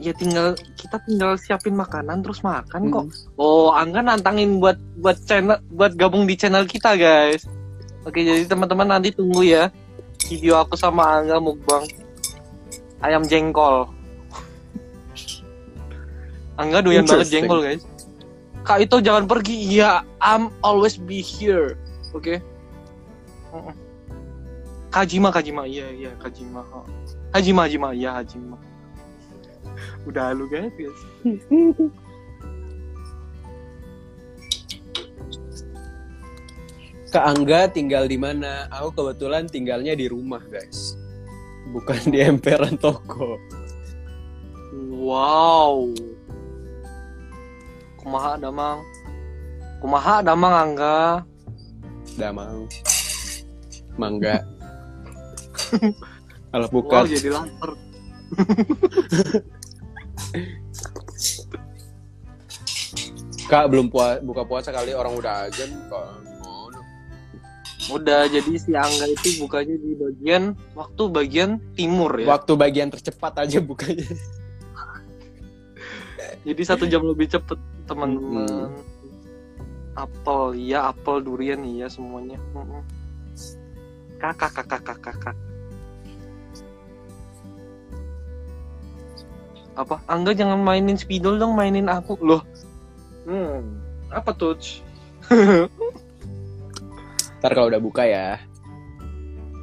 ya 0.00 0.16
tinggal 0.16 0.56
kita 0.80 0.96
tinggal 1.04 1.36
siapin 1.36 1.76
makanan 1.76 2.24
terus 2.24 2.40
makan 2.40 2.88
kok. 2.88 3.04
Hmm. 3.04 3.36
Oh, 3.36 3.68
Angga 3.68 4.00
nantangin 4.00 4.56
buat 4.56 4.80
buat 4.96 5.20
channel 5.28 5.60
buat 5.76 5.92
gabung 5.92 6.24
di 6.24 6.40
channel 6.40 6.64
kita, 6.64 6.96
guys. 6.96 7.44
Oke, 8.08 8.24
jadi 8.24 8.48
teman-teman 8.48 8.88
nanti 8.88 9.12
tunggu 9.12 9.44
ya 9.44 9.68
video 10.24 10.56
aku 10.56 10.72
sama 10.72 11.20
Angga 11.20 11.36
mukbang 11.36 11.84
ayam 13.04 13.20
jengkol. 13.28 13.92
Angga 16.60 16.84
doyan 16.84 17.08
banget 17.08 17.32
jengkol, 17.32 17.64
guys. 17.64 17.88
Kak 18.60 18.84
itu 18.84 19.00
jangan 19.00 19.24
pergi. 19.24 19.80
Iya, 19.80 20.04
I'm 20.20 20.52
always 20.60 21.00
be 21.00 21.24
here. 21.24 21.80
Oke. 22.12 22.44
Mm-mm. 23.48 23.72
Kajima, 24.92 25.32
Kajima. 25.32 25.64
Iya, 25.64 25.88
iya, 25.88 26.12
Kajima. 26.20 26.60
Oh. 26.68 26.84
Hajima, 27.32 27.64
Hajima. 27.64 27.96
Iya, 27.96 28.20
Hajima. 28.20 28.60
Udah 30.04 30.36
lu 30.36 30.44
guys, 30.52 30.68
guys. 30.76 31.00
Kak 37.10 37.24
Angga 37.24 37.72
tinggal 37.72 38.04
di 38.04 38.20
mana? 38.20 38.68
Aku 38.68 38.92
kebetulan 38.92 39.48
tinggalnya 39.48 39.96
di 39.96 40.12
rumah, 40.12 40.44
guys. 40.44 40.94
Bukan 41.72 42.12
di 42.12 42.20
emperan 42.20 42.76
toko. 42.76 43.40
Wow. 45.00 45.90
Kumaha 48.10 48.34
damang. 48.42 48.82
Kumaha 49.78 50.18
damang 50.18 50.50
Angga. 50.50 51.22
Damang. 52.18 52.66
Mangga. 53.94 54.42
Kalau 56.50 56.66
Wow, 56.66 56.74
bukan. 56.74 57.06
jadi 57.06 57.30
lapar. 57.30 57.70
Kak 63.46 63.70
belum 63.70 63.94
pua 63.94 64.18
buka 64.18 64.42
puasa 64.42 64.74
kali 64.74 64.90
orang 64.90 65.14
udah 65.14 65.46
azan 65.46 65.70
kok. 65.86 66.10
Udah 67.94 68.26
jadi 68.26 68.58
si 68.58 68.74
Angga 68.74 69.06
itu 69.06 69.38
bukanya 69.38 69.78
di 69.78 69.94
bagian 69.94 70.58
waktu 70.74 71.02
bagian 71.14 71.62
timur 71.78 72.10
ya. 72.18 72.26
Waktu 72.34 72.58
bagian 72.58 72.90
tercepat 72.90 73.38
aja 73.46 73.62
bukanya. 73.62 74.02
Jadi 76.40 76.62
satu 76.64 76.84
jam 76.88 77.04
lebih 77.04 77.28
cepet 77.28 77.58
teman-teman. 77.84 78.48
Hmm. 78.48 78.72
Apel 79.98 80.56
iya, 80.56 80.88
apel 80.88 81.20
durian 81.20 81.60
iya 81.66 81.90
semuanya. 81.90 82.40
Kakak 84.16 84.52
kakak 84.56 84.80
kakak 84.84 84.98
kakak. 85.04 85.36
Apa? 89.76 89.96
Angga 90.08 90.32
jangan 90.36 90.60
mainin 90.60 90.96
spidol 90.96 91.36
dong, 91.36 91.56
mainin 91.56 91.88
aku 91.88 92.16
loh. 92.20 92.42
Hmm, 93.28 93.80
apa 94.08 94.32
tuh? 94.32 94.56
Ntar 97.40 97.52
kalau 97.56 97.68
udah 97.72 97.80
buka 97.80 98.04
ya. 98.04 98.36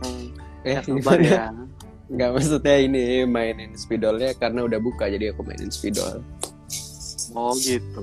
Hmm, 0.01 0.33
Eh, 0.65 0.73
ya, 0.73 0.81
sabar 0.81 1.19
ya. 1.25 1.53
Nggak 2.07 2.29
maksudnya 2.33 2.75
ini 2.81 3.27
mainin 3.27 3.75
spidolnya 3.75 4.31
karena 4.39 4.63
udah 4.63 4.79
buka 4.79 5.11
jadi 5.11 5.35
aku 5.35 5.43
mainin 5.43 5.69
spidol. 5.69 6.23
Oh 7.37 7.53
gitu. 7.53 8.01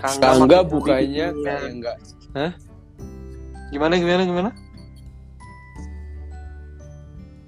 Kangga 0.00 0.64
bukanya 0.64 1.28
hoodie 1.28 1.44
kayak 1.44 1.68
enggak. 1.68 1.96
Gimana 3.68 4.00
gimana 4.00 4.22
gimana? 4.24 4.50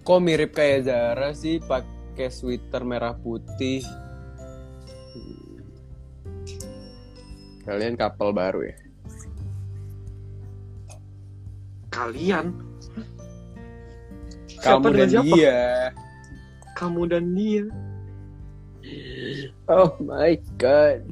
Kok 0.05 0.21
mirip 0.21 0.53
kayak 0.53 0.85
Zara 0.85 1.33
sih 1.33 1.65
pakai 1.65 2.29
sweater 2.29 2.85
merah 2.85 3.17
putih. 3.17 3.81
Kalian 7.65 7.97
couple 7.97 8.37
baru 8.37 8.69
ya? 8.69 8.77
Kalian? 11.89 12.53
Kamu 14.61 14.93
dengan 14.93 14.99
dan 15.01 15.09
siapa? 15.09 15.25
dia. 15.33 15.61
Kamu 16.77 17.03
dan 17.09 17.25
dia. 17.33 17.65
Oh 19.69 19.97
my 20.01 20.37
god. 20.61 21.05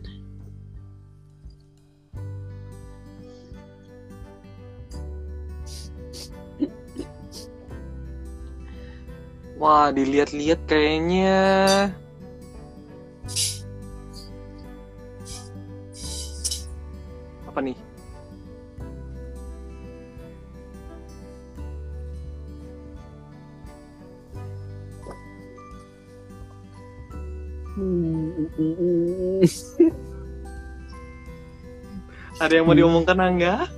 Wah, 9.63 9.95
dilihat-lihat 9.95 10.59
kayaknya 10.67 11.39
apa 17.47 17.61
nih? 17.63 17.79
Ada 32.43 32.59
yang 32.59 32.67
mau 32.67 32.75
diomongkan 32.75 33.23
Angga? 33.23 33.71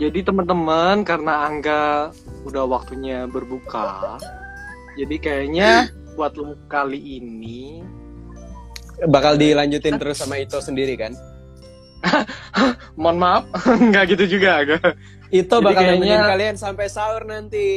Jadi 0.00 0.24
teman-teman 0.24 1.04
karena 1.04 1.44
Angga 1.46 2.08
udah 2.48 2.64
waktunya 2.64 3.28
berbuka, 3.28 4.16
jadi 4.96 5.16
kayaknya 5.20 5.92
buat 6.16 6.32
lu 6.40 6.56
kali 6.72 7.20
ini 7.20 7.84
Bakal 9.00 9.40
dilanjutin 9.40 9.96
terus 10.00 10.20
sama 10.20 10.36
Ito 10.40 10.60
sendiri 10.60 10.96
kan? 10.96 11.12
mohon 13.00 13.18
maaf 13.20 13.44
nggak 13.88 14.16
gitu 14.16 14.38
juga 14.38 14.64
agak 14.64 14.96
Ito 15.30 15.52
Jadi 15.52 15.62
bakal 15.62 15.82
kayaknya- 15.84 16.10
nemenin 16.10 16.28
kalian 16.28 16.56
sampai 16.56 16.86
sahur 16.86 17.22
nanti. 17.22 17.68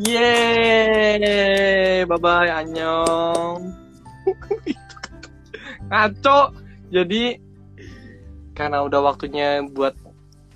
yeay 0.00 2.04
bye 2.04 2.16
bye 2.16 2.50
annyeong 2.50 3.72
ngaco 5.84 6.38
jadi 6.88 7.36
karena 8.52 8.80
udah 8.80 9.00
waktunya 9.04 9.60
buat 9.66 9.92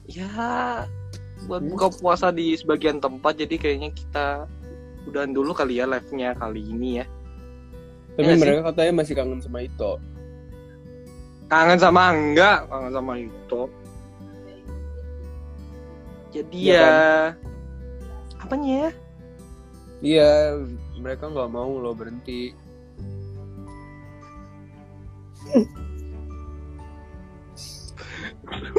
ya 0.06 0.28
buat 1.44 1.60
buka 1.62 1.86
puasa 1.92 2.30
di 2.30 2.54
sebagian 2.54 2.98
tempat 2.98 3.36
jadi 3.36 3.54
kayaknya 3.54 3.90
kita 3.90 4.26
udahan 5.04 5.30
dulu 5.30 5.52
kali 5.52 5.76
ya 5.76 5.84
live-nya 5.86 6.32
kali 6.34 6.62
ini 6.62 6.98
ya 6.98 7.04
Tapi 8.14 8.28
sih. 8.28 8.38
mereka 8.38 8.60
katanya 8.66 8.92
masih 8.96 9.14
kangen 9.14 9.38
sama 9.38 9.58
Ito. 9.60 9.92
kangen 11.46 11.78
sama 11.78 12.00
enggak 12.10 12.58
kangen 12.66 12.92
sama 12.92 13.12
itu 13.16 13.60
jadi 16.30 16.54
Iya 16.54 16.76
ya 16.76 16.92
apanya 18.38 18.72
ya? 18.86 18.90
Iya, 19.98 20.30
mereka 20.94 21.26
nggak 21.26 21.50
mau 21.50 21.74
lo 21.74 21.90
berhenti. 21.90 22.54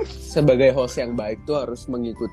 Sebagai 0.07 0.73
host 0.73 0.97
yang 0.97 1.13
baik 1.13 1.41
tuh 1.45 1.61
harus 1.61 1.85
mengikuti 1.85 2.31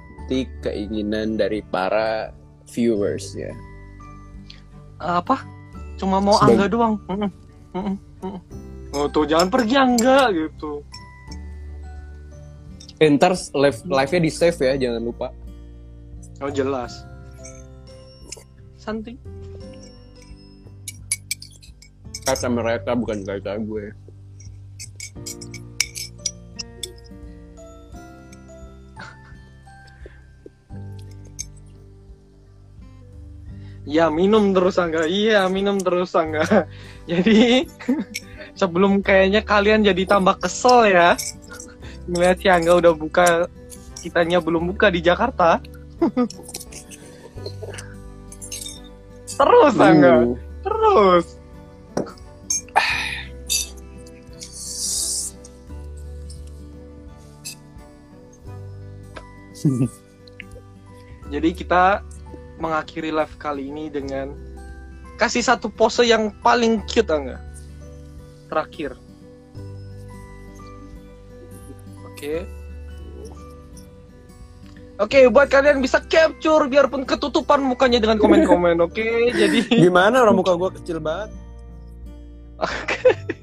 keinginan 0.60 1.36
dari 1.36 1.60
para 1.62 2.32
viewers 2.68 3.36
ya. 3.36 3.52
apa? 4.96 5.44
Cuma 6.00 6.20
mau 6.20 6.40
Sebagai- 6.40 6.56
angga 6.56 6.66
doang? 6.68 6.94
Oh 8.92 9.06
tuh 9.08 9.28
jangan 9.28 9.52
pergi 9.52 9.76
angga 9.76 10.32
gitu 10.32 10.80
Eh, 12.96 13.12
ntar 13.12 13.36
live 13.52 13.84
live-nya 13.84 14.20
di 14.24 14.30
save 14.32 14.56
ya, 14.56 14.74
jangan 14.88 15.02
lupa. 15.04 15.28
oh 16.40 16.52
jelas. 16.52 17.04
Santai 18.80 19.16
Kata 22.26 22.48
mereka 22.50 22.96
bukan 22.96 23.22
kata 23.22 23.60
gue. 23.62 23.92
ya 33.86 34.10
minum 34.10 34.50
terus 34.50 34.76
angga. 34.76 35.06
Iya 35.06 35.46
minum 35.46 35.78
terus 35.78 36.12
angga. 36.18 36.42
Jadi 37.10 37.70
sebelum 38.60 38.98
kayaknya 39.04 39.46
kalian 39.46 39.86
jadi 39.86 40.02
tambah 40.08 40.42
kesel 40.42 40.90
ya 40.90 41.14
ngeliat 42.06 42.38
si 42.38 42.46
angga 42.46 42.78
udah 42.78 42.94
buka 42.94 43.50
kitanya 44.00 44.38
belum 44.38 44.70
buka 44.70 44.90
di 44.90 45.02
Jakarta. 45.02 45.58
Terus 49.36 49.74
angga. 49.76 50.14
Uh, 50.22 50.38
terus. 50.62 51.26
Jadi 61.26 61.50
kita 61.58 62.06
mengakhiri 62.62 63.10
live 63.10 63.34
kali 63.36 63.66
ini 63.66 63.90
dengan 63.90 64.30
kasih 65.18 65.42
satu 65.42 65.66
pose 65.66 66.06
yang 66.06 66.30
paling 66.40 66.86
cute 66.86 67.10
angga. 67.10 67.42
Terakhir 68.46 68.94
oke 72.16 72.48
Oke, 74.96 75.28
buat 75.28 75.52
kalian 75.52 75.84
bisa 75.84 76.00
capture 76.08 76.64
biarpun 76.72 77.04
ketutupan 77.04 77.60
mukanya 77.60 78.00
dengan 78.00 78.16
komen-komen, 78.16 78.80
oke? 78.80 79.04
Jadi 79.44 79.68
Gimana 79.68 80.24
orang 80.24 80.40
muka 80.40 80.56
gue 80.56 80.70
kecil 80.80 81.04
banget? 81.04 81.36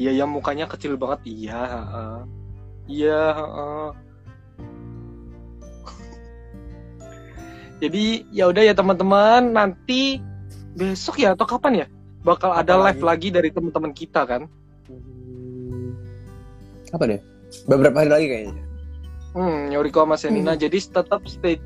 Iya, 0.00 0.24
yang 0.24 0.32
mukanya 0.32 0.64
kecil 0.64 0.96
banget. 0.96 1.28
Iya, 1.28 1.60
heeh. 1.60 2.16
Iya, 2.88 3.20
heeh. 3.36 3.88
Jadi 7.84 8.04
ya 8.32 8.48
udah 8.48 8.64
ya 8.64 8.72
teman-teman, 8.72 9.52
nanti 9.52 10.24
besok 10.72 11.20
ya 11.20 11.36
atau 11.36 11.44
kapan 11.44 11.84
ya 11.84 11.86
bakal 12.24 12.52
ada 12.52 12.76
Apa 12.76 12.92
live 12.92 13.02
lagi 13.04 13.28
dari 13.28 13.52
teman-teman 13.52 13.92
kita 13.92 14.24
kan? 14.24 14.48
Hmm, 14.90 15.94
Apa 16.90 17.04
deh? 17.06 17.20
Beberapa 17.70 18.02
hari 18.02 18.10
lagi 18.10 18.26
kayaknya. 18.26 18.64
Hmm, 19.30 19.70
Yoriko 19.70 20.02
sama 20.02 20.16
Senina. 20.18 20.58
Jadi 20.58 20.78
tetap 20.82 21.22
stay 21.30 21.62